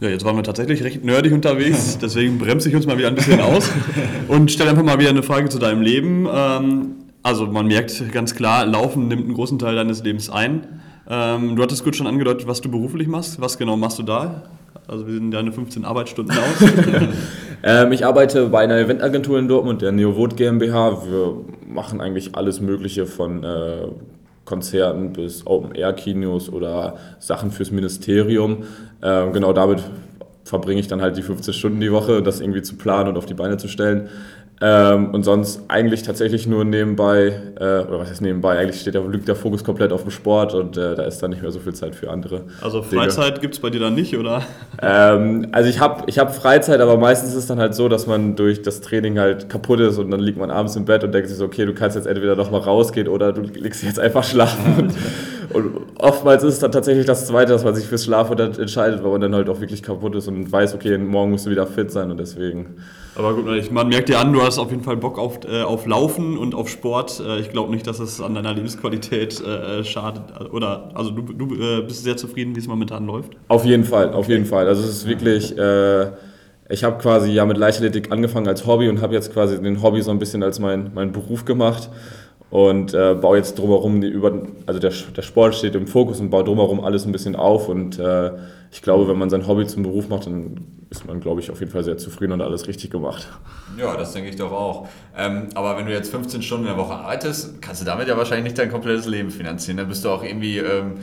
Ja, 0.00 0.08
jetzt 0.08 0.24
waren 0.24 0.36
wir 0.36 0.44
tatsächlich 0.44 0.82
recht 0.84 1.04
nerdig 1.04 1.32
unterwegs, 1.32 1.98
deswegen 2.02 2.38
bremse 2.38 2.70
ich 2.70 2.76
uns 2.76 2.86
mal 2.86 2.96
wieder 2.96 3.08
ein 3.08 3.14
bisschen 3.14 3.40
aus 3.40 3.70
und 4.28 4.50
stelle 4.50 4.70
einfach 4.70 4.84
mal 4.84 4.98
wieder 4.98 5.10
eine 5.10 5.22
Frage 5.22 5.50
zu 5.50 5.58
deinem 5.58 5.82
Leben. 5.82 6.26
Ähm, 6.32 6.86
also 7.22 7.46
man 7.46 7.66
merkt 7.66 8.10
ganz 8.10 8.34
klar, 8.34 8.64
Laufen 8.64 9.08
nimmt 9.08 9.24
einen 9.24 9.34
großen 9.34 9.58
Teil 9.58 9.74
deines 9.74 10.02
Lebens 10.02 10.30
ein. 10.30 10.66
Ähm, 11.08 11.56
du 11.56 11.62
hattest 11.62 11.84
gut 11.84 11.96
schon 11.96 12.06
angedeutet, 12.06 12.46
was 12.46 12.60
du 12.60 12.70
beruflich 12.70 13.08
machst. 13.08 13.40
Was 13.40 13.56
genau 13.56 13.76
machst 13.76 13.98
du 13.98 14.02
da? 14.02 14.42
Also 14.86 15.06
wie 15.06 15.12
sehen 15.12 15.30
deine 15.30 15.52
15 15.52 15.84
Arbeitsstunden 15.84 16.36
aus? 16.36 16.70
ähm, 17.62 17.92
ich 17.92 18.04
arbeite 18.04 18.46
bei 18.46 18.60
einer 18.60 18.78
Eventagentur 18.78 19.38
in 19.38 19.48
Dortmund, 19.48 19.82
der 19.82 19.92
Neovot 19.92 20.36
GmbH. 20.36 21.02
Wir 21.06 21.36
machen 21.66 22.00
eigentlich 22.00 22.34
alles 22.34 22.60
Mögliche 22.60 23.06
von 23.06 23.44
äh, 23.44 23.88
Konzerten 24.44 25.12
bis 25.12 25.46
Open-Air-Kinos 25.46 26.50
oder 26.50 26.96
Sachen 27.18 27.50
fürs 27.50 27.70
Ministerium. 27.70 28.64
Ähm, 29.02 29.32
genau 29.32 29.52
damit 29.52 29.82
verbringe 30.44 30.80
ich 30.80 30.88
dann 30.88 31.02
halt 31.02 31.16
die 31.16 31.22
15 31.22 31.52
Stunden 31.52 31.80
die 31.80 31.92
Woche, 31.92 32.22
das 32.22 32.40
irgendwie 32.40 32.62
zu 32.62 32.76
planen 32.76 33.10
und 33.10 33.18
auf 33.18 33.26
die 33.26 33.34
Beine 33.34 33.58
zu 33.58 33.68
stellen. 33.68 34.08
Ähm, 34.60 35.14
und 35.14 35.22
sonst 35.22 35.62
eigentlich 35.68 36.02
tatsächlich 36.02 36.46
nur 36.46 36.64
nebenbei, 36.64 37.32
äh, 37.60 37.80
oder 37.86 38.00
was 38.00 38.10
heißt 38.10 38.22
nebenbei, 38.22 38.58
eigentlich 38.58 38.80
steht 38.80 38.94
der, 38.94 39.06
liegt 39.06 39.28
der 39.28 39.36
Fokus 39.36 39.62
komplett 39.62 39.92
auf 39.92 40.02
dem 40.02 40.10
Sport 40.10 40.54
und 40.54 40.76
äh, 40.76 40.96
da 40.96 41.04
ist 41.04 41.22
dann 41.22 41.30
nicht 41.30 41.42
mehr 41.42 41.52
so 41.52 41.60
viel 41.60 41.74
Zeit 41.74 41.94
für 41.94 42.10
andere. 42.10 42.42
Also 42.60 42.82
Freizeit 42.82 43.40
gibt 43.40 43.54
es 43.54 43.60
bei 43.60 43.70
dir 43.70 43.80
dann 43.80 43.94
nicht, 43.94 44.16
oder? 44.16 44.42
Ähm, 44.82 45.48
also 45.52 45.70
ich 45.70 45.78
habe 45.78 46.04
ich 46.06 46.18
hab 46.18 46.34
Freizeit, 46.34 46.80
aber 46.80 46.96
meistens 46.96 47.30
ist 47.30 47.36
es 47.36 47.46
dann 47.46 47.60
halt 47.60 47.74
so, 47.74 47.88
dass 47.88 48.08
man 48.08 48.34
durch 48.34 48.62
das 48.62 48.80
Training 48.80 49.18
halt 49.18 49.48
kaputt 49.48 49.78
ist 49.80 49.98
und 49.98 50.10
dann 50.10 50.20
liegt 50.20 50.38
man 50.38 50.50
abends 50.50 50.74
im 50.74 50.84
Bett 50.84 51.04
und 51.04 51.12
denkt 51.12 51.28
sich 51.28 51.38
so, 51.38 51.44
okay, 51.44 51.64
du 51.64 51.74
kannst 51.74 51.96
jetzt 51.96 52.06
entweder 52.06 52.34
noch 52.34 52.50
mal 52.50 52.58
rausgehen 52.58 53.06
oder 53.06 53.32
du 53.32 53.42
legst 53.42 53.84
jetzt 53.84 54.00
einfach 54.00 54.24
schlafen. 54.24 54.92
und 55.52 55.72
oftmals 55.96 56.42
ist 56.42 56.54
es 56.54 56.58
dann 56.60 56.72
tatsächlich 56.72 57.06
das 57.06 57.26
Zweite, 57.26 57.52
dass 57.52 57.64
man 57.64 57.74
sich 57.74 57.86
fürs 57.86 58.04
Schlafen 58.04 58.38
entscheidet, 58.38 59.02
weil 59.02 59.12
man 59.12 59.20
dann 59.20 59.34
halt 59.34 59.48
auch 59.48 59.60
wirklich 59.60 59.82
kaputt 59.82 60.14
ist 60.14 60.28
und 60.28 60.50
weiß, 60.50 60.74
okay, 60.74 60.98
morgen 60.98 61.30
musst 61.30 61.46
du 61.46 61.50
wieder 61.50 61.66
fit 61.66 61.90
sein 61.90 62.10
und 62.10 62.18
deswegen... 62.18 62.76
Aber 63.16 63.34
gut, 63.34 63.72
man 63.72 63.88
merkt 63.88 64.08
dir 64.08 64.20
an, 64.20 64.32
du 64.32 64.42
hast 64.42 64.58
auf 64.58 64.70
jeden 64.70 64.84
Fall 64.84 64.96
Bock 64.96 65.18
auf, 65.18 65.40
äh, 65.44 65.62
auf 65.62 65.86
Laufen 65.86 66.38
und 66.38 66.54
auf 66.54 66.68
Sport. 66.68 67.20
Äh, 67.20 67.40
ich 67.40 67.50
glaube 67.50 67.72
nicht, 67.72 67.84
dass 67.86 67.98
es 67.98 68.20
an 68.20 68.34
deiner 68.34 68.54
Lebensqualität 68.54 69.40
äh, 69.40 69.82
schadet. 69.82 70.22
Oder 70.52 70.90
also 70.94 71.10
du, 71.10 71.22
du 71.22 71.54
äh, 71.56 71.82
bist 71.82 72.04
sehr 72.04 72.16
zufrieden, 72.16 72.54
wie 72.54 72.60
es 72.60 72.68
momentan 72.68 73.06
läuft? 73.06 73.32
Auf 73.48 73.64
jeden 73.64 73.82
Fall, 73.82 74.12
auf 74.12 74.28
jeden 74.28 74.44
Fall. 74.46 74.68
Also 74.68 74.84
es 74.84 74.90
ist 74.90 75.08
wirklich. 75.08 75.58
Äh, 75.58 76.12
ich 76.70 76.84
habe 76.84 76.98
quasi 76.98 77.32
ja 77.32 77.46
mit 77.46 77.56
Leichtathletik 77.56 78.12
angefangen 78.12 78.46
als 78.46 78.66
Hobby 78.66 78.88
und 78.88 79.00
habe 79.00 79.14
jetzt 79.14 79.32
quasi 79.32 79.60
den 79.60 79.82
Hobby 79.82 80.02
so 80.02 80.10
ein 80.10 80.18
bisschen 80.18 80.42
als 80.42 80.58
mein, 80.58 80.90
mein 80.94 81.12
Beruf 81.12 81.44
gemacht 81.44 81.88
und 82.50 82.94
äh, 82.94 83.14
baue 83.14 83.36
jetzt 83.36 83.58
drumherum 83.58 84.00
die 84.00 84.08
über 84.08 84.32
also 84.66 84.80
der, 84.80 84.92
der 85.16 85.22
Sport 85.22 85.54
steht 85.54 85.74
im 85.74 85.86
Fokus 85.86 86.20
und 86.20 86.30
baue 86.30 86.44
drumherum 86.44 86.82
alles 86.82 87.04
ein 87.04 87.12
bisschen 87.12 87.36
auf 87.36 87.68
und 87.68 87.98
äh, 87.98 88.32
ich 88.70 88.82
glaube, 88.82 89.08
wenn 89.08 89.18
man 89.18 89.30
sein 89.30 89.46
Hobby 89.46 89.66
zum 89.66 89.82
Beruf 89.82 90.08
macht, 90.08 90.26
dann 90.26 90.60
ist 90.90 91.06
man, 91.06 91.20
glaube 91.20 91.40
ich, 91.40 91.50
auf 91.50 91.60
jeden 91.60 91.72
Fall 91.72 91.84
sehr 91.84 91.96
zufrieden 91.96 92.32
und 92.32 92.42
alles 92.42 92.66
richtig 92.66 92.90
gemacht. 92.90 93.28
Ja, 93.78 93.96
das 93.96 94.12
denke 94.12 94.30
ich 94.30 94.36
doch 94.36 94.52
auch. 94.52 94.88
Ähm, 95.16 95.48
aber 95.54 95.76
wenn 95.76 95.86
du 95.86 95.92
jetzt 95.92 96.10
15 96.10 96.42
Stunden 96.42 96.66
in 96.66 96.74
der 96.74 96.78
Woche 96.78 96.94
arbeitest, 96.94 97.60
kannst 97.62 97.80
du 97.80 97.86
damit 97.86 98.08
ja 98.08 98.16
wahrscheinlich 98.16 98.44
nicht 98.44 98.58
dein 98.58 98.70
komplettes 98.70 99.06
Leben 99.06 99.30
finanzieren. 99.30 99.78
Dann 99.78 99.88
bist 99.88 100.04
du 100.04 100.10
auch 100.10 100.22
irgendwie, 100.22 100.58
ähm, 100.58 100.94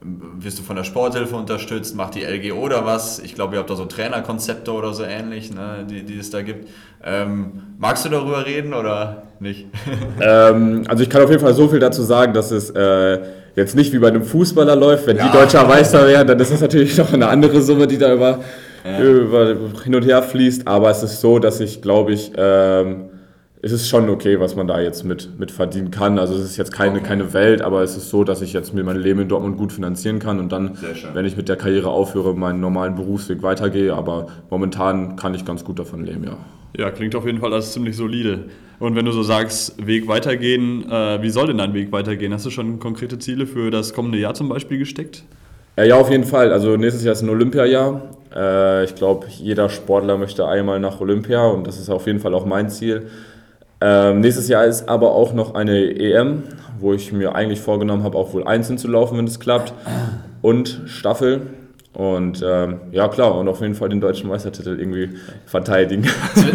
wirst 0.00 0.58
du 0.58 0.62
von 0.62 0.76
der 0.76 0.84
Sporthilfe 0.84 1.34
unterstützt, 1.34 1.96
macht 1.96 2.14
die 2.14 2.24
LGO 2.24 2.60
oder 2.60 2.86
was? 2.86 3.18
Ich 3.18 3.34
glaube, 3.34 3.54
ihr 3.54 3.58
habt 3.58 3.70
da 3.70 3.76
so 3.76 3.84
Trainerkonzepte 3.84 4.72
oder 4.72 4.92
so 4.92 5.02
ähnlich, 5.02 5.52
ne, 5.52 5.86
die, 5.88 6.04
die 6.04 6.18
es 6.18 6.30
da 6.30 6.42
gibt. 6.42 6.68
Ähm, 7.04 7.62
magst 7.78 8.04
du 8.04 8.08
darüber 8.08 8.46
reden 8.46 8.74
oder 8.74 9.24
nicht? 9.40 9.66
Ähm, 10.20 10.84
also 10.88 11.02
ich 11.02 11.10
kann 11.10 11.22
auf 11.22 11.30
jeden 11.30 11.42
Fall 11.42 11.54
so 11.54 11.68
viel 11.68 11.80
dazu 11.80 12.02
sagen, 12.02 12.32
dass 12.32 12.50
es... 12.50 12.70
Äh, 12.70 13.20
jetzt 13.58 13.74
nicht 13.74 13.92
wie 13.92 13.98
bei 13.98 14.08
einem 14.08 14.24
Fußballer 14.24 14.76
läuft, 14.76 15.06
wenn 15.06 15.16
ja. 15.16 15.26
die 15.26 15.36
deutscher 15.36 15.66
Meister 15.66 16.06
wären, 16.06 16.26
dann 16.26 16.38
ist 16.38 16.52
das 16.52 16.60
natürlich 16.60 16.96
noch 16.98 17.12
eine 17.12 17.28
andere 17.28 17.60
Summe, 17.60 17.86
die 17.86 17.98
da 17.98 18.14
über, 18.14 18.38
ja. 18.84 19.00
über 19.00 19.56
hin 19.84 19.94
und 19.94 20.04
her 20.04 20.22
fließt. 20.22 20.66
Aber 20.66 20.90
es 20.90 21.02
ist 21.02 21.20
so, 21.20 21.38
dass 21.38 21.60
ich 21.60 21.82
glaube 21.82 22.12
ich, 22.12 22.32
ähm, 22.36 23.10
es 23.60 23.72
ist 23.72 23.88
schon 23.88 24.08
okay, 24.08 24.38
was 24.38 24.54
man 24.54 24.68
da 24.68 24.80
jetzt 24.80 25.04
mit, 25.04 25.38
mit 25.38 25.50
verdienen 25.50 25.90
kann. 25.90 26.18
Also 26.18 26.34
es 26.34 26.44
ist 26.44 26.56
jetzt 26.56 26.72
keine, 26.72 26.98
okay. 26.98 27.08
keine 27.08 27.32
Welt, 27.32 27.60
aber 27.60 27.82
es 27.82 27.96
ist 27.96 28.08
so, 28.10 28.22
dass 28.22 28.40
ich 28.40 28.52
jetzt 28.52 28.72
mir 28.72 28.84
mein 28.84 28.96
Leben 28.96 29.20
in 29.20 29.28
Dortmund 29.28 29.56
gut 29.56 29.72
finanzieren 29.72 30.18
kann 30.20 30.38
und 30.38 30.52
dann, 30.52 30.78
wenn 31.12 31.24
ich 31.24 31.36
mit 31.36 31.48
der 31.48 31.56
Karriere 31.56 31.88
aufhöre, 31.88 32.34
meinen 32.34 32.60
normalen 32.60 32.94
Berufsweg 32.94 33.42
weitergehe. 33.42 33.94
Aber 33.94 34.28
momentan 34.50 35.16
kann 35.16 35.34
ich 35.34 35.44
ganz 35.44 35.64
gut 35.64 35.78
davon 35.78 36.04
leben, 36.04 36.24
ja. 36.24 36.38
Ja, 36.76 36.90
klingt 36.90 37.16
auf 37.16 37.26
jeden 37.26 37.38
Fall 37.38 37.52
als 37.52 37.72
ziemlich 37.72 37.96
solide. 37.96 38.44
Und 38.78 38.94
wenn 38.94 39.04
du 39.04 39.12
so 39.12 39.22
sagst, 39.22 39.84
Weg 39.84 40.06
weitergehen, 40.06 40.88
äh, 40.88 41.20
wie 41.22 41.30
soll 41.30 41.48
denn 41.48 41.58
dein 41.58 41.74
Weg 41.74 41.90
weitergehen? 41.90 42.32
Hast 42.32 42.46
du 42.46 42.50
schon 42.50 42.78
konkrete 42.78 43.18
Ziele 43.18 43.46
für 43.46 43.70
das 43.70 43.92
kommende 43.92 44.18
Jahr 44.18 44.34
zum 44.34 44.48
Beispiel 44.48 44.78
gesteckt? 44.78 45.24
Ja, 45.76 45.84
ja 45.84 45.96
auf 45.96 46.10
jeden 46.10 46.24
Fall. 46.24 46.52
Also 46.52 46.76
nächstes 46.76 47.02
Jahr 47.02 47.14
ist 47.14 47.22
ein 47.22 47.30
Olympiajahr. 47.30 48.02
Äh, 48.32 48.84
ich 48.84 48.94
glaube, 48.94 49.26
jeder 49.28 49.68
Sportler 49.68 50.16
möchte 50.18 50.46
einmal 50.46 50.78
nach 50.78 51.00
Olympia 51.00 51.46
und 51.46 51.66
das 51.66 51.80
ist 51.80 51.88
auf 51.88 52.06
jeden 52.06 52.20
Fall 52.20 52.34
auch 52.34 52.46
mein 52.46 52.68
Ziel. 52.68 53.08
Ähm, 53.80 54.20
nächstes 54.20 54.48
Jahr 54.48 54.64
ist 54.64 54.88
aber 54.88 55.12
auch 55.12 55.32
noch 55.32 55.54
eine 55.54 55.78
EM, 55.78 56.42
wo 56.80 56.92
ich 56.92 57.12
mir 57.12 57.34
eigentlich 57.34 57.60
vorgenommen 57.60 58.02
habe, 58.02 58.16
auch 58.18 58.32
wohl 58.32 58.44
einzeln 58.44 58.78
zu 58.78 58.88
laufen, 58.88 59.18
wenn 59.18 59.26
es 59.26 59.40
klappt. 59.40 59.72
Und 60.42 60.82
Staffel. 60.86 61.42
Und 61.94 62.44
ähm, 62.46 62.80
ja, 62.92 63.08
klar, 63.08 63.36
und 63.36 63.48
auf 63.48 63.60
jeden 63.60 63.74
Fall 63.74 63.88
den 63.88 64.00
deutschen 64.00 64.28
Meistertitel 64.28 64.78
irgendwie 64.78 65.10
verteidigen. 65.46 66.06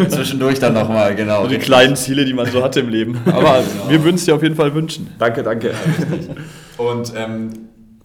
Zwischendurch 0.08 0.58
dann 0.58 0.72
nochmal, 0.72 1.14
genau. 1.14 1.42
Und 1.42 1.50
die 1.50 1.58
kleinen 1.58 1.96
Ziele, 1.96 2.24
die 2.24 2.32
man 2.32 2.46
so 2.46 2.62
hatte 2.62 2.80
im 2.80 2.88
Leben. 2.88 3.20
Aber 3.26 3.62
genau. 3.72 3.90
wir 3.90 4.04
würden 4.04 4.16
es 4.16 4.24
dir 4.24 4.34
auf 4.34 4.42
jeden 4.42 4.54
Fall 4.54 4.74
wünschen. 4.74 5.08
Danke, 5.18 5.42
danke. 5.42 5.72
Und 6.78 7.12
ähm, 7.14 7.50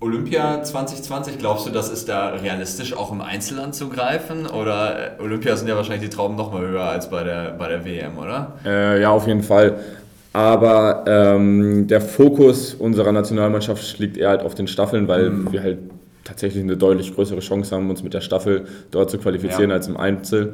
Olympia 0.01 0.63
2020, 0.63 1.39
glaubst 1.39 1.67
du, 1.67 1.71
das 1.71 1.89
ist 1.89 2.07
da 2.07 2.29
realistisch 2.29 2.95
auch 2.95 3.11
im 3.11 3.19
Einzel 3.19 3.59
anzugreifen? 3.59 4.47
Oder 4.47 5.17
äh, 5.19 5.21
Olympia 5.21 5.57
sind 5.57 5.67
ja 5.67 5.75
wahrscheinlich 5.75 6.09
die 6.09 6.15
Trauben 6.15 6.37
nochmal 6.37 6.65
höher 6.67 6.83
als 6.83 7.09
bei 7.09 7.23
der, 7.23 7.51
bei 7.51 7.67
der 7.67 7.83
WM, 7.83 8.17
oder? 8.17 8.53
Äh, 8.65 9.01
ja, 9.01 9.09
auf 9.09 9.27
jeden 9.27 9.43
Fall. 9.43 9.79
Aber 10.31 11.03
ähm, 11.05 11.87
der 11.87 11.99
Fokus 11.99 12.75
unserer 12.75 13.11
Nationalmannschaft 13.11 13.99
liegt 13.99 14.15
eher 14.15 14.29
halt 14.29 14.41
auf 14.41 14.55
den 14.55 14.67
Staffeln, 14.67 15.07
weil 15.09 15.31
mhm. 15.31 15.51
wir 15.51 15.63
halt 15.63 15.79
tatsächlich 16.23 16.63
eine 16.63 16.77
deutlich 16.77 17.13
größere 17.13 17.39
Chance 17.39 17.75
haben, 17.75 17.89
uns 17.89 18.01
mit 18.01 18.13
der 18.13 18.21
Staffel 18.21 18.67
dort 18.91 19.09
zu 19.09 19.17
qualifizieren 19.17 19.71
ja. 19.71 19.75
als 19.75 19.87
im 19.87 19.97
Einzel. 19.97 20.53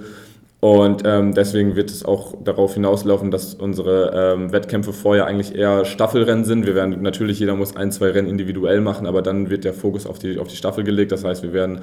Und 0.65 1.04
ähm, 1.06 1.36
deswegen 1.36 1.75
wird 1.75 1.91
es 1.91 2.04
auch 2.04 2.41
darauf 2.43 2.73
hinauslaufen, 2.73 3.30
dass 3.30 3.54
unsere 3.54 4.34
ähm, 4.34 4.51
Wettkämpfe 4.51 4.93
vorher 4.93 5.28
eigentlich 5.28 5.54
eher 5.54 5.86
Staffelrennen 5.86 6.43
sind. 6.43 6.65
Wir 6.65 6.73
werden 6.73 7.04
natürlich, 7.04 7.38
jeder 7.38 7.56
muss 7.56 7.75
ein, 7.75 7.91
zwei 7.91 8.10
Rennen 8.10 8.28
individuell 8.28 8.82
machen, 8.82 9.06
aber 9.06 9.21
dann 9.21 9.51
wird 9.51 9.63
der 9.63 9.75
Fokus 9.75 10.08
auf 10.08 10.17
die, 10.17 10.39
auf 10.39 10.47
die 10.47 10.56
Staffel 10.56 10.84
gelegt. 10.84 11.12
Das 11.12 11.23
heißt, 11.23 11.43
wir 11.43 11.54
werden 11.54 11.82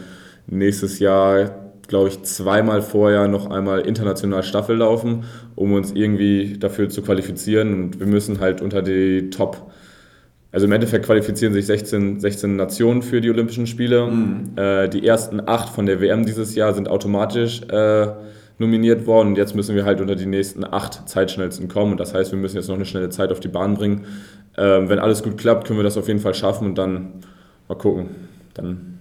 nächstes 0.49 0.99
Jahr, 0.99 1.71
glaube 1.87 2.09
ich, 2.09 2.25
zweimal 2.25 2.83
vorher 2.83 3.29
noch 3.29 3.49
einmal 3.49 3.83
international 3.83 4.43
Staffel 4.43 4.79
laufen, 4.79 5.27
um 5.55 5.75
uns 5.75 5.93
irgendwie 5.93 6.59
dafür 6.59 6.89
zu 6.89 7.03
qualifizieren. 7.03 7.85
Und 7.85 8.01
wir 8.01 8.09
müssen 8.09 8.41
halt 8.41 8.61
unter 8.61 8.83
die 8.83 9.31
Top 9.31 9.71
Also 10.51 10.67
im 10.67 10.73
Endeffekt 10.73 11.07
qualifizieren 11.07 11.53
sich 11.53 11.67
16, 11.67 12.19
16 12.19 12.57
Nationen 12.57 13.03
für 13.03 13.21
die 13.21 13.31
Olympischen 13.31 13.69
Spiele. 13.69 14.09
Mhm. 14.09 14.55
Äh, 14.57 14.89
die 14.89 15.07
ersten 15.07 15.41
acht 15.47 15.69
von 15.69 15.87
der 15.87 16.01
WM 16.01 16.27
dieses 16.27 16.57
Jahr 16.57 16.75
sind 16.75 16.89
automatisch 16.89 17.63
äh, 17.71 18.09
nominiert 18.59 19.07
worden 19.07 19.29
und 19.29 19.39
jetzt 19.39 19.55
müssen 19.55 19.75
wir 19.75 19.85
halt 19.85 20.01
unter 20.01 20.15
die 20.15 20.27
nächsten 20.27 20.65
acht 20.65 21.09
Zeitschnellsten 21.09 21.69
kommen. 21.69 21.93
Und 21.93 22.01
das 22.01 22.15
heißt, 22.15 22.33
wir 22.33 22.39
müssen 22.39 22.57
jetzt 22.57 22.69
noch 22.69 22.77
eine 22.77 22.85
schnelle 22.85 23.11
Zeit 23.11 23.33
auf 23.33 23.41
die 23.41 23.49
Bahn 23.49 23.75
bringen. 23.75 24.07
Ähm, 24.57 24.89
wenn 24.89 24.99
alles 24.99 25.23
gut 25.23 25.39
klappt, 25.39 25.67
können 25.67 25.79
wir 25.79 25.85
das 25.85 25.97
auf 25.97 26.09
jeden 26.09 26.21
Fall 26.21 26.35
schaffen 26.35 26.69
und 26.69 26.77
dann 26.77 27.23
mal 27.69 27.75
gucken. 27.77 28.11
Dann 28.55 28.93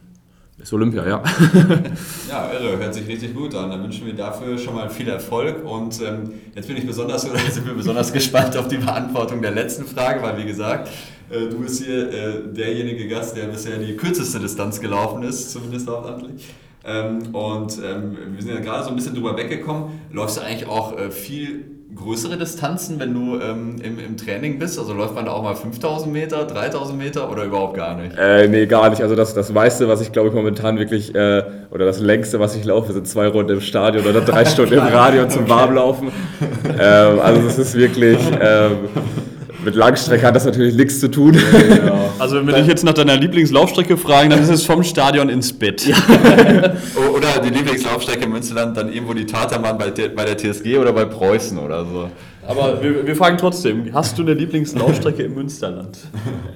ist 0.61 0.71
Olympia, 0.73 1.07
ja. 1.07 1.23
Ja, 2.29 2.51
irre, 2.53 2.77
hört 2.77 2.93
sich 2.93 3.07
richtig 3.07 3.33
gut 3.33 3.55
an. 3.55 3.71
Dann 3.71 3.83
wünschen 3.83 4.05
wir 4.05 4.13
dafür 4.13 4.57
schon 4.57 4.75
mal 4.75 4.89
viel 4.89 5.07
Erfolg. 5.07 5.65
Und 5.65 5.99
ähm, 6.01 6.31
jetzt 6.55 6.67
bin 6.67 6.77
ich 6.77 6.85
besonders, 6.85 7.25
oder 7.29 7.39
sind 7.39 7.65
wir 7.65 7.73
besonders 7.73 8.13
gespannt 8.13 8.55
auf 8.55 8.67
die 8.67 8.77
Beantwortung 8.77 9.41
der 9.41 9.51
letzten 9.51 9.85
Frage, 9.85 10.21
weil 10.21 10.37
wie 10.37 10.45
gesagt, 10.45 10.89
äh, 11.29 11.47
du 11.49 11.59
bist 11.59 11.83
hier 11.83 12.09
äh, 12.11 12.53
derjenige 12.53 13.07
Gast, 13.07 13.35
der 13.35 13.45
bisher 13.45 13.77
die 13.77 13.95
kürzeste 13.95 14.39
Distanz 14.39 14.79
gelaufen 14.79 15.23
ist, 15.23 15.51
zumindest 15.51 15.87
hauptamtlich. 15.89 16.47
Ähm, 16.83 17.35
und 17.35 17.77
ähm, 17.77 18.17
wir 18.33 18.41
sind 18.41 18.55
ja 18.55 18.59
gerade 18.59 18.83
so 18.83 18.89
ein 18.89 18.95
bisschen 18.95 19.13
drüber 19.13 19.37
weggekommen. 19.37 20.01
Läufst 20.11 20.37
du 20.37 20.41
eigentlich 20.41 20.67
auch 20.67 20.97
äh, 20.97 21.11
viel 21.11 21.65
größere 21.93 22.37
Distanzen, 22.37 22.99
wenn 22.99 23.13
du 23.13 23.39
ähm, 23.39 23.75
im, 23.83 23.99
im 23.99 24.17
Training 24.17 24.57
bist? 24.57 24.79
Also 24.79 24.93
läuft 24.93 25.13
man 25.13 25.25
da 25.25 25.31
auch 25.31 25.43
mal 25.43 25.55
5000 25.55 26.11
Meter, 26.11 26.45
3000 26.45 26.97
Meter 26.97 27.29
oder 27.29 27.43
überhaupt 27.43 27.75
gar 27.75 27.95
nicht? 27.95 28.17
Äh, 28.17 28.47
nee, 28.47 28.65
gar 28.65 28.89
nicht. 28.89 29.01
Also 29.01 29.15
das, 29.15 29.33
das 29.33 29.51
meiste, 29.51 29.87
was 29.87 30.01
ich 30.01 30.11
glaube 30.11 30.29
ich 30.29 30.33
momentan 30.33 30.79
wirklich, 30.79 31.13
äh, 31.13 31.43
oder 31.69 31.85
das 31.85 31.99
längste, 31.99 32.39
was 32.39 32.55
ich 32.55 32.65
laufe, 32.65 32.93
sind 32.93 33.07
zwei 33.07 33.27
Runden 33.27 33.51
im 33.51 33.61
Stadion 33.61 34.05
oder 34.05 34.21
drei 34.21 34.45
Stunden 34.45 34.73
im 34.73 34.79
Radio 34.79 35.27
zum 35.27 35.47
Warmlaufen. 35.49 36.11
Ähm, 36.79 37.19
also 37.19 37.41
das 37.41 37.59
ist 37.59 37.75
wirklich, 37.75 38.19
ähm, 38.39 38.89
mit 39.63 39.75
Langstrecke 39.75 40.25
hat 40.25 40.35
das 40.35 40.45
natürlich 40.45 40.75
nichts 40.75 40.99
zu 40.99 41.09
tun. 41.09 41.37
Also 42.19 42.35
wenn 42.35 42.45
wir 42.45 42.53
dich 42.53 42.67
jetzt 42.67 42.83
nach 42.83 42.93
deiner 42.93 43.17
Lieblingslaufstrecke 43.17 43.97
fragen, 43.97 44.29
dann 44.29 44.43
ist 44.43 44.49
es 44.49 44.63
vom 44.63 44.83
Stadion 44.83 45.27
ins 45.29 45.51
Bett. 45.53 45.87
O- 46.95 47.17
Oder 47.17 47.41
die 47.43 47.49
Lieblingslaufstrecke 47.49 48.25
im 48.25 48.31
Münsterland, 48.33 48.77
dann 48.77 48.93
irgendwo 48.93 49.13
die 49.15 49.25
Tatermann 49.25 49.75
bei, 49.79 49.89
der- 49.89 50.09
bei 50.09 50.25
der 50.25 50.37
TSG 50.37 50.77
oder 50.77 50.93
bei 50.93 51.05
Preußen 51.05 51.57
oder 51.57 51.83
so. 51.83 52.09
Aber 52.47 52.81
wir, 52.83 53.07
wir 53.07 53.15
fragen 53.15 53.37
trotzdem, 53.39 53.89
hast 53.93 54.19
du 54.19 54.21
eine 54.21 54.33
Lieblingslaufstrecke 54.35 55.23
im 55.23 55.33
Münsterland? 55.35 55.97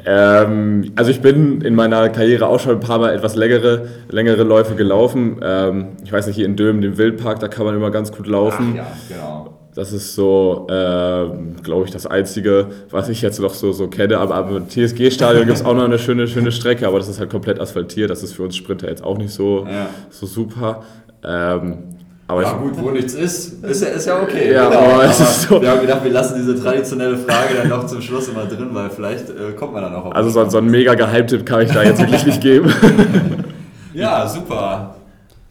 Ähm, 0.08 0.92
also 0.96 1.10
ich 1.10 1.20
bin 1.22 1.62
in 1.62 1.74
meiner 1.74 2.10
Karriere 2.10 2.46
auch 2.48 2.60
schon 2.60 2.74
ein 2.74 2.80
paar 2.80 3.00
Mal 3.00 3.12
etwas 3.16 3.36
längere, 3.36 3.88
längere 4.12 4.44
Läufe 4.44 4.76
gelaufen. 4.76 5.40
Ähm, 5.42 5.88
ich 6.04 6.12
weiß 6.12 6.28
nicht, 6.28 6.36
hier 6.36 6.46
in 6.46 6.56
Dömen, 6.56 6.82
dem 6.82 7.00
Wildpark, 7.00 7.40
da 7.40 7.48
kann 7.48 7.66
man 7.66 7.74
immer 7.76 7.90
ganz 7.90 8.12
gut 8.12 8.28
laufen. 8.28 8.76
ja, 8.76 8.86
genau. 9.10 9.50
Das 9.76 9.92
ist 9.92 10.16
so, 10.16 10.68
ähm, 10.70 11.58
glaube 11.62 11.84
ich, 11.86 11.92
das 11.92 12.08
Einzige, 12.08 12.68
was 12.92 13.10
ich 13.10 13.22
jetzt 13.22 13.42
noch 13.42 13.54
so, 13.54 13.74
so 13.74 13.88
kenne. 13.90 14.18
Aber, 14.18 14.56
im 14.56 14.70
TSG-Stadion 14.70 15.46
gibt 15.46 15.58
es 15.58 15.66
auch 15.66 15.74
noch 15.74 15.84
eine 15.84 16.00
schöne, 16.00 16.28
schöne 16.30 16.54
Strecke, 16.54 16.88
aber 16.88 16.98
das 16.98 17.10
ist 17.10 17.20
halt 17.20 17.30
komplett 17.30 17.60
asphaltiert. 17.60 18.10
Das 18.10 18.24
ist 18.24 18.34
für 18.34 18.44
uns 18.44 18.56
Sprinter 18.56 18.88
jetzt 18.88 19.04
auch 19.04 19.18
nicht 19.18 19.32
so, 19.34 19.66
Ja. 19.70 19.88
so 20.10 20.26
super. 20.26 20.82
Ähm, 21.26 21.80
aber 22.28 22.42
Ja 22.42 22.54
ich, 22.54 22.58
gut, 22.72 22.84
wo 22.84 22.90
nichts 22.92 23.14
ist, 23.16 23.64
ist 23.66 23.82
ja, 23.84 23.90
ist 23.90 24.06
ja 24.08 24.22
okay. 24.22 24.54
Ja, 24.54 24.70
genau. 24.70 24.80
aber 24.94 25.04
es 25.06 25.20
ist 25.20 25.42
so- 25.42 25.62
Wir 25.62 25.70
haben 25.70 25.82
gedacht, 25.82 26.04
wir 26.06 26.12
lassen 26.12 26.36
diese 26.38 26.56
traditionelle 26.60 27.18
Frage 27.18 27.56
dann 27.58 27.68
noch 27.68 27.86
zum 27.86 28.02
Schluss 28.02 28.30
immer 28.30 28.46
drin, 28.46 28.70
weil 28.72 28.90
vielleicht 28.90 29.30
äh, 29.30 29.52
kommt 29.58 29.74
man 29.74 29.84
dann 29.84 29.94
auch 29.94 30.06
auf 30.06 30.16
also 30.16 30.30
so, 30.30 30.50
so 30.50 30.58
einen 30.60 30.72
mega 30.72 30.94
Geheimtipp 30.96 31.46
kann 31.46 31.62
ich 31.64 31.72
da 31.72 31.84
jetzt 31.84 32.00
wirklich 32.00 32.26
nicht 32.26 32.40
geben. 32.42 32.74
Ja, 33.94 34.28
super. 34.28 34.95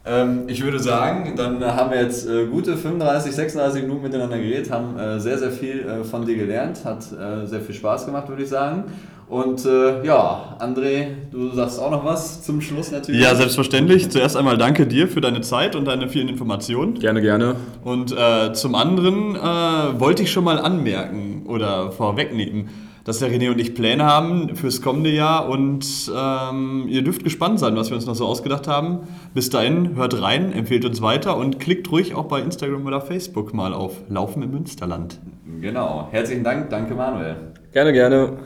Ähm, 0.07 0.43
ich 0.47 0.63
würde 0.63 0.79
sagen, 0.79 1.33
dann 1.35 1.63
haben 1.63 1.91
wir 1.91 2.01
jetzt 2.01 2.27
äh, 2.27 2.45
gute 2.45 2.77
35, 2.77 3.33
36 3.33 3.81
Minuten 3.83 4.03
miteinander 4.03 4.37
geredet, 4.37 4.69
haben 4.69 4.97
äh, 4.97 5.19
sehr, 5.19 5.39
sehr 5.39 5.51
viel 5.51 5.81
äh, 5.81 6.03
von 6.03 6.25
dir 6.25 6.35
gelernt, 6.35 6.85
hat 6.85 7.05
äh, 7.11 7.47
sehr 7.47 7.61
viel 7.61 7.73
Spaß 7.73 8.05
gemacht, 8.05 8.29
würde 8.29 8.43
ich 8.43 8.49
sagen. 8.49 8.83
Und 9.27 9.65
äh, 9.65 10.05
ja, 10.05 10.55
André, 10.59 11.07
du 11.31 11.49
sagst 11.49 11.79
auch 11.79 11.89
noch 11.89 12.05
was 12.05 12.43
zum 12.43 12.61
Schluss 12.61 12.91
natürlich. 12.91 13.21
Ja, 13.21 13.33
selbstverständlich. 13.33 14.11
Zuerst 14.11 14.37
einmal 14.37 14.57
danke 14.57 14.85
dir 14.85 15.07
für 15.07 15.19
deine 15.19 15.41
Zeit 15.41 15.75
und 15.75 15.85
deine 15.85 16.07
vielen 16.07 16.29
Informationen. 16.29 16.99
gerne, 16.99 17.21
gerne. 17.21 17.55
Und 17.83 18.15
äh, 18.15 18.53
zum 18.53 18.75
anderen 18.75 19.35
äh, 19.35 19.99
wollte 19.99 20.21
ich 20.21 20.31
schon 20.31 20.43
mal 20.43 20.59
anmerken 20.59 21.43
oder 21.47 21.91
vorwegnehmen, 21.91 22.69
dass 23.05 23.19
der 23.19 23.31
René 23.31 23.51
und 23.51 23.59
ich 23.59 23.75
Pläne 23.75 24.03
haben 24.03 24.55
fürs 24.55 24.81
kommende 24.81 25.11
Jahr 25.11 25.47
und 25.47 26.11
ähm, 26.13 26.85
ihr 26.89 27.03
dürft 27.03 27.23
gespannt 27.23 27.59
sein, 27.59 27.75
was 27.75 27.89
wir 27.89 27.95
uns 27.95 28.07
noch 28.07 28.15
so 28.15 28.25
ausgedacht 28.25 28.67
haben. 28.67 29.07
Bis 29.33 29.49
dahin, 29.49 29.95
hört 29.95 30.21
rein, 30.21 30.51
empfehlt 30.51 30.83
uns 30.85 31.01
weiter 31.01 31.37
und 31.37 31.59
klickt 31.59 31.89
ruhig 31.91 32.15
auch 32.15 32.25
bei 32.25 32.41
Instagram 32.41 32.85
oder 32.85 32.99
Facebook 32.99 33.53
mal 33.53 33.73
auf 33.73 33.93
Laufen 34.09 34.41
im 34.41 34.51
Münsterland. 34.51 35.19
Genau. 35.61 36.09
Herzlichen 36.11 36.43
Dank, 36.43 36.71
danke 36.71 36.95
Manuel. 36.95 37.35
Gerne, 37.71 37.93
gerne. 37.93 38.39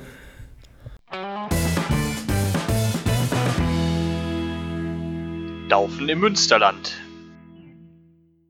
Laufen 5.70 6.10
im 6.10 6.20
Münsterland. 6.20 6.99